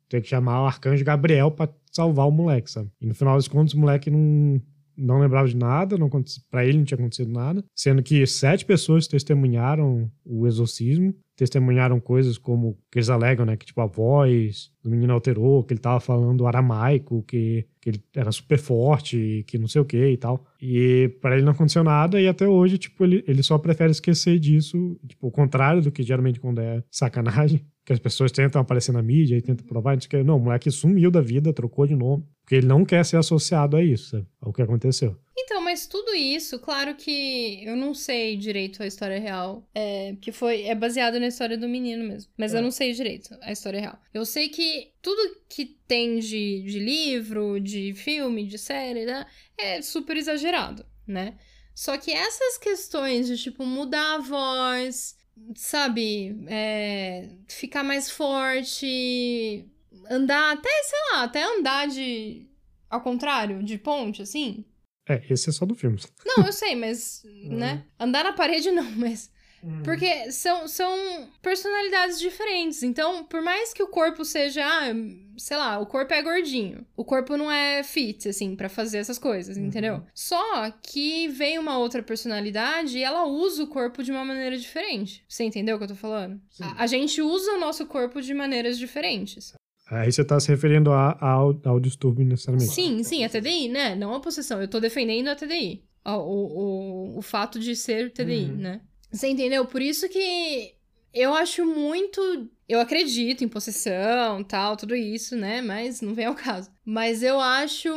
tem 0.08 0.20
que 0.20 0.28
chamar 0.28 0.62
o 0.62 0.66
arcanjo 0.66 1.04
Gabriel 1.04 1.50
pra 1.50 1.68
salvar 1.90 2.28
o 2.28 2.30
moleque, 2.30 2.70
sabe? 2.70 2.90
E 3.00 3.06
no 3.06 3.14
final 3.14 3.36
das 3.36 3.48
contas, 3.48 3.74
o 3.74 3.78
moleque 3.78 4.10
não, 4.10 4.60
não 5.02 5.18
lembrava 5.18 5.48
de 5.48 5.56
nada, 5.56 5.98
não 5.98 6.08
para 6.50 6.64
ele 6.64 6.78
não 6.78 6.84
tinha 6.84 6.96
acontecido 6.96 7.32
nada, 7.32 7.64
sendo 7.74 8.02
que 8.02 8.26
sete 8.26 8.64
pessoas 8.64 9.06
testemunharam 9.06 10.10
o 10.24 10.46
exorcismo, 10.46 11.14
testemunharam 11.36 11.98
coisas 12.00 12.38
como 12.38 12.78
que 12.90 12.98
eles 12.98 13.10
alegam, 13.10 13.44
né, 13.44 13.56
que 13.56 13.66
tipo 13.66 13.80
a 13.80 13.86
voz 13.86 14.70
do 14.82 14.90
menino 14.90 15.12
alterou, 15.12 15.64
que 15.64 15.72
ele 15.74 15.80
tava 15.80 16.00
falando 16.00 16.46
aramaico, 16.46 17.22
que, 17.24 17.66
que 17.82 17.90
ele 17.90 18.02
era 18.14 18.30
super 18.30 18.58
forte, 18.58 19.44
que 19.48 19.58
não 19.58 19.66
sei 19.66 19.82
o 19.82 19.84
que 19.84 19.98
e 19.98 20.16
tal. 20.16 20.46
E 20.60 21.10
para 21.20 21.34
ele 21.34 21.44
não 21.44 21.50
aconteceu 21.50 21.82
nada 21.82 22.20
e 22.20 22.28
até 22.28 22.46
hoje, 22.46 22.78
tipo, 22.78 23.02
ele, 23.02 23.24
ele 23.26 23.42
só 23.42 23.58
prefere 23.58 23.90
esquecer 23.90 24.38
disso, 24.38 24.96
tipo, 25.06 25.26
o 25.26 25.30
contrário 25.32 25.82
do 25.82 25.90
que 25.90 26.04
geralmente 26.04 26.38
quando 26.38 26.60
é 26.60 26.84
sacanagem, 26.88 27.60
que 27.84 27.92
as 27.92 27.98
pessoas 27.98 28.30
tentam 28.30 28.62
aparecer 28.62 28.92
na 28.92 29.02
mídia 29.02 29.36
e 29.36 29.42
tentam 29.42 29.66
provar, 29.66 29.94
não 29.94 30.00
sei 30.00 30.06
o 30.06 30.10
que. 30.10 30.22
Não, 30.22 30.36
o 30.36 30.40
moleque 30.40 30.70
sumiu 30.70 31.10
da 31.10 31.20
vida, 31.20 31.52
trocou 31.52 31.84
de 31.84 31.96
nome. 31.96 32.24
Porque 32.44 32.54
ele 32.54 32.66
não 32.68 32.84
quer 32.84 33.04
ser 33.04 33.16
associado 33.16 33.76
a 33.76 33.82
isso, 33.82 34.10
sabe? 34.10 34.26
Ao 34.40 34.52
que 34.52 34.62
aconteceu. 34.62 35.16
Então, 35.44 35.60
mas 35.60 35.86
tudo 35.86 36.14
isso, 36.14 36.58
claro 36.58 36.94
que 36.94 37.64
eu 37.64 37.76
não 37.76 37.92
sei 37.94 38.36
direito 38.36 38.82
a 38.82 38.86
história 38.86 39.18
real. 39.18 39.68
É, 39.74 40.16
que 40.20 40.30
foi. 40.30 40.62
É 40.62 40.74
baseado 40.74 41.18
na 41.18 41.26
história 41.26 41.58
do 41.58 41.68
menino 41.68 42.04
mesmo. 42.04 42.30
Mas 42.36 42.54
é. 42.54 42.58
eu 42.58 42.62
não 42.62 42.70
sei 42.70 42.92
direito 42.92 43.36
a 43.42 43.52
história 43.52 43.80
real. 43.80 43.98
Eu 44.14 44.24
sei 44.24 44.48
que 44.48 44.92
tudo 45.02 45.40
que 45.48 45.66
tem 45.86 46.18
de, 46.18 46.62
de 46.62 46.78
livro, 46.78 47.60
de 47.60 47.92
filme, 47.94 48.46
de 48.46 48.58
série, 48.58 49.04
né, 49.04 49.26
é 49.58 49.82
super 49.82 50.16
exagerado, 50.16 50.86
né? 51.06 51.36
Só 51.74 51.96
que 51.98 52.12
essas 52.12 52.58
questões 52.58 53.26
de, 53.26 53.36
tipo, 53.36 53.64
mudar 53.64 54.16
a 54.16 54.18
voz, 54.18 55.16
sabe? 55.56 56.44
É, 56.48 57.30
ficar 57.48 57.82
mais 57.82 58.10
forte, 58.10 59.66
andar 60.10 60.52
até, 60.52 60.70
sei 60.82 60.98
lá, 61.12 61.22
até 61.24 61.42
andar 61.42 61.88
de. 61.88 62.46
ao 62.88 63.00
contrário, 63.00 63.62
de 63.62 63.78
ponte, 63.78 64.22
assim. 64.22 64.64
É, 65.08 65.22
esse 65.28 65.48
é 65.48 65.52
só 65.52 65.66
do 65.66 65.74
filme. 65.74 65.98
Não, 66.24 66.46
eu 66.46 66.52
sei, 66.52 66.74
mas. 66.76 67.22
né? 67.44 67.74
Uhum. 67.74 68.06
Andar 68.06 68.24
na 68.24 68.32
parede 68.32 68.70
não, 68.70 68.88
mas. 68.96 69.30
Uhum. 69.62 69.82
Porque 69.84 70.32
são, 70.32 70.66
são 70.66 71.30
personalidades 71.40 72.18
diferentes. 72.18 72.82
Então, 72.82 73.24
por 73.24 73.40
mais 73.40 73.72
que 73.72 73.82
o 73.82 73.86
corpo 73.86 74.24
seja, 74.24 74.64
ah, 74.66 74.92
sei 75.36 75.56
lá, 75.56 75.78
o 75.78 75.86
corpo 75.86 76.12
é 76.12 76.20
gordinho. 76.20 76.84
O 76.96 77.04
corpo 77.04 77.36
não 77.36 77.50
é 77.50 77.82
fit, 77.84 78.28
assim, 78.28 78.56
para 78.56 78.68
fazer 78.68 78.98
essas 78.98 79.18
coisas, 79.18 79.56
uhum. 79.56 79.66
entendeu? 79.66 80.02
Só 80.12 80.70
que 80.82 81.28
vem 81.28 81.58
uma 81.60 81.78
outra 81.78 82.02
personalidade 82.02 82.98
e 82.98 83.04
ela 83.04 83.24
usa 83.24 83.62
o 83.62 83.68
corpo 83.68 84.02
de 84.02 84.10
uma 84.10 84.24
maneira 84.24 84.58
diferente. 84.58 85.24
Você 85.28 85.44
entendeu 85.44 85.76
o 85.76 85.78
que 85.78 85.84
eu 85.84 85.88
tô 85.88 85.94
falando? 85.94 86.40
A, 86.60 86.82
a, 86.82 86.86
gente 86.88 87.22
usa 87.22 87.52
o 87.52 87.60
nosso 87.60 87.86
corpo 87.86 88.20
de 88.20 88.34
maneiras 88.34 88.76
diferentes. 88.76 89.54
Aí 89.90 90.10
você 90.10 90.24
tá 90.24 90.38
se 90.40 90.48
referindo 90.48 90.90
a, 90.92 91.10
a, 91.20 91.30
ao, 91.30 91.60
ao 91.64 91.80
distúrbio 91.80 92.24
necessariamente. 92.24 92.72
Sim, 92.72 93.02
sim, 93.02 93.24
a 93.24 93.28
TDI, 93.28 93.68
né? 93.68 93.94
Não 93.94 94.14
a 94.14 94.20
possessão. 94.20 94.60
Eu 94.60 94.68
tô 94.68 94.80
defendendo 94.80 95.28
a 95.28 95.36
TDI. 95.36 95.84
O, 96.04 96.10
o, 96.10 97.18
o, 97.18 97.22
fato 97.22 97.58
de 97.58 97.76
ser 97.76 98.10
TDI, 98.10 98.46
uhum. 98.46 98.56
né? 98.56 98.80
Você 99.10 99.28
entendeu? 99.28 99.66
Por 99.66 99.82
isso 99.82 100.08
que 100.08 100.74
eu 101.12 101.34
acho 101.34 101.64
muito. 101.64 102.20
Eu 102.68 102.80
acredito 102.80 103.44
em 103.44 103.48
possessão, 103.48 104.42
tal, 104.42 104.76
tudo 104.76 104.96
isso, 104.96 105.36
né? 105.36 105.60
Mas 105.60 106.00
não 106.00 106.14
vem 106.14 106.24
ao 106.24 106.34
caso. 106.34 106.70
Mas 106.84 107.22
eu 107.22 107.40
acho 107.40 107.88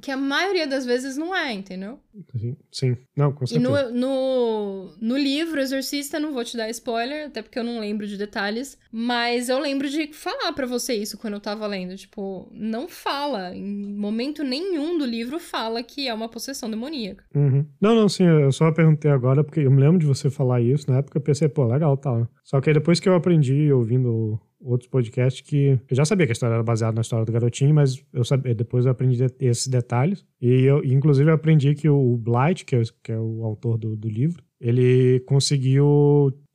que 0.00 0.10
a 0.10 0.16
maioria 0.16 0.66
das 0.66 0.86
vezes 0.86 1.16
não 1.16 1.34
é, 1.34 1.52
entendeu? 1.52 1.98
Sim, 2.34 2.56
sim. 2.72 2.96
Não, 3.14 3.32
com 3.32 3.46
certeza. 3.46 3.88
E 3.88 3.92
no, 3.92 4.00
no, 4.00 4.96
no 4.98 5.16
livro 5.16 5.60
Exorcista, 5.60 6.18
não 6.18 6.32
vou 6.32 6.42
te 6.42 6.56
dar 6.56 6.70
spoiler, 6.70 7.26
até 7.26 7.42
porque 7.42 7.58
eu 7.58 7.64
não 7.64 7.80
lembro 7.80 8.06
de 8.06 8.16
detalhes, 8.16 8.78
mas 8.90 9.48
eu 9.48 9.58
lembro 9.58 9.88
de 9.88 10.12
falar 10.12 10.52
para 10.52 10.66
você 10.66 10.94
isso 10.94 11.18
quando 11.18 11.34
eu 11.34 11.40
tava 11.40 11.66
lendo. 11.66 11.96
Tipo, 11.96 12.50
não 12.52 12.88
fala, 12.88 13.54
em 13.54 13.94
momento 13.94 14.42
nenhum 14.42 14.96
do 14.96 15.04
livro 15.04 15.38
fala 15.38 15.82
que 15.82 16.08
é 16.08 16.14
uma 16.14 16.28
possessão 16.28 16.70
demoníaca. 16.70 17.24
Uhum. 17.34 17.66
Não, 17.80 17.94
não, 17.94 18.08
sim, 18.08 18.24
eu 18.24 18.50
só 18.52 18.72
perguntei 18.72 19.10
agora, 19.10 19.44
porque 19.44 19.60
eu 19.60 19.70
me 19.70 19.80
lembro 19.80 19.98
de 19.98 20.06
você 20.06 20.30
falar 20.30 20.62
isso 20.62 20.90
na 20.90 20.98
época, 20.98 21.18
eu 21.18 21.22
pensei, 21.22 21.48
pô, 21.48 21.66
legal, 21.66 21.96
tal. 21.96 22.24
Tá. 22.24 22.30
Só 22.42 22.60
que 22.60 22.70
aí 22.70 22.74
depois 22.74 22.98
que 22.98 23.08
eu 23.08 23.14
aprendi 23.14 23.70
ouvindo 23.70 24.40
outros 24.60 24.88
podcasts 24.88 25.40
que 25.40 25.78
eu 25.88 25.96
já 25.96 26.04
sabia 26.04 26.26
que 26.26 26.32
a 26.32 26.34
história 26.34 26.54
era 26.54 26.62
baseada 26.62 26.94
na 26.94 27.00
história 27.00 27.24
do 27.24 27.32
garotinho, 27.32 27.74
mas 27.74 28.02
eu 28.12 28.24
sabia, 28.24 28.54
depois 28.54 28.84
eu 28.84 28.92
aprendi 28.92 29.18
esses 29.40 29.66
detalhes. 29.66 30.24
E 30.40 30.62
eu, 30.62 30.84
inclusive, 30.84 31.30
eu 31.30 31.34
aprendi 31.34 31.74
que 31.74 31.88
o 31.88 32.16
Blight, 32.16 32.64
que 32.64 32.76
é, 32.76 32.82
que 33.02 33.12
é 33.12 33.18
o 33.18 33.44
autor 33.44 33.78
do, 33.78 33.96
do 33.96 34.08
livro, 34.08 34.42
ele 34.60 35.20
conseguiu 35.20 35.86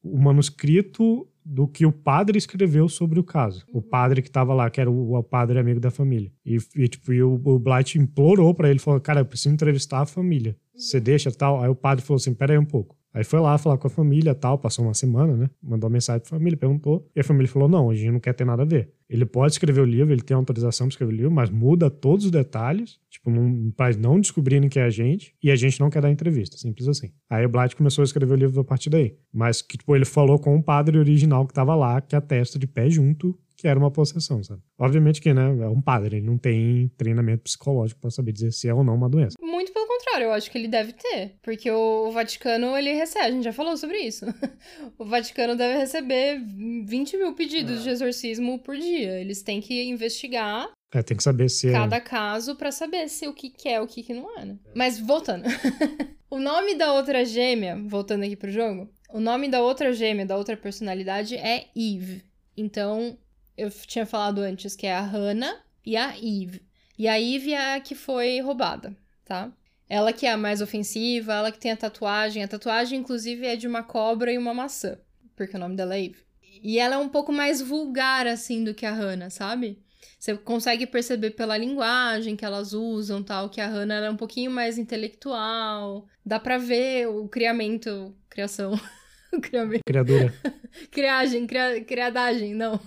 o 0.04 0.18
manuscrito 0.18 1.28
do 1.46 1.68
que 1.68 1.86
o 1.86 1.92
padre 1.92 2.38
escreveu 2.38 2.88
sobre 2.88 3.20
o 3.20 3.24
caso. 3.24 3.66
O 3.74 3.82
padre 3.82 4.22
que 4.22 4.30
estava 4.30 4.54
lá, 4.54 4.70
que 4.70 4.80
era 4.80 4.90
o, 4.90 5.16
o, 5.16 5.24
padre 5.24 5.60
amigo 5.60 5.80
da 5.80 5.92
família. 5.92 6.32
E, 6.46 6.58
e 6.76 6.88
tipo, 6.88 7.12
e 7.12 7.22
o, 7.22 7.34
o 7.34 7.60
Blight 7.60 8.00
implorou 8.00 8.54
para 8.54 8.70
ele, 8.70 8.80
falou, 8.80 9.00
cara, 9.00 9.22
eu 9.22 9.26
preciso 9.26 9.54
entrevistar 9.54 10.02
a 10.02 10.06
família. 10.06 10.56
Você 10.76 11.00
deixa 11.00 11.32
tal? 11.32 11.62
Aí 11.62 11.70
o 11.70 11.76
padre 11.76 12.04
falou 12.04 12.18
assim, 12.18 12.34
pera 12.34 12.54
aí 12.54 12.58
um 12.60 12.66
pouco. 12.66 12.96
Aí 13.14 13.24
foi 13.24 13.40
lá 13.40 13.58
falar 13.58 13.78
com 13.78 13.88
a 13.88 13.90
família 13.90 14.34
tal, 14.34 14.58
passou 14.58 14.86
uma 14.86 14.94
semana, 14.94 15.36
né? 15.36 15.50
Mandou 15.62 15.88
uma 15.88 15.94
mensagem 15.94 16.22
pra 16.22 16.38
família, 16.38 16.58
perguntou. 16.58 17.08
E 17.16 17.20
a 17.20 17.24
família 17.24 17.48
falou: 17.48 17.70
não, 17.70 17.90
a 17.90 17.96
gente 17.96 18.12
não 18.12 18.20
quer 18.20 18.34
ter 18.34 18.46
nada 18.46 18.64
a 18.64 18.66
ver. 18.66 18.92
Ele 19.10 19.26
pode 19.26 19.54
escrever 19.54 19.82
o 19.82 19.86
livro, 19.86 20.12
ele 20.12 20.24
tem 20.24 20.36
autorização 20.36 20.88
para 20.88 20.94
escrever 20.94 21.14
o 21.14 21.16
livro, 21.16 21.32
mas 21.32 21.50
muda 21.50 21.90
todos 21.90 22.26
os 22.26 22.32
detalhes, 22.32 23.00
tipo, 23.10 23.30
não, 23.30 23.72
pra 23.72 23.92
não 23.96 24.20
descobrirem 24.20 24.68
que 24.68 24.80
é 24.80 24.84
a 24.84 24.90
gente, 24.90 25.36
e 25.44 25.52
a 25.52 25.56
gente 25.56 25.80
não 25.80 25.90
quer 25.90 26.02
dar 26.02 26.10
entrevista, 26.10 26.58
simples 26.58 26.88
assim. 26.88 27.12
Aí 27.30 27.46
o 27.46 27.50
Blight 27.50 27.76
começou 27.76 28.02
a 28.02 28.06
escrever 28.06 28.34
o 28.34 28.38
livro 28.38 28.60
a 28.60 28.64
partir 28.64 28.90
daí. 28.90 29.16
Mas 29.32 29.62
que, 29.62 29.78
tipo, 29.78 29.96
ele 29.96 30.06
falou 30.06 30.40
com 30.40 30.56
o 30.56 30.64
padre 30.64 30.98
original 30.98 31.46
que 31.46 31.54
tava 31.54 31.76
lá, 31.76 32.02
que 32.02 32.16
atesta 32.16 32.58
de 32.58 32.66
pé 32.66 32.90
junto 32.90 33.38
que 33.64 33.68
era 33.70 33.80
uma 33.80 33.90
possessão, 33.90 34.44
sabe? 34.44 34.62
Obviamente 34.78 35.22
que, 35.22 35.34
né, 35.34 35.58
é 35.62 35.70
um 35.70 35.80
padre, 35.80 36.18
ele 36.18 36.26
não 36.26 36.38
tem 36.38 36.92
treinamento 36.98 37.44
psicológico 37.44 38.02
para 38.02 38.12
saber 38.12 38.34
dizer 38.34 38.52
se 38.52 38.68
é 38.68 38.74
ou 38.74 38.84
não 38.84 38.94
uma 38.94 39.08
doença. 39.08 39.38
Muito 39.42 39.72
pelo 39.72 39.83
contrário, 40.14 40.26
eu 40.26 40.34
acho 40.34 40.52
que 40.52 40.58
ele 40.58 40.68
deve 40.68 40.94
ter, 40.94 41.36
porque 41.42 41.70
o 41.70 42.12
Vaticano, 42.12 42.78
ele 42.78 42.94
recebe, 42.94 43.26
a 43.26 43.32
gente 43.32 43.44
já 43.44 43.54
falou 43.54 43.76
sobre 43.76 43.98
isso. 44.00 44.26
o 44.98 45.06
Vaticano 45.06 45.56
deve 45.56 45.78
receber 45.78 46.40
20 46.86 47.18
mil 47.18 47.34
pedidos 47.34 47.80
é. 47.80 47.84
de 47.84 47.90
exorcismo 47.90 48.60
por 48.60 48.76
dia. 48.76 49.20
Eles 49.20 49.42
têm 49.42 49.62
que 49.62 49.84
investigar 49.84 50.70
é, 50.94 51.02
tem 51.02 51.18
que 51.18 51.24
saber 51.24 51.50
se 51.50 51.70
é 51.70 51.72
Cada 51.72 51.96
é... 51.96 52.00
caso 52.00 52.56
para 52.56 52.72
saber 52.72 53.10
se 53.10 53.28
o 53.28 53.34
que, 53.34 53.50
que 53.50 53.68
é 53.68 53.82
o 53.82 53.88
que, 53.88 54.04
que 54.04 54.14
não 54.14 54.38
é, 54.38 54.46
né? 54.46 54.60
Mas 54.76 55.00
voltando. 55.00 55.44
o 56.30 56.38
nome 56.38 56.76
da 56.76 56.94
outra 56.94 57.26
gêmea, 57.26 57.76
voltando 57.88 58.24
aqui 58.24 58.36
pro 58.36 58.52
jogo, 58.52 58.88
O 59.10 59.20
nome 59.20 59.50
da 59.50 59.60
outra 59.60 59.92
gêmea, 59.92 60.24
da 60.24 60.38
outra 60.38 60.56
personalidade 60.56 61.36
é 61.36 61.66
Eve. 61.76 62.24
Então, 62.56 63.18
eu 63.58 63.72
tinha 63.72 64.06
falado 64.06 64.42
antes 64.42 64.76
que 64.76 64.86
é 64.86 64.94
a 64.94 65.02
Hannah 65.02 65.64
e 65.84 65.98
a 65.98 66.16
Eve. 66.16 66.62
E 66.96 67.08
a 67.08 67.20
Eve 67.20 67.54
é 67.54 67.74
a 67.74 67.80
que 67.80 67.96
foi 67.96 68.40
roubada, 68.40 68.96
tá? 69.26 69.52
Ela 69.94 70.12
que 70.12 70.26
é 70.26 70.32
a 70.32 70.38
mais 70.38 70.60
ofensiva, 70.60 71.34
ela 71.34 71.52
que 71.52 71.60
tem 71.60 71.72
a 71.72 71.78
tatuagem. 71.78 72.44
A 72.44 72.48
tatuagem, 72.48 73.00
inclusive, 73.00 73.46
é 73.46 73.56
de 73.56 73.68
uma 73.68 73.84
cobra 73.84 74.34
e 74.34 74.40
uma 74.40 74.52
maçã, 74.52 74.98
porque 75.36 75.56
o 75.56 75.60
nome 75.60 75.76
dela 75.76 75.94
é 75.94 76.06
Eve. 76.06 76.18
E 76.64 76.80
ela 76.80 76.96
é 76.96 76.98
um 76.98 77.08
pouco 77.08 77.32
mais 77.32 77.62
vulgar, 77.62 78.26
assim, 78.26 78.64
do 78.64 78.74
que 78.74 78.88
a 78.88 78.92
Hannah, 78.92 79.30
sabe? 79.30 79.84
Você 80.18 80.36
consegue 80.36 80.88
perceber 80.88 81.30
pela 81.32 81.56
linguagem 81.56 82.36
que 82.36 82.44
elas 82.44 82.74
usam, 82.74 83.22
tal, 83.22 83.52
que 83.52 83.62
a 83.62 83.68
Hannah 83.68 84.04
é 84.04 84.10
um 84.10 84.18
pouquinho 84.18 84.50
mais 84.50 84.80
intelectual. 84.80 86.08
Dá 86.26 86.40
pra 86.40 86.58
ver 86.58 87.08
o 87.08 87.28
criamento, 87.28 88.16
criação. 88.28 88.74
o 89.32 89.40
criamento. 89.40 89.82
Criadora. 89.86 90.34
Criagem, 90.90 91.46
cria, 91.46 91.84
criadagem, 91.84 92.56
não. 92.56 92.80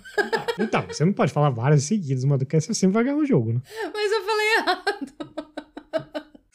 Então, 0.58 0.84
você 0.88 1.04
não 1.04 1.12
pode 1.12 1.32
falar 1.32 1.50
várias 1.50 1.84
seguidas, 1.84 2.24
mas 2.24 2.40
do 2.40 2.44
que 2.44 2.60
você 2.60 2.74
sempre 2.74 2.94
vai 2.94 3.04
ganhar 3.04 3.16
o 3.16 3.24
jogo, 3.24 3.52
né? 3.52 3.60
Mas 3.94 4.10
eu 4.10 4.24
falei 4.24 4.54
errado. 4.56 5.45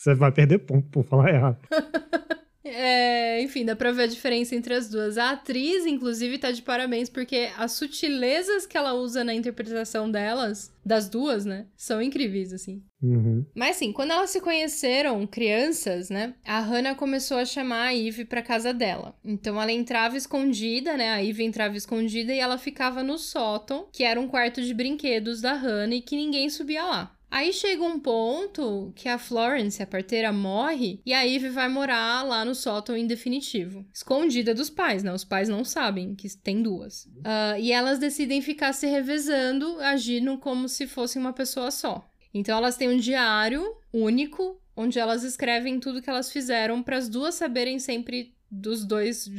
Você 0.01 0.15
vai 0.15 0.31
perder 0.31 0.57
ponto 0.57 0.89
por 0.89 1.03
falar 1.03 1.29
errado. 1.29 1.59
É, 2.63 3.41
enfim, 3.41 3.65
dá 3.65 3.75
pra 3.75 3.91
ver 3.91 4.03
a 4.03 4.07
diferença 4.07 4.55
entre 4.55 4.73
as 4.73 4.87
duas. 4.87 5.17
A 5.17 5.31
atriz, 5.31 5.85
inclusive, 5.85 6.37
tá 6.37 6.51
de 6.51 6.61
parabéns, 6.61 7.09
porque 7.09 7.49
as 7.57 7.73
sutilezas 7.73 8.65
que 8.65 8.77
ela 8.77 8.93
usa 8.93 9.23
na 9.23 9.33
interpretação 9.33 10.09
delas, 10.09 10.71
das 10.85 11.09
duas, 11.09 11.43
né, 11.43 11.65
são 11.75 12.01
incríveis, 12.01 12.53
assim. 12.53 12.81
Uhum. 13.01 13.45
Mas 13.55 13.77
assim, 13.77 13.91
quando 13.91 14.11
elas 14.11 14.29
se 14.29 14.39
conheceram, 14.39 15.25
crianças, 15.25 16.09
né, 16.09 16.35
a 16.45 16.59
Hannah 16.59 16.95
começou 16.95 17.37
a 17.37 17.45
chamar 17.45 17.87
a 17.87 17.95
Eve 17.95 18.25
pra 18.25 18.43
casa 18.43 18.71
dela. 18.71 19.15
Então 19.25 19.59
ela 19.59 19.71
entrava 19.71 20.15
escondida, 20.15 20.95
né, 20.95 21.09
a 21.09 21.23
Eve 21.23 21.43
entrava 21.43 21.75
escondida 21.75 22.31
e 22.31 22.39
ela 22.39 22.57
ficava 22.59 23.03
no 23.03 23.17
sótão, 23.17 23.87
que 23.91 24.03
era 24.03 24.19
um 24.21 24.27
quarto 24.27 24.61
de 24.61 24.73
brinquedos 24.73 25.41
da 25.41 25.53
Hannah 25.53 25.95
e 25.95 26.01
que 26.01 26.15
ninguém 26.15 26.49
subia 26.49 26.83
lá. 26.85 27.17
Aí 27.31 27.53
chega 27.53 27.81
um 27.81 27.97
ponto 27.97 28.91
que 28.93 29.07
a 29.07 29.17
Florence, 29.17 29.81
a 29.81 29.87
parteira, 29.87 30.33
morre 30.33 30.99
e 31.05 31.13
a 31.13 31.25
Eve 31.25 31.49
vai 31.49 31.69
morar 31.69 32.23
lá 32.23 32.43
no 32.43 32.53
sótão 32.53 32.97
em 32.97 33.07
definitivo. 33.07 33.85
Escondida 33.93 34.53
dos 34.53 34.69
pais, 34.69 35.01
né? 35.01 35.13
Os 35.13 35.23
pais 35.23 35.47
não 35.47 35.63
sabem 35.63 36.13
que 36.13 36.27
tem 36.37 36.61
duas. 36.61 37.05
Uh, 37.05 37.57
e 37.57 37.71
elas 37.71 37.99
decidem 37.99 38.41
ficar 38.41 38.73
se 38.73 38.85
revezando, 38.85 39.79
agindo 39.79 40.37
como 40.39 40.67
se 40.67 40.85
fossem 40.85 41.21
uma 41.21 41.31
pessoa 41.31 41.71
só. 41.71 42.05
Então 42.33 42.57
elas 42.57 42.75
têm 42.75 42.89
um 42.89 42.97
diário 42.97 43.65
único, 43.93 44.61
onde 44.75 44.99
elas 44.99 45.23
escrevem 45.23 45.79
tudo 45.79 46.01
que 46.01 46.09
elas 46.09 46.29
fizeram 46.29 46.83
para 46.83 46.97
as 46.97 47.07
duas 47.07 47.35
saberem 47.35 47.79
sempre 47.79 48.35
dos 48.49 48.83
dois 48.83 49.29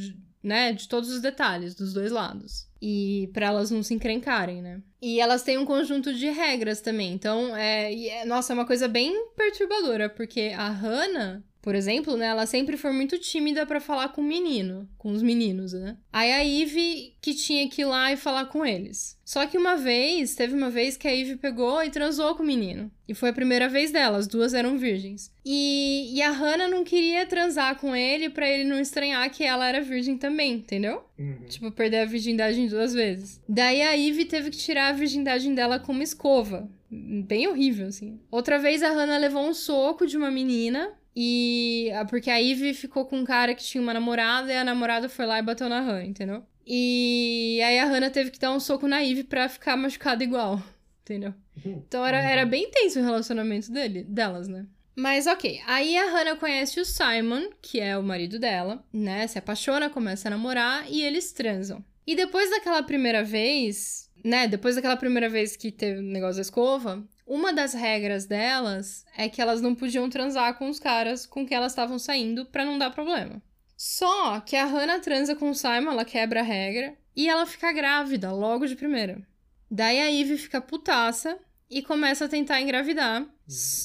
né, 0.43 0.73
de 0.73 0.87
todos 0.87 1.09
os 1.09 1.21
detalhes 1.21 1.73
dos 1.73 1.93
dois 1.93 2.11
lados. 2.11 2.67
E 2.81 3.29
para 3.33 3.47
elas 3.47 3.71
não 3.71 3.81
se 3.81 3.93
encrencarem, 3.93 4.61
né? 4.61 4.81
E 5.01 5.19
elas 5.19 5.41
têm 5.41 5.57
um 5.57 5.65
conjunto 5.65 6.13
de 6.13 6.29
regras 6.29 6.81
também. 6.81 7.13
Então, 7.13 7.55
é, 7.55 7.93
é, 8.07 8.25
nossa, 8.25 8.51
é 8.51 8.55
uma 8.55 8.65
coisa 8.65 8.87
bem 8.87 9.29
perturbadora, 9.37 10.09
porque 10.09 10.53
a 10.55 10.67
Hannah, 10.69 11.41
por 11.63 11.75
exemplo, 11.75 12.17
né, 12.17 12.25
ela 12.25 12.45
sempre 12.45 12.75
foi 12.75 12.91
muito 12.91 13.17
tímida 13.17 13.65
para 13.65 13.79
falar 13.79 14.09
com 14.09 14.19
o 14.19 14.23
menino, 14.23 14.85
com 14.97 15.13
os 15.13 15.23
meninos, 15.23 15.71
né? 15.71 15.95
Aí 16.11 16.29
a 16.29 16.45
Eve 16.45 17.15
que 17.21 17.33
tinha 17.33 17.69
que 17.69 17.83
ir 17.83 17.85
lá 17.85 18.11
e 18.11 18.17
falar 18.17 18.47
com 18.47 18.65
eles. 18.65 19.17
Só 19.23 19.47
que 19.47 19.57
uma 19.57 19.77
vez, 19.77 20.35
teve 20.35 20.53
uma 20.53 20.69
vez 20.69 20.97
que 20.97 21.07
a 21.07 21.15
Eve 21.15 21.37
pegou 21.37 21.81
e 21.81 21.89
transou 21.89 22.35
com 22.35 22.43
o 22.43 22.45
menino. 22.45 22.91
E 23.07 23.13
foi 23.13 23.29
a 23.29 23.33
primeira 23.33 23.69
vez 23.69 23.91
dela, 23.91 24.17
as 24.17 24.27
duas 24.27 24.53
eram 24.53 24.77
virgens. 24.77 25.31
E, 25.45 26.11
e 26.13 26.21
a 26.21 26.31
Hannah 26.31 26.67
não 26.67 26.83
queria 26.83 27.25
transar 27.25 27.79
com 27.79 27.95
ele 27.95 28.29
para 28.29 28.49
ele 28.49 28.65
não 28.65 28.77
estranhar 28.77 29.29
que 29.29 29.45
ela 29.45 29.65
era 29.65 29.79
virgem 29.79 30.17
também, 30.17 30.55
entendeu? 30.55 31.05
Uhum. 31.17 31.45
Tipo, 31.47 31.71
perder 31.71 31.99
a 31.99 32.05
virgindade 32.05 32.67
duas 32.67 32.93
vezes. 32.93 33.41
Daí 33.47 33.81
a 33.81 33.97
Eve 33.97 34.25
teve 34.25 34.49
que 34.49 34.57
tirar 34.57 34.89
a 34.89 34.93
virgindade 34.93 35.49
dela 35.55 35.79
com 35.79 35.93
uma 35.93 36.03
escova. 36.03 36.69
Bem 36.91 37.47
horrível, 37.47 37.87
assim. 37.87 38.19
Outra 38.29 38.59
vez 38.59 38.83
a 38.83 38.89
Hannah 38.89 39.17
levou 39.17 39.47
um 39.47 39.53
soco 39.53 40.05
de 40.05 40.17
uma 40.17 40.29
menina 40.29 40.91
e. 41.15 41.89
Porque 42.09 42.29
a 42.29 42.37
Ivy 42.37 42.73
ficou 42.73 43.05
com 43.05 43.17
um 43.17 43.23
cara 43.25 43.53
que 43.53 43.63
tinha 43.63 43.81
uma 43.81 43.93
namorada 43.93 44.51
e 44.51 44.57
a 44.57 44.63
namorada 44.63 45.07
foi 45.09 45.25
lá 45.25 45.39
e 45.39 45.43
bateu 45.43 45.69
na 45.69 45.81
Hannah, 45.81 46.05
entendeu? 46.05 46.43
E 46.65 47.59
aí 47.63 47.79
a 47.79 47.85
Hannah 47.85 48.09
teve 48.09 48.31
que 48.31 48.39
dar 48.39 48.51
um 48.51 48.59
soco 48.59 48.87
na 48.87 48.99
Ivy 48.99 49.23
pra 49.25 49.49
ficar 49.49 49.75
machucada 49.75 50.23
igual, 50.23 50.61
entendeu? 51.01 51.33
Então 51.65 52.05
era, 52.05 52.17
era 52.17 52.45
bem 52.45 52.69
tenso 52.69 52.99
o 52.99 53.03
relacionamento 53.03 53.71
dele, 53.71 54.03
delas, 54.03 54.47
né? 54.47 54.65
Mas 54.95 55.25
ok, 55.25 55.59
aí 55.65 55.97
a 55.97 56.11
Hannah 56.11 56.35
conhece 56.35 56.79
o 56.79 56.85
Simon, 56.85 57.49
que 57.61 57.79
é 57.79 57.97
o 57.97 58.03
marido 58.03 58.37
dela, 58.37 58.83
né? 58.93 59.25
Se 59.27 59.39
apaixona, 59.39 59.89
começa 59.89 60.27
a 60.27 60.31
namorar 60.31 60.85
e 60.89 61.01
eles 61.01 61.31
transam. 61.31 61.83
E 62.05 62.15
depois 62.15 62.49
daquela 62.49 62.83
primeira 62.83 63.23
vez, 63.23 64.09
né? 64.23 64.47
Depois 64.47 64.75
daquela 64.75 64.97
primeira 64.97 65.29
vez 65.29 65.55
que 65.55 65.71
teve 65.71 65.99
o 65.99 66.03
negócio 66.03 66.35
da 66.35 66.41
escova, 66.41 67.03
uma 67.25 67.53
das 67.53 67.73
regras 67.73 68.25
delas 68.25 69.05
é 69.17 69.29
que 69.29 69.41
elas 69.41 69.61
não 69.61 69.73
podiam 69.73 70.09
transar 70.09 70.57
com 70.57 70.69
os 70.69 70.79
caras 70.79 71.25
com 71.25 71.45
que 71.45 71.53
elas 71.53 71.71
estavam 71.71 71.97
saindo 71.97 72.45
para 72.45 72.65
não 72.65 72.77
dar 72.77 72.91
problema. 72.91 73.41
Só 73.75 74.39
que 74.39 74.55
a 74.55 74.65
Hannah 74.65 74.99
transa 74.99 75.35
com 75.35 75.49
o 75.49 75.55
Simon, 75.55 75.91
ela 75.91 76.05
quebra 76.05 76.41
a 76.41 76.43
regra 76.43 76.95
e 77.15 77.27
ela 77.27 77.45
fica 77.45 77.71
grávida 77.71 78.31
logo 78.31 78.65
de 78.65 78.75
primeira. 78.75 79.21
Daí 79.69 79.99
a 79.99 80.07
Ivy 80.07 80.37
fica 80.37 80.61
putaça 80.61 81.37
e 81.69 81.81
começa 81.81 82.25
a 82.25 82.29
tentar 82.29 82.61
engravidar. 82.61 83.25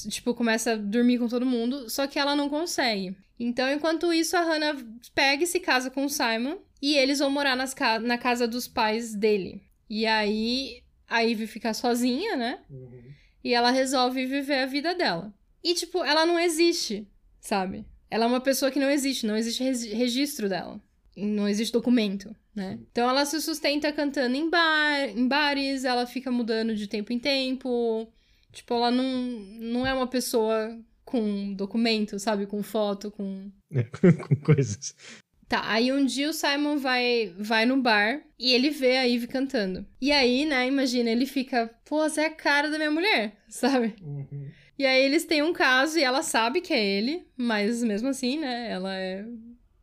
Tipo, 0.09 0.35
começa 0.35 0.73
a 0.73 0.77
dormir 0.77 1.19
com 1.19 1.29
todo 1.29 1.47
mundo, 1.47 1.89
só 1.89 2.07
que 2.07 2.19
ela 2.19 2.37
não 2.37 2.49
consegue. 2.49 3.17
Então, 3.41 3.71
enquanto 3.73 4.13
isso, 4.13 4.37
a 4.37 4.43
Hannah 4.43 4.77
pega 5.15 5.45
e 5.45 5.47
se 5.47 5.61
casa 5.61 5.91
com 5.91 6.05
o 6.05 6.11
Simon 6.11 6.59
e 6.83 6.97
eles 6.97 7.19
vão 7.19 7.31
morar 7.31 7.57
nas 7.57 7.73
ca 7.73 7.99
na 7.99 8.19
casa 8.19 8.47
dos 8.47 8.69
pais 8.69 9.15
dele. 9.15 9.63
E 9.89 10.07
aí 10.07 10.83
a 11.09 11.21
Ivy 11.21 11.47
fica 11.47 11.73
sozinha, 11.73 12.37
né? 12.37 12.61
Uhum. 12.71 13.03
E 13.43 13.55
ela 13.55 13.71
resolve 13.71 14.27
viver 14.27 14.61
a 14.61 14.67
vida 14.67 14.95
dela. 14.95 15.33
E, 15.63 15.75
tipo, 15.75 16.05
ela 16.05 16.27
não 16.27 16.39
existe, 16.39 17.09
sabe? 17.41 17.85
Ela 18.11 18.25
é 18.25 18.29
uma 18.29 18.41
pessoa 18.41 18.71
que 18.71 18.79
não 18.79 18.91
existe, 18.91 19.27
não 19.27 19.37
existe 19.37 19.63
registro 19.95 20.49
dela. 20.49 20.81
Não 21.17 21.49
existe 21.49 21.73
documento, 21.73 22.35
né? 22.55 22.79
Então 22.93 23.09
ela 23.09 23.25
se 23.25 23.41
sustenta 23.41 23.93
cantando 23.93 24.37
em, 24.37 24.49
bar, 24.49 25.09
em 25.09 25.27
bares, 25.27 25.85
ela 25.85 26.07
fica 26.07 26.31
mudando 26.31 26.75
de 26.77 26.87
tempo 26.87 27.13
em 27.13 27.19
tempo. 27.19 28.09
Tipo, 28.53 28.75
ela 28.75 28.91
não, 28.91 29.05
não 29.05 29.87
é 29.87 29.93
uma 29.93 30.07
pessoa 30.07 30.79
com 31.05 31.55
documento, 31.55 32.19
sabe? 32.19 32.47
Com 32.47 32.63
foto, 32.63 33.11
com. 33.11 33.51
Com 34.29 34.37
coisas. 34.37 34.95
Tá, 35.49 35.63
aí 35.65 35.91
um 35.91 36.05
dia 36.05 36.29
o 36.29 36.33
Simon 36.33 36.77
vai, 36.77 37.33
vai 37.39 37.65
no 37.65 37.81
bar 37.81 38.21
e 38.39 38.53
ele 38.53 38.69
vê 38.69 38.99
a 38.99 39.09
Eve 39.09 39.27
cantando. 39.27 39.87
E 39.99 40.13
aí, 40.13 40.45
né, 40.45 40.67
imagina, 40.67 41.09
ele 41.09 41.25
fica, 41.25 41.71
pô, 41.87 42.07
você 42.07 42.21
é 42.21 42.27
a 42.27 42.31
cara 42.31 42.71
da 42.71 42.77
minha 42.77 42.91
mulher, 42.91 43.35
sabe? 43.49 43.95
Uhum. 44.03 44.51
E 44.79 44.85
aí 44.85 45.03
eles 45.03 45.25
têm 45.25 45.43
um 45.43 45.55
caso 45.55 45.99
e 45.99 46.05
ela 46.05 46.23
sabe 46.23 46.61
que 46.61 46.75
é 46.75 46.85
ele, 46.85 47.27
mas 47.37 47.83
mesmo 47.83 48.09
assim, 48.09 48.39
né, 48.39 48.71
ela 48.71 48.95
é. 48.95 49.25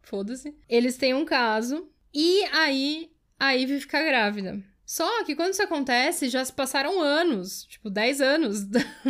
Foda-se. 0.04 0.56
Eles 0.70 0.98
têm 0.98 1.16
um 1.16 1.26
caso 1.26 1.90
e 2.14 2.44
aí 2.52 3.10
a 3.40 3.58
Eve 3.58 3.80
fica 3.80 4.04
grávida. 4.04 4.64
Só 4.86 5.24
que 5.24 5.36
quando 5.36 5.54
isso 5.54 5.64
acontece, 5.64 6.30
já 6.30 6.46
se 6.46 6.54
passaram 6.54 7.02
anos, 7.02 7.66
tipo, 7.66 7.90
10 7.90 8.22
anos 8.22 8.60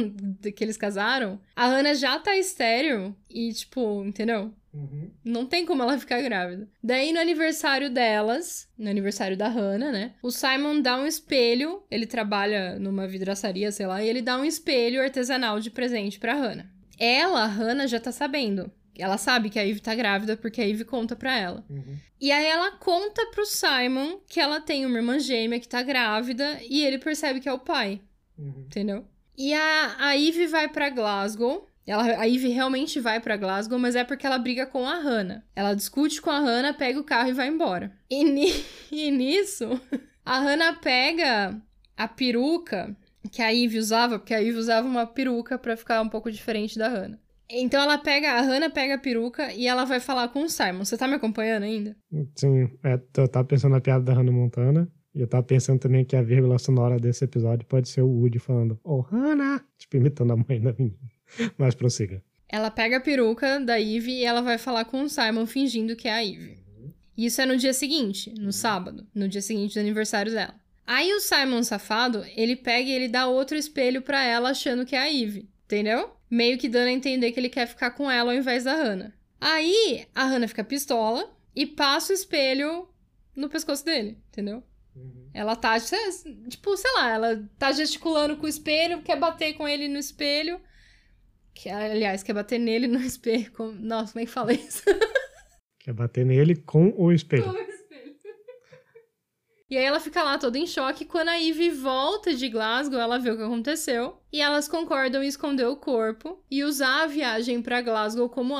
que 0.56 0.64
eles 0.64 0.78
casaram. 0.78 1.40
A 1.56 1.68
Hannah 1.68 1.94
já 1.94 2.18
tá 2.18 2.38
estéreo 2.38 3.16
e, 3.30 3.52
tipo, 3.52 4.04
entendeu? 4.06 4.54
Uhum. 4.74 5.10
Não 5.24 5.46
tem 5.46 5.66
como 5.66 5.84
ela 5.84 5.98
ficar 5.98 6.22
grávida. 6.22 6.68
Daí, 6.84 7.14
no 7.14 7.20
aniversário 7.20 7.90
delas, 7.90 8.70
no 8.78 8.90
aniversário 8.90 9.38
da 9.38 9.48
Hannah, 9.48 9.92
né? 9.92 10.14
O 10.22 10.32
Simon 10.32 10.82
dá 10.82 10.98
um 10.98 11.08
espelho. 11.08 11.84
Ele 11.90 12.06
trabalha 12.06 12.78
numa 12.78 13.08
vidraçaria, 13.08 13.72
sei 13.72 13.88
lá, 13.88 14.04
e 14.04 14.10
ele 14.10 14.22
dá 14.22 14.38
um 14.38 14.46
espelho 14.46 15.02
artesanal 15.02 15.60
de 15.60 15.72
presente 15.72 16.20
pra 16.20 16.34
Hannah. 16.34 16.70
Ela, 16.98 17.44
a 17.44 17.48
Hannah, 17.48 17.88
já 17.88 18.00
tá 18.00 18.12
sabendo. 18.12 18.72
Ela 18.98 19.18
sabe 19.18 19.50
que 19.50 19.60
a 19.60 19.68
Eve 19.68 19.80
tá 19.80 19.93
grávida 19.96 20.38
porque 20.38 20.62
a 20.62 20.68
Eve 20.68 20.86
conta 20.86 21.16
pra 21.16 21.38
ela. 21.38 21.66
Uhum. 21.70 21.98
E 22.20 22.32
aí 22.32 22.46
ela 22.46 22.72
conta 22.72 23.26
pro 23.28 23.46
Simon 23.46 24.20
que 24.28 24.39
ela 24.39 24.60
tem 24.60 24.86
uma 24.86 24.98
irmã 24.98 25.20
gêmea 25.20 25.60
que 25.60 25.68
tá 25.68 25.82
grávida 25.82 26.60
e 26.70 26.84
ele 26.84 26.98
percebe 26.98 27.39
que 27.39 27.50
é 27.50 27.54
o 27.54 27.60
pai. 27.60 28.02
Uhum. 28.38 28.66
Entendeu? 28.66 29.06
E 29.38 29.54
a, 29.54 29.96
a 30.00 30.18
Eve 30.18 30.48
vai 30.48 30.70
para 30.70 30.89
Glasgow 30.89 31.68
ela, 31.86 32.04
a 32.20 32.24
Ivy 32.24 32.50
realmente 32.50 33.00
vai 33.00 33.20
para 33.20 33.38
Glasgow, 33.38 33.78
mas 33.78 33.96
é 33.96 34.04
porque 34.04 34.26
ela 34.26 34.39
briga 34.39 34.66
com 34.66 34.88
a 34.88 34.96
Hannah. 34.96 35.43
Ela 35.56 35.76
discute 35.76 36.20
com 36.20 36.32
a 36.32 36.39
Hannah, 36.39 36.74
pega 36.74 37.00
o 37.00 37.04
carro 37.04 37.30
e 37.30 37.34
vai 37.34 37.48
embora. 37.48 37.91
E, 38.10 38.24
ni, 38.24 38.52
e 38.91 39.12
nisso, 39.12 39.80
a 40.26 40.39
Hannah 40.39 40.74
pega 40.74 41.62
a 41.96 42.08
peruca 42.08 42.96
que 43.32 43.41
a 43.41 43.50
Ivy 43.50 43.78
usava, 43.78 44.18
porque 44.18 44.34
a 44.34 44.39
Ivy 44.39 44.58
usava 44.58 44.88
uma 44.88 45.06
peruca 45.06 45.60
para 45.60 45.78
ficar 45.78 46.02
um 46.02 46.10
pouco 46.10 46.32
diferente 46.32 46.78
da 46.78 46.88
Hannah. 46.88 47.20
Então 47.50 47.82
ela 47.82 47.98
pega, 47.98 48.34
a 48.34 48.41
Hannah 48.41 48.70
pega 48.70 48.96
a 48.96 48.98
peruca 48.98 49.54
e 49.54 49.68
ela 49.68 49.86
vai 49.86 50.00
falar 50.00 50.30
com 50.30 50.43
o 50.43 50.50
Simon. 50.50 50.84
Você 50.84 50.98
tá 50.98 51.08
me 51.08 51.14
acompanhando 51.14 51.64
ainda? 51.64 51.96
Sim, 52.36 52.70
é, 52.84 53.00
eu 53.18 53.28
tava 53.28 53.46
pensando 53.46 53.74
na 53.74 53.82
piada 53.82 54.04
da 54.04 54.14
Hannah 54.14 54.32
Montana. 54.32 54.91
E 55.14 55.22
eu 55.22 55.28
tava 55.28 55.43
pensando 55.43 55.80
também 55.80 56.04
que 56.04 56.16
a 56.16 56.22
vírgula 56.22 56.60
sonora 56.60 57.00
desse 57.00 57.24
episódio 57.24 57.66
pode 57.66 57.88
ser 57.88 58.02
o 58.02 58.08
Woody 58.08 58.38
falando, 58.38 58.78
oh, 58.84 59.00
Hannah! 59.00 59.64
Tipo, 59.78 59.96
imitando 59.96 60.34
a 60.34 60.36
mãe 60.36 60.60
da 60.60 60.74
menina. 60.74 60.98
Mas 61.58 61.74
prossiga. 61.74 62.22
Ela 62.50 62.70
pega 62.70 62.98
a 62.98 63.02
peruca 63.02 63.60
da 63.60 63.80
Eve 63.80 64.12
e 64.12 64.26
ela 64.26 64.41
vai 64.41 64.58
falar 64.58 64.86
com 64.86 65.04
o 65.04 65.10
Simon 65.10 65.46
fingindo 65.46 65.96
que 65.96 66.08
é 66.10 66.14
a 66.14 66.26
Eve. 66.26 66.58
E 67.18 67.26
isso 67.28 67.39
é 67.39 67.46
no 67.46 67.56
dia 67.56 67.74
seguinte, 67.74 68.34
no 68.38 68.52
sábado, 68.52 69.08
no 69.16 69.28
dia 69.30 69.41
seguinte 69.41 69.76
do 69.76 69.80
aniversário 69.80 70.34
dela. 70.34 70.56
Aí 70.86 71.14
o 71.14 71.22
Simon 71.22 71.64
safado, 71.64 72.24
ele 72.36 72.56
pega 72.56 72.89
e 72.89 72.93
ele 72.93 73.08
dá 73.08 73.26
outro 73.26 73.56
espelho 73.58 74.02
pra 74.02 74.24
ela 74.24 74.50
achando 74.50 74.86
que 74.86 74.96
é 74.96 75.00
a 75.00 75.12
Eve, 75.12 75.50
entendeu? 75.66 76.12
Meio 76.30 76.58
que 76.58 76.70
dando 76.70 76.88
a 76.88 76.92
entender 76.92 77.32
que 77.32 77.40
ele 77.40 77.50
quer 77.50 77.68
ficar 77.68 77.92
com 77.92 78.10
ela 78.10 78.32
ao 78.32 78.38
invés 78.38 78.64
da 78.64 78.74
Hannah. 78.74 79.14
Aí 79.40 80.08
a 80.14 80.24
Hannah 80.24 80.48
fica 80.48 80.64
pistola 80.64 81.32
e 81.56 81.66
passa 81.66 82.12
o 82.12 82.16
espelho 82.16 82.88
no 83.36 83.50
pescoço 83.50 83.86
dele, 83.86 84.18
entendeu? 84.30 84.64
Ela 85.34 85.56
tá, 85.56 85.78
tipo, 86.48 86.78
sei 86.78 86.92
lá, 86.94 87.14
ela 87.14 87.50
tá 87.60 87.72
gesticulando 87.74 88.38
com 88.38 88.46
o 88.46 88.50
espelho, 88.50 89.02
quer 89.02 89.20
bater 89.20 89.54
com 89.54 89.68
ele 89.68 89.90
no 89.90 89.98
espelho. 89.98 90.62
Que, 91.54 91.70
aliás, 91.70 92.24
quer 92.24 92.34
bater 92.34 92.58
nele 92.58 92.88
no 92.88 93.00
espelho. 93.04 93.52
Com... 93.52 93.72
Nossa, 93.74 94.14
como 94.14 94.24
é 94.24 94.26
que 94.26 94.32
fala 94.32 94.54
isso? 94.54 94.84
Quer 95.80 95.94
bater 95.94 96.26
nele 96.26 96.56
com 96.56 96.94
o 96.98 97.12
espelho. 97.12 97.44
Com 97.44 97.50
o 97.50 97.58
espelho. 97.58 97.75
E 99.70 99.78
aí 99.78 99.84
ela 99.84 99.99
fica 99.99 100.24
lá 100.24 100.38
toda 100.38 100.57
em 100.57 100.68
choque. 100.68 101.05
Quando 101.05 101.30
a 101.30 101.36
Ivy 101.36 101.72
volta 101.72 102.34
de 102.36 102.47
Glasgow, 102.49 102.99
ela 102.99 103.18
vê 103.18 103.32
o 103.32 103.38
que 103.38 103.43
aconteceu. 103.43 104.18
E 104.32 104.39
elas 104.39 104.68
concordam 104.68 105.24
em 105.24 105.28
esconder 105.28 105.66
o 105.66 105.76
corpo 105.76 106.39
e 106.51 106.63
usar 106.63 107.03
a 107.03 107.07
viagem 107.07 107.61
para 107.61 107.82
Glasgow 107.82 108.30
como, 108.30 108.55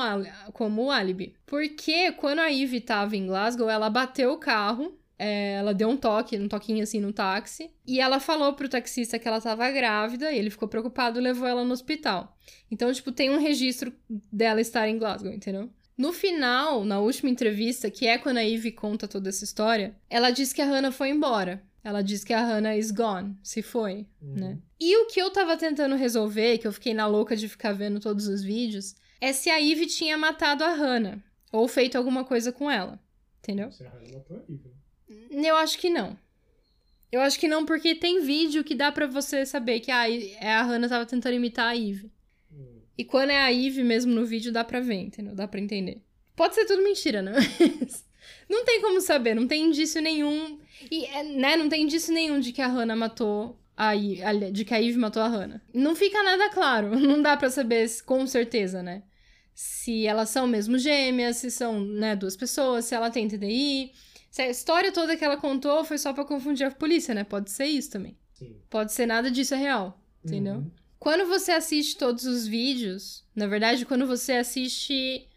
como 0.52 0.90
álibi. 0.90 1.36
Porque 1.46 2.12
quando 2.12 2.40
a 2.40 2.48
Ivy 2.48 2.80
tava 2.80 3.16
em 3.16 3.26
Glasgow, 3.26 3.70
ela 3.70 3.88
bateu 3.88 4.32
o 4.32 4.38
carro 4.38 4.98
é, 5.18 5.54
ela 5.54 5.72
deu 5.72 5.88
um 5.88 5.96
toque, 5.96 6.38
um 6.38 6.48
toquinho 6.48 6.82
assim 6.82 7.00
no 7.00 7.12
táxi. 7.12 7.70
E 7.86 8.00
ela 8.00 8.20
falou 8.20 8.52
pro 8.52 8.68
taxista 8.68 9.18
que 9.18 9.26
ela 9.26 9.40
tava 9.40 9.70
grávida 9.70 10.30
e 10.30 10.38
ele 10.38 10.50
ficou 10.50 10.68
preocupado 10.68 11.18
e 11.18 11.22
levou 11.22 11.48
ela 11.48 11.64
no 11.64 11.72
hospital. 11.72 12.36
Então, 12.70 12.92
tipo, 12.92 13.10
tem 13.10 13.30
um 13.30 13.38
registro 13.38 13.92
dela 14.30 14.60
estar 14.60 14.88
em 14.88 14.98
Glasgow, 14.98 15.32
entendeu? 15.32 15.70
No 15.96 16.12
final, 16.12 16.84
na 16.84 17.00
última 17.00 17.30
entrevista, 17.30 17.90
que 17.90 18.06
é 18.06 18.18
quando 18.18 18.36
a 18.36 18.42
Ivy 18.42 18.72
conta 18.72 19.08
toda 19.08 19.28
essa 19.28 19.44
história, 19.44 19.96
ela 20.10 20.30
diz 20.30 20.52
que 20.52 20.60
a 20.60 20.66
Hannah 20.66 20.92
foi 20.92 21.08
embora. 21.08 21.62
Ela 21.82 22.02
diz 22.02 22.22
que 22.24 22.32
a 22.32 22.44
Hannah 22.44 22.76
is 22.76 22.90
gone, 22.90 23.36
se 23.42 23.62
foi, 23.62 24.06
uhum. 24.20 24.34
né? 24.34 24.58
E 24.78 24.96
o 24.96 25.06
que 25.06 25.20
eu 25.20 25.30
tava 25.30 25.56
tentando 25.56 25.94
resolver, 25.94 26.58
que 26.58 26.66
eu 26.66 26.72
fiquei 26.72 26.92
na 26.92 27.06
louca 27.06 27.36
de 27.36 27.48
ficar 27.48 27.72
vendo 27.72 28.00
todos 28.00 28.26
os 28.26 28.42
vídeos, 28.42 28.96
é 29.20 29.32
se 29.32 29.48
a 29.48 29.56
Ivy 29.56 29.86
tinha 29.86 30.18
matado 30.18 30.64
a 30.64 30.74
Hannah 30.74 31.22
ou 31.52 31.66
feito 31.68 31.96
alguma 31.96 32.24
coisa 32.24 32.52
com 32.52 32.70
ela, 32.70 32.98
entendeu? 33.38 33.70
Se 33.70 33.84
a 33.84 33.90
Hannah 33.90 34.12
matou 34.12 34.36
a 34.36 34.52
Ivy. 34.52 34.74
Né? 35.30 35.48
Eu 35.48 35.56
acho 35.56 35.78
que 35.78 35.88
não. 35.88 36.18
Eu 37.10 37.20
acho 37.20 37.38
que 37.38 37.48
não, 37.48 37.64
porque 37.64 37.94
tem 37.94 38.20
vídeo 38.20 38.64
que 38.64 38.74
dá 38.74 38.90
para 38.90 39.06
você 39.06 39.46
saber 39.46 39.80
que 39.80 39.90
a, 39.90 40.02
a 40.42 40.62
Hannah 40.62 40.88
tava 40.88 41.06
tentando 41.06 41.36
imitar 41.36 41.68
a 41.68 41.76
Eve. 41.76 42.10
E 42.98 43.04
quando 43.04 43.30
é 43.30 43.42
a 43.42 43.52
Eve 43.52 43.82
mesmo 43.82 44.14
no 44.14 44.24
vídeo, 44.24 44.52
dá 44.52 44.64
pra 44.64 44.80
ver, 44.80 44.94
entendeu? 44.96 45.34
Dá 45.34 45.46
pra 45.46 45.60
entender. 45.60 46.02
Pode 46.34 46.54
ser 46.54 46.66
tudo 46.66 46.82
mentira, 46.82 47.22
né? 47.22 47.32
não 48.48 48.64
tem 48.64 48.80
como 48.80 49.00
saber, 49.00 49.34
não 49.34 49.46
tem 49.46 49.66
indício 49.66 50.00
nenhum. 50.00 50.58
E, 50.90 51.04
é, 51.06 51.22
né, 51.22 51.56
não 51.56 51.68
tem 51.68 51.82
indício 51.82 52.12
nenhum 52.12 52.40
de 52.40 52.52
que 52.52 52.62
a 52.62 52.68
Hannah 52.68 52.96
matou 52.96 53.58
a, 53.76 53.90
a 53.90 54.50
de 54.50 54.64
que 54.64 54.74
a 54.74 54.82
Eve 54.82 54.98
matou 54.98 55.22
a 55.22 55.28
Hannah. 55.28 55.60
Não 55.72 55.94
fica 55.94 56.22
nada 56.22 56.48
claro. 56.50 56.96
Não 57.00 57.20
dá 57.20 57.36
para 57.36 57.50
saber 57.50 57.88
com 58.04 58.26
certeza, 58.26 58.82
né? 58.82 59.02
Se 59.54 60.06
elas 60.06 60.30
são 60.30 60.46
mesmo 60.46 60.78
gêmeas, 60.78 61.38
se 61.38 61.50
são, 61.50 61.80
né, 61.80 62.14
duas 62.14 62.36
pessoas, 62.36 62.84
se 62.84 62.94
ela 62.94 63.10
tem 63.10 63.26
TDI, 63.26 63.92
se 64.30 64.42
a 64.42 64.50
história 64.50 64.92
toda 64.92 65.16
que 65.16 65.24
ela 65.24 65.38
contou 65.38 65.82
foi 65.84 65.96
só 65.96 66.12
para 66.12 66.24
confundir 66.24 66.66
a 66.66 66.70
polícia, 66.70 67.14
né? 67.14 67.24
Pode 67.24 67.50
ser 67.50 67.66
isso 67.66 67.90
também. 67.90 68.16
Sim. 68.34 68.56
Pode 68.68 68.92
ser 68.92 69.06
nada 69.06 69.30
disso 69.30 69.54
é 69.54 69.56
real, 69.56 69.98
entendeu? 70.22 70.56
Uhum. 70.56 70.70
Quando 70.98 71.26
você 71.26 71.52
assiste 71.52 71.96
todos 71.96 72.24
os 72.24 72.46
vídeos, 72.46 73.24
na 73.34 73.46
verdade, 73.46 73.84
quando 73.84 74.06
você 74.06 74.32
assiste, 74.32 75.28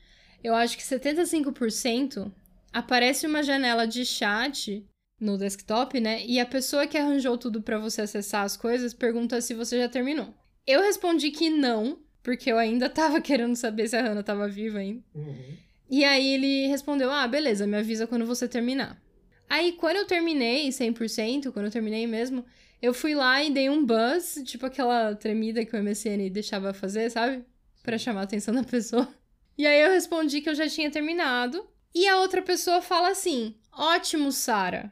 eu 0.43 0.55
acho 0.55 0.77
que 0.77 0.83
75%, 0.83 2.31
aparece 2.71 3.27
uma 3.27 3.43
janela 3.43 3.85
de 3.85 4.05
chat 4.05 4.85
no 5.19 5.37
desktop, 5.37 5.99
né? 5.99 6.25
E 6.25 6.39
a 6.39 6.45
pessoa 6.45 6.87
que 6.87 6.97
arranjou 6.97 7.37
tudo 7.37 7.61
para 7.61 7.77
você 7.77 8.01
acessar 8.01 8.43
as 8.43 8.55
coisas 8.55 8.93
pergunta 8.93 9.41
se 9.41 9.53
você 9.53 9.77
já 9.77 9.89
terminou. 9.89 10.33
Eu 10.65 10.81
respondi 10.81 11.31
que 11.31 11.49
não, 11.49 11.99
porque 12.23 12.51
eu 12.51 12.57
ainda 12.57 12.87
tava 12.89 13.19
querendo 13.19 13.55
saber 13.55 13.87
se 13.87 13.95
a 13.95 14.01
Hannah 14.01 14.23
tava 14.23 14.47
viva 14.47 14.79
ainda. 14.79 15.03
Uhum. 15.13 15.57
E 15.89 16.03
aí 16.05 16.33
ele 16.33 16.67
respondeu: 16.67 17.11
Ah, 17.11 17.27
beleza, 17.27 17.67
me 17.67 17.77
avisa 17.77 18.07
quando 18.07 18.25
você 18.25 18.47
terminar. 18.47 19.01
Aí 19.49 19.73
quando 19.73 19.97
eu 19.97 20.05
terminei 20.05 20.69
100%, 20.69 21.51
quando 21.51 21.65
eu 21.65 21.71
terminei 21.71 22.05
mesmo, 22.05 22.45
eu 22.81 22.93
fui 22.93 23.13
lá 23.13 23.43
e 23.43 23.51
dei 23.51 23.69
um 23.69 23.85
buzz, 23.85 24.41
tipo 24.45 24.65
aquela 24.65 25.13
tremida 25.15 25.65
que 25.65 25.75
o 25.75 25.83
MSN 25.83 26.29
deixava 26.31 26.73
fazer, 26.73 27.09
sabe? 27.09 27.43
Para 27.83 27.97
chamar 27.97 28.21
a 28.21 28.23
atenção 28.23 28.53
da 28.53 28.63
pessoa. 28.63 29.07
E 29.57 29.67
aí 29.67 29.81
eu 29.81 29.91
respondi 29.91 30.39
que 30.39 30.47
eu 30.47 30.55
já 30.55 30.69
tinha 30.69 30.89
terminado. 30.89 31.67
E 31.93 32.07
a 32.07 32.21
outra 32.21 32.41
pessoa 32.41 32.81
fala 32.81 33.09
assim: 33.09 33.57
Ótimo, 33.73 34.31
Sara. 34.31 34.89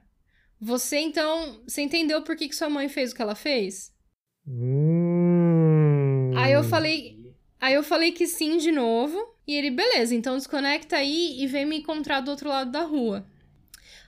Você 0.59 0.97
então. 0.97 1.61
Você 1.65 1.83
entendeu 1.83 2.21
por 2.21 2.35
que, 2.35 2.49
que 2.49 2.55
sua 2.55 2.69
mãe 2.69 2.89
fez 2.89 3.13
o 3.13 3.15
que 3.15 3.21
ela 3.21 3.33
fez? 3.33 3.93
Hum... 4.45 6.33
Aí 6.35 6.51
eu 6.51 6.65
falei. 6.65 7.17
Aí 7.61 7.75
eu 7.75 7.81
falei 7.81 8.11
que 8.11 8.27
sim 8.27 8.57
de 8.57 8.73
novo. 8.73 9.17
E 9.47 9.55
ele, 9.55 9.71
beleza, 9.71 10.13
então 10.13 10.35
desconecta 10.35 10.97
aí 10.97 11.41
e 11.41 11.47
vem 11.47 11.65
me 11.65 11.77
encontrar 11.77 12.19
do 12.19 12.31
outro 12.31 12.49
lado 12.49 12.69
da 12.69 12.81
rua. 12.81 13.25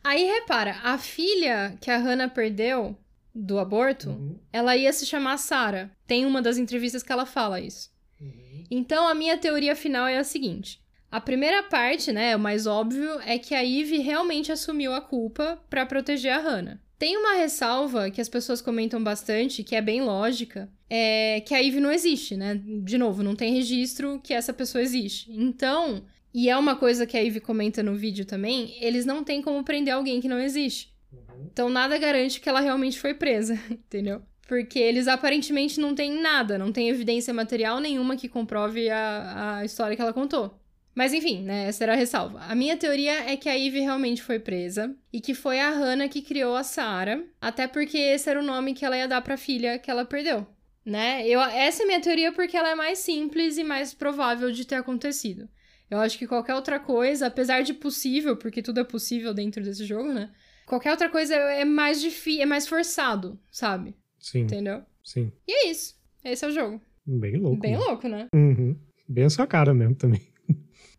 Aí 0.04 0.26
repara, 0.26 0.78
a 0.84 0.98
filha 0.98 1.78
que 1.80 1.90
a 1.90 1.98
Hannah 1.98 2.28
perdeu 2.28 2.98
do 3.34 3.60
aborto, 3.60 4.10
uhum. 4.10 4.40
ela 4.52 4.76
ia 4.76 4.92
se 4.92 5.06
chamar 5.06 5.38
Sarah. 5.38 5.92
Tem 6.08 6.26
uma 6.26 6.42
das 6.42 6.58
entrevistas 6.58 7.04
que 7.04 7.12
ela 7.12 7.26
fala 7.26 7.60
isso. 7.60 7.90
Uhum. 8.20 8.64
Então 8.70 9.08
a 9.08 9.16
minha 9.16 9.38
teoria 9.38 9.76
final 9.76 10.08
é 10.08 10.18
a 10.18 10.24
seguinte: 10.24 10.82
a 11.12 11.20
primeira 11.20 11.64
parte, 11.64 12.12
né, 12.12 12.36
o 12.36 12.40
mais 12.40 12.68
óbvio, 12.68 13.20
é 13.26 13.40
que 13.40 13.56
a 13.56 13.64
Eve 13.66 13.98
realmente 13.98 14.52
assumiu 14.52 14.94
a 14.94 15.02
culpa 15.02 15.60
para 15.70 15.86
proteger 15.86 16.34
a 16.34 16.40
Hannah. 16.40 16.80
Tem 17.00 17.16
uma 17.16 17.36
ressalva 17.36 18.12
que 18.12 18.20
as 18.20 18.28
pessoas 18.28 18.62
comentam 18.62 19.02
bastante, 19.02 19.64
que 19.64 19.76
é 19.76 19.82
bem 19.82 20.02
lógica, 20.02 20.70
é 20.90 21.42
que 21.42 21.56
a 21.56 21.64
Eve 21.64 21.80
não 21.80 21.92
existe, 21.92 22.36
né? 22.36 22.60
De 22.84 22.98
novo, 22.98 23.24
não 23.24 23.36
tem 23.36 23.54
registro 23.54 24.20
que 24.22 24.34
essa 24.34 24.54
pessoa 24.54 24.82
existe. 24.82 25.32
Então, 25.32 26.04
e 26.34 26.50
é 26.50 26.58
uma 26.58 26.76
coisa 26.76 27.08
que 27.08 27.18
a 27.18 27.24
Eve 27.24 27.40
comenta 27.40 27.82
no 27.82 27.96
vídeo 27.96 28.26
também, 28.26 28.76
eles 28.82 29.06
não 29.06 29.24
têm 29.24 29.42
como 29.42 29.64
prender 29.64 29.94
alguém 29.94 30.20
que 30.20 30.28
não 30.28 30.40
existe. 30.40 30.94
Uhum. 31.12 31.49
Então 31.51 31.70
nada 31.70 31.97
garante 31.97 32.39
que 32.39 32.49
ela 32.49 32.60
realmente 32.60 32.99
foi 32.99 33.14
presa, 33.14 33.60
entendeu? 33.70 34.22
Porque 34.47 34.80
eles 34.80 35.07
aparentemente 35.07 35.80
não 35.80 35.93
têm 35.93 36.22
nada, 36.22 36.57
não 36.57 36.72
tem 36.72 36.89
evidência 36.89 37.34
material 37.34 37.80
nenhuma 37.80 38.16
que 38.16 38.28
comprove 38.28 38.89
a, 38.89 39.57
a 39.57 39.66
história 39.66 39.95
que 39.95 40.01
ela 40.01 40.14
contou. 40.14 40.60
Mas 40.95 41.14
enfim, 41.14 41.43
né, 41.43 41.68
essa 41.68 41.84
era 41.84 41.93
a 41.93 41.95
ressalva. 41.95 42.39
A 42.41 42.55
minha 42.55 42.76
teoria 42.76 43.32
é 43.32 43.38
que 43.38 43.47
a 43.47 43.57
Eve 43.57 43.80
realmente 43.80 44.22
foi 44.22 44.39
presa 44.39 44.93
e 45.14 45.22
que 45.22 45.34
foi 45.34 45.60
a 45.60 45.70
Hannah 45.70 46.10
que 46.10 46.22
criou 46.22 46.55
a 46.55 46.64
Sarah, 46.64 47.24
até 47.39 47.68
porque 47.68 47.97
esse 47.97 48.30
era 48.30 48.39
o 48.39 48.43
nome 48.43 48.74
que 48.74 48.84
ela 48.84 48.97
ia 48.97 49.07
dar 49.07 49.22
para 49.22 49.36
a 49.36 49.38
filha 49.38 49.80
que 49.80 49.89
ela 49.89 50.03
perdeu, 50.03 50.45
né? 50.84 51.26
Eu, 51.28 51.39
essa 51.39 51.84
é 51.84 51.86
a 51.86 51.88
minha 51.88 52.01
teoria 52.01 52.32
porque 52.32 52.57
ela 52.57 52.72
é 52.72 52.76
mais 52.76 52.99
simples 52.99 53.57
e 53.57 53.64
mais 53.64 53.93
provável 53.93 54.51
de 54.51 54.66
ter 54.66 54.76
acontecido. 54.76 55.47
Eu 55.89 55.99
acho 55.99 56.18
que 56.18 56.28
qualquer 56.28 56.55
outra 56.55 56.80
coisa, 56.80 57.28
apesar 57.28 57.62
de 57.62 57.74
possível, 57.74 58.36
porque 58.36 58.62
tudo 58.62 58.80
é 58.80 58.84
possível 58.84 59.34
dentro 59.34 59.64
desse 59.64 59.86
jogo, 59.86 60.12
né? 60.12 60.30
Qualquer 60.70 60.91
outra 60.91 61.09
coisa 61.09 61.34
é 61.34 61.65
mais 61.65 61.99
difícil, 61.99 62.43
é 62.43 62.45
mais 62.45 62.67
forçado, 62.67 63.39
sabe? 63.51 63.95
Sim. 64.20 64.41
Entendeu? 64.41 64.84
Sim. 65.03 65.32
E 65.47 65.65
é 65.65 65.72
isso. 65.72 65.95
Esse 66.24 66.45
é 66.45 66.47
o 66.47 66.51
jogo. 66.51 66.80
Bem 67.03 67.38
louco. 67.38 67.59
Bem 67.59 67.72
né? 67.72 67.78
louco, 67.80 68.07
né? 68.07 68.28
Uhum. 68.36 68.78
Bem 69.07 69.24
a 69.24 69.30
sua 69.32 69.47
cara 69.47 69.74
mesmo 69.74 69.95
também. 69.95 70.22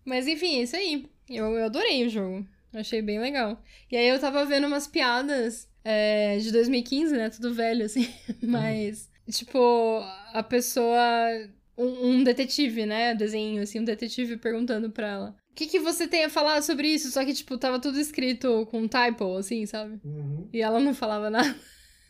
Mas 0.04 0.26
enfim, 0.26 0.58
é 0.58 0.62
isso 0.64 0.74
aí. 0.74 1.06
Eu, 1.28 1.56
eu 1.56 1.66
adorei 1.66 2.04
o 2.04 2.08
jogo. 2.10 2.44
Achei 2.74 3.00
bem 3.00 3.20
legal. 3.20 3.62
E 3.88 3.96
aí 3.96 4.08
eu 4.08 4.18
tava 4.18 4.44
vendo 4.44 4.66
umas 4.66 4.88
piadas 4.88 5.68
é, 5.84 6.36
de 6.38 6.50
2015, 6.50 7.16
né? 7.16 7.30
Tudo 7.30 7.54
velho, 7.54 7.84
assim. 7.84 8.08
Mas, 8.42 9.08
uhum. 9.24 9.32
tipo, 9.32 10.00
a 10.32 10.42
pessoa. 10.42 10.98
Um, 11.80 12.10
um, 12.10 12.24
detetive, 12.24 12.84
né? 12.84 13.14
Desenho, 13.14 13.62
assim, 13.62 13.80
um 13.80 13.84
detetive 13.84 14.36
perguntando 14.36 14.90
pra 14.90 15.08
ela. 15.08 15.36
O 15.50 15.54
que, 15.54 15.66
que 15.66 15.78
você 15.78 16.06
tem 16.06 16.24
a 16.24 16.30
falar 16.30 16.60
sobre 16.62 16.88
isso? 16.88 17.10
Só 17.10 17.24
que, 17.24 17.32
tipo, 17.32 17.56
tava 17.56 17.80
tudo 17.80 17.98
escrito 17.98 18.66
com 18.66 18.86
typo, 18.86 19.36
assim, 19.36 19.64
sabe? 19.64 19.98
Uhum. 20.04 20.48
E 20.52 20.60
ela 20.60 20.78
não 20.78 20.92
falava 20.92 21.30
nada. 21.30 21.56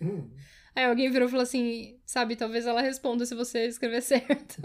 Uhum. 0.00 0.28
Aí 0.74 0.84
alguém 0.84 1.10
virou 1.10 1.28
e 1.28 1.30
falou 1.30 1.42
assim, 1.42 1.98
sabe, 2.04 2.36
talvez 2.36 2.66
ela 2.66 2.80
responda 2.80 3.24
se 3.24 3.34
você 3.34 3.66
escrever 3.66 4.02
certo. 4.02 4.56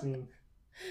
Sim. 0.00 0.26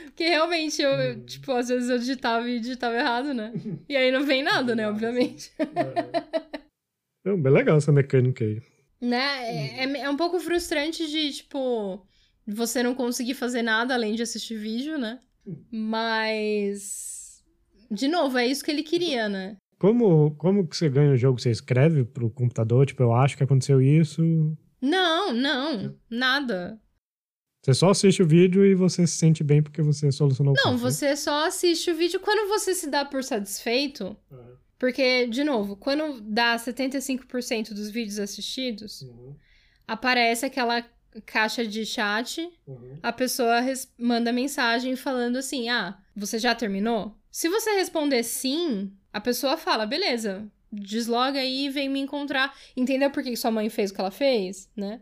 Porque 0.06 0.28
realmente 0.28 0.82
eu, 0.82 0.92
uhum. 0.92 1.26
tipo, 1.26 1.52
às 1.52 1.70
vezes 1.70 1.90
eu 1.90 1.98
digitava 1.98 2.48
e 2.50 2.60
digitava 2.60 2.96
errado, 2.96 3.34
né? 3.34 3.54
E 3.88 3.96
aí 3.96 4.12
não 4.12 4.24
vem 4.24 4.44
nada, 4.44 4.76
né? 4.76 4.88
Obviamente. 4.88 5.52
É. 5.60 7.30
é 7.30 7.36
bem 7.38 7.54
legal 7.54 7.78
essa 7.78 7.92
mecânica 7.92 8.44
aí. 8.44 8.62
Né? 9.02 9.78
É, 9.78 9.86
é, 9.86 9.98
é 10.02 10.10
um 10.10 10.18
pouco 10.18 10.40
frustrante 10.40 11.10
de, 11.10 11.34
tipo, 11.34 12.06
você 12.50 12.84
não 12.84 12.96
conseguir 12.96 13.34
fazer 13.34 13.62
nada 13.62 13.94
além 13.94 14.16
de 14.16 14.24
assistir 14.24 14.58
vídeo, 14.58 14.98
né? 14.98 15.20
Mas. 15.72 17.44
De 17.90 18.08
novo, 18.08 18.38
é 18.38 18.46
isso 18.46 18.64
que 18.64 18.72
ele 18.72 18.84
queria, 18.84 19.28
né? 19.28 19.58
Como, 19.80 20.32
como 20.36 20.68
que 20.68 20.76
você 20.76 20.90
ganha 20.90 21.14
o 21.14 21.18
jogo? 21.18 21.40
Você 21.40 21.50
escreve 21.50 22.04
pro 22.04 22.30
computador? 22.30 22.86
Tipo, 22.86 23.04
eu 23.04 23.14
acho 23.14 23.38
que 23.38 23.44
aconteceu 23.44 23.82
isso. 23.82 24.22
Não, 24.82 25.34
não. 25.34 25.96
Nada. 26.10 26.80
Você 27.64 27.74
só 27.74 27.90
assiste 27.90 28.22
o 28.22 28.28
vídeo 28.28 28.66
e 28.66 28.76
você 28.76 29.06
se 29.08 29.18
sente 29.18 29.44
bem 29.44 29.62
porque 29.62 29.82
você 29.82 30.12
solucionou 30.12 30.54
o 30.54 30.58
Não, 30.66 30.78
você 30.78 31.16
só 31.16 31.46
assiste 31.48 31.92
o 31.92 31.96
vídeo 31.96 32.20
quando 32.20 32.48
você 32.48 32.74
se 32.74 32.90
dá 32.90 33.04
por 33.06 33.24
satisfeito. 33.24 34.16
Uhum. 34.32 34.56
Porque, 34.78 35.28
de 35.28 35.44
novo, 35.44 35.76
quando 35.76 36.22
dá 36.22 36.56
75% 36.56 37.74
dos 37.74 37.90
vídeos 37.90 38.18
assistidos, 38.18 39.06
aparece 39.86 40.46
aquela 40.46 40.82
caixa 41.26 41.66
de 41.66 41.86
chat, 41.86 42.50
a 43.04 43.12
pessoa 43.12 43.60
res- 43.60 43.92
manda 43.98 44.32
mensagem 44.32 44.96
falando 44.96 45.38
assim: 45.38 45.70
Ah, 45.70 45.98
você 46.16 46.38
já 46.40 46.54
terminou? 46.56 47.16
Se 47.32 47.48
você 47.50 47.72
responder 47.72 48.24
sim, 48.24 48.92
a 49.14 49.20
pessoa 49.22 49.58
fala: 49.58 49.86
Beleza, 49.86 50.50
desloga 50.72 51.40
aí 51.40 51.66
e 51.66 51.70
vem 51.70 51.90
me 51.90 52.00
encontrar. 52.00 52.56
Entendeu 52.76 53.10
por 53.12 53.24
que 53.24 53.36
sua 53.36 53.52
mãe 53.52 53.70
fez 53.70 53.92
o 53.92 53.94
que 53.96 54.02
ela 54.02 54.12
fez, 54.12 54.70
né? 54.76 55.02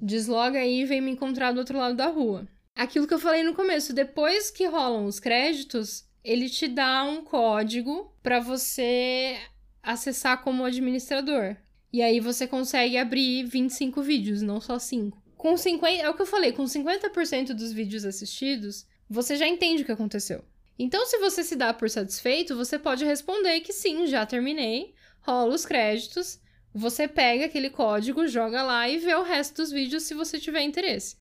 Desloga 0.00 0.58
aí 0.60 0.82
e 0.82 0.84
vem 0.84 1.00
me 1.00 1.10
encontrar 1.10 1.52
do 1.52 1.58
outro 1.58 1.76
lado 1.78 1.96
da 1.96 2.06
rua. 2.06 2.46
Aquilo 2.76 3.06
que 3.08 3.14
eu 3.14 3.18
falei 3.18 3.42
no 3.42 3.54
começo, 3.54 3.92
depois 3.92 4.50
que 4.52 4.66
rolam 4.66 5.04
os 5.06 5.18
créditos, 5.18 6.04
ele 6.22 6.48
te 6.48 6.68
dá 6.68 7.02
um 7.02 7.24
código 7.24 8.14
para 8.22 8.38
você 8.38 9.36
acessar 9.82 10.42
como 10.42 10.64
administrador. 10.64 11.56
E 11.92 12.02
aí 12.02 12.20
você 12.20 12.46
consegue 12.46 12.96
abrir 12.96 13.44
25 13.44 14.02
vídeos, 14.02 14.42
não 14.42 14.60
só 14.60 14.78
5. 14.78 15.22
Com 15.36 15.56
50, 15.56 16.02
é 16.02 16.08
o 16.08 16.14
que 16.14 16.22
eu 16.22 16.26
falei, 16.26 16.52
com 16.52 16.64
50% 16.64 17.54
dos 17.54 17.72
vídeos 17.72 18.04
assistidos, 18.04 18.86
você 19.08 19.36
já 19.36 19.46
entende 19.46 19.82
o 19.82 19.86
que 19.86 19.92
aconteceu. 19.92 20.44
Então, 20.78 21.06
se 21.06 21.18
você 21.18 21.42
se 21.42 21.56
dá 21.56 21.72
por 21.72 21.88
satisfeito, 21.88 22.56
você 22.56 22.78
pode 22.78 23.04
responder 23.04 23.60
que 23.60 23.72
sim, 23.72 24.06
já 24.06 24.24
terminei, 24.26 24.94
rola 25.20 25.54
os 25.54 25.64
créditos, 25.64 26.40
você 26.72 27.08
pega 27.08 27.46
aquele 27.46 27.70
código, 27.70 28.26
joga 28.28 28.62
lá 28.62 28.88
e 28.88 28.98
vê 28.98 29.14
o 29.14 29.22
resto 29.22 29.56
dos 29.56 29.70
vídeos 29.70 30.04
se 30.04 30.14
você 30.14 30.38
tiver 30.38 30.62
interesse. 30.62 31.16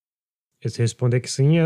E 0.64 0.70
se 0.70 0.80
responder 0.80 1.20
que 1.20 1.32
sim, 1.32 1.60
é 1.60 1.64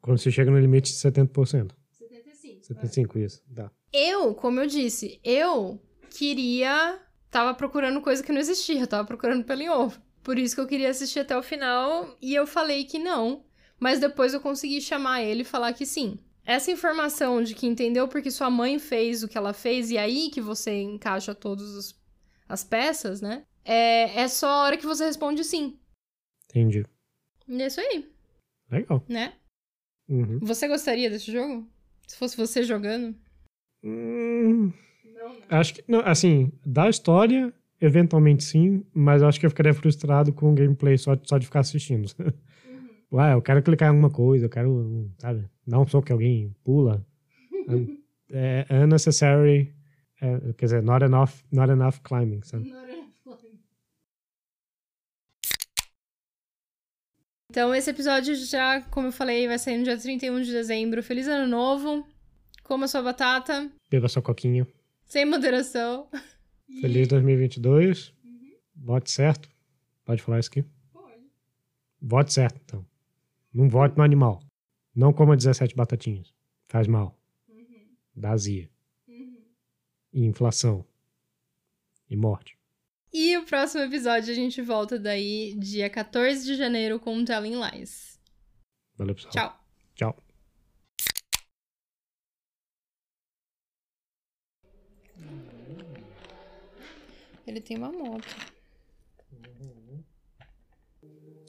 quando 0.00 0.18
você 0.18 0.30
chega 0.30 0.50
no 0.50 0.58
limite 0.58 0.92
de 0.92 0.98
70%. 0.98 1.72
75. 1.92 2.64
75, 2.64 3.18
isso. 3.18 3.42
Tá. 3.54 3.70
Eu, 3.92 4.34
como 4.34 4.60
eu 4.60 4.66
disse, 4.66 5.20
eu 5.22 5.80
queria. 6.10 7.00
Tava 7.34 7.52
procurando 7.52 8.00
coisa 8.00 8.22
que 8.22 8.30
não 8.30 8.38
existia, 8.38 8.78
eu 8.78 8.86
tava 8.86 9.04
procurando 9.04 9.44
pelo 9.44 9.60
em 9.60 9.68
ovo. 9.68 10.00
Por 10.22 10.38
isso 10.38 10.54
que 10.54 10.60
eu 10.60 10.68
queria 10.68 10.88
assistir 10.88 11.18
até 11.18 11.36
o 11.36 11.42
final 11.42 12.16
e 12.22 12.32
eu 12.32 12.46
falei 12.46 12.84
que 12.84 12.96
não. 12.96 13.44
Mas 13.80 13.98
depois 13.98 14.32
eu 14.32 14.40
consegui 14.40 14.80
chamar 14.80 15.20
ele 15.20 15.42
e 15.42 15.44
falar 15.44 15.72
que 15.72 15.84
sim. 15.84 16.16
Essa 16.46 16.70
informação 16.70 17.42
de 17.42 17.52
que 17.56 17.66
entendeu 17.66 18.06
porque 18.06 18.30
sua 18.30 18.48
mãe 18.48 18.78
fez 18.78 19.24
o 19.24 19.28
que 19.28 19.36
ela 19.36 19.52
fez 19.52 19.90
e 19.90 19.98
aí 19.98 20.30
que 20.30 20.40
você 20.40 20.80
encaixa 20.80 21.34
todas 21.34 21.96
as 22.48 22.62
peças, 22.62 23.20
né? 23.20 23.44
É, 23.64 24.20
é 24.20 24.28
só 24.28 24.48
a 24.48 24.62
hora 24.62 24.76
que 24.76 24.86
você 24.86 25.04
responde 25.04 25.42
sim. 25.42 25.76
Entendi. 26.48 26.86
É 27.48 27.66
isso 27.66 27.80
aí, 27.80 28.08
Legal. 28.70 29.04
né? 29.08 29.34
Uhum. 30.08 30.38
Você 30.40 30.68
gostaria 30.68 31.10
desse 31.10 31.32
jogo? 31.32 31.68
Se 32.06 32.16
fosse 32.16 32.36
você 32.36 32.62
jogando? 32.62 33.12
Hum. 33.82 34.72
Acho 35.48 35.74
que, 35.74 35.84
não, 35.88 36.00
assim, 36.00 36.52
da 36.64 36.88
história, 36.88 37.52
eventualmente 37.80 38.42
sim, 38.44 38.84
mas 38.92 39.22
acho 39.22 39.38
que 39.40 39.46
eu 39.46 39.50
ficaria 39.50 39.74
frustrado 39.74 40.32
com 40.32 40.52
o 40.52 40.54
gameplay 40.54 40.96
só, 40.98 41.16
só 41.22 41.38
de 41.38 41.46
ficar 41.46 41.60
assistindo. 41.60 42.08
Ué, 43.12 43.32
eu 43.34 43.42
quero 43.42 43.62
clicar 43.62 43.86
em 43.86 43.90
alguma 43.90 44.10
coisa, 44.10 44.46
eu 44.46 44.50
quero, 44.50 45.10
sabe, 45.18 45.44
dar 45.66 45.78
um 45.80 45.86
soco 45.86 46.06
que 46.06 46.12
alguém 46.12 46.54
pula. 46.64 47.06
Un- 47.68 47.98
é 48.30 48.66
unnecessary, 48.70 49.72
é, 50.20 50.52
quer 50.54 50.66
dizer, 50.66 50.82
not 50.82 51.04
enough, 51.04 51.30
not 51.52 51.70
enough 51.70 51.98
climbing, 52.02 52.40
sabe? 52.42 52.72
Então, 57.50 57.72
esse 57.72 57.88
episódio 57.88 58.34
já, 58.34 58.80
como 58.90 59.08
eu 59.08 59.12
falei, 59.12 59.46
vai 59.46 59.58
sair 59.60 59.78
no 59.78 59.84
dia 59.84 59.96
31 59.96 60.40
de 60.42 60.50
dezembro. 60.50 61.00
Feliz 61.04 61.28
ano 61.28 61.46
novo. 61.46 62.04
Coma 62.64 62.88
sua 62.88 63.00
batata. 63.02 63.70
Beba 63.88 64.08
sua 64.08 64.22
coquinha. 64.22 64.66
Sem 65.14 65.26
moderação. 65.26 66.08
Feliz 66.80 67.06
2022. 67.06 68.12
Vote 68.74 69.08
certo. 69.12 69.48
Pode 70.04 70.20
falar 70.20 70.40
isso 70.40 70.50
aqui? 70.50 70.64
Pode. 70.92 71.22
Vote 72.02 72.32
certo, 72.32 72.60
então. 72.64 72.84
Não 73.52 73.68
vote 73.68 73.96
no 73.96 74.02
animal. 74.02 74.42
Não 74.92 75.12
coma 75.12 75.36
17 75.36 75.76
batatinhas. 75.76 76.34
Faz 76.66 76.88
mal. 76.88 77.16
Dá 78.12 78.32
azia. 78.32 78.68
E 79.06 80.24
inflação. 80.24 80.84
E 82.10 82.16
morte. 82.16 82.58
E 83.12 83.38
o 83.38 83.44
próximo 83.44 83.84
episódio 83.84 84.32
a 84.32 84.34
gente 84.34 84.60
volta 84.62 84.98
daí 84.98 85.54
dia 85.56 85.88
14 85.88 86.44
de 86.44 86.56
janeiro 86.56 86.98
com 86.98 87.16
o 87.16 87.24
Telling 87.24 87.54
Lies. 87.54 88.20
Valeu, 88.96 89.14
pessoal. 89.14 89.32
Tchau. 89.32 89.60
Tchau. 89.94 90.23
Ele 97.46 97.60
tem 97.60 97.76
uma 97.76 97.92
moto. 97.92 98.26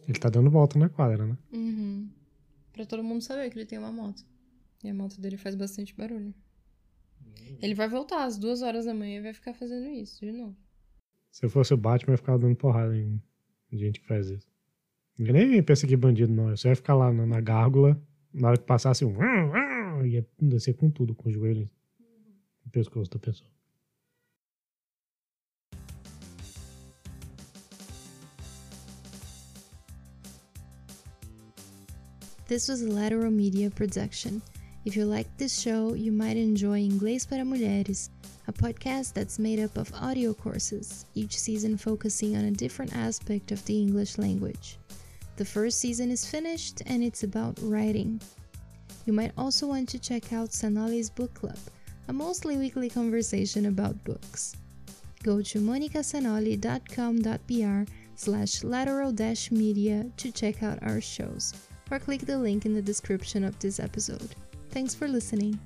Ele 0.08 0.20
tá 0.20 0.30
dando 0.30 0.50
volta 0.50 0.78
na 0.78 0.89
quadra, 0.89 1.26
né? 1.26 1.38
Uhum. 1.52 2.10
Pra 2.72 2.86
todo 2.86 3.04
mundo 3.04 3.22
saber 3.22 3.50
que 3.50 3.58
ele 3.58 3.66
tem 3.66 3.80
uma 3.80 3.91
moto. 3.91 4.24
E 4.84 4.89
a 4.89 4.93
moto 4.93 5.20
dele 5.20 5.38
faz 5.38 5.56
bastante 5.56 5.96
barulho. 5.96 6.34
Ele 7.62 7.74
vai 7.74 7.88
voltar 7.88 8.24
às 8.24 8.38
duas 8.38 8.62
horas 8.62 8.86
da 8.86 8.93
manhã 8.93 9.20
e 9.20 9.24
vai 9.24 9.34
ficar 9.34 9.54
fazendo 9.54 9.88
isso 9.89 10.24
de 10.26 10.32
novo. 10.32 10.56
Se 11.32 11.46
eu 11.46 11.50
fosse 11.50 11.74
o 11.74 11.78
Batman, 11.78 12.12
eu 12.12 12.14
ia 12.14 12.18
ficar 12.18 12.38
dando 12.38 12.56
porrada 12.56 12.96
em 12.96 13.22
gente 13.72 14.00
que 14.00 14.08
faz 14.08 14.30
isso. 14.30 14.48
Eu 15.18 15.34
nem 15.34 15.64
pensa 15.64 15.88
que 15.88 15.96
bandido, 15.96 16.32
não. 16.34 16.50
Eu 16.50 16.58
só 16.58 16.70
ia 16.70 16.76
ficar 16.76 16.93
lá 16.93 17.12
na, 17.12 17.26
na 17.26 17.41
gárgula, 17.41 18.02
na 18.34 18.50
hora 18.50 18.58
que 18.58 18.66
passasse 18.66 19.06
um. 19.06 19.16
ia 20.06 20.28
descer 20.39 20.76
com 20.76 20.89
tudo, 20.89 21.16
com 21.16 21.30
o 21.30 21.32
joelho 21.32 21.70
no 22.64 22.72
pescoço 22.72 23.10
da 23.10 23.20
pessoa. 23.20 23.50
This 32.48 32.68
was 32.68 32.84
a 32.84 32.91
Lateral 32.91 33.32
Media 33.32 33.72
production. 33.72 34.39
If 34.86 34.96
you 34.96 35.06
like 35.06 35.36
this 35.36 35.60
show, 35.60 35.96
you 35.96 36.12
might 36.12 36.38
enjoy 36.38 36.80
Inglês 36.80 37.28
para 37.28 37.43
Mulheres, 37.43 38.12
a 38.48 38.54
podcast 38.54 39.14
that's 39.14 39.39
made 39.39 39.60
up 39.60 39.76
of 39.80 39.91
audio 39.96 40.32
courses, 40.32 41.08
each 41.16 41.39
season 41.39 41.76
focusing 41.76 42.38
on 42.38 42.46
a 42.46 42.52
different 42.52 42.96
aspect 42.96 43.52
of 43.52 43.66
the 43.66 43.82
English 43.82 44.20
language. 44.20 44.78
The 45.38 45.46
first 45.46 45.80
season 45.80 46.12
is 46.12 46.24
finished 46.24 46.84
and 46.86 47.04
it's 47.04 47.24
about 47.24 47.58
writing. 47.64 48.22
You 49.08 49.14
might 49.14 49.32
also 49.39 49.66
want 49.66 49.89
to 49.89 49.98
check 49.98 50.32
out 50.32 50.52
Sanali's 50.52 51.10
Book 51.10 51.34
Club, 51.34 51.58
a 52.10 52.14
mostly 52.14 52.58
weekly 52.58 52.91
conversation 52.91 53.66
about 53.66 54.04
books. 54.04 54.56
Go 55.24 55.41
to 55.41 55.60
monicasanoli.com.br 55.60 57.91
slash 58.16 58.64
lateral 58.64 59.16
media 59.50 60.06
to 60.18 60.32
check 60.32 60.62
out 60.62 60.78
our 60.84 61.02
shows 61.02 61.56
or 61.92 62.00
click 62.00 62.22
the 62.22 62.38
link 62.38 62.66
in 62.66 62.74
the 62.74 62.82
description 62.82 63.44
of 63.44 63.58
this 63.60 63.80
episode. 63.80 64.36
Thanks 64.72 64.96
for 64.96 65.08
listening. 65.08 65.60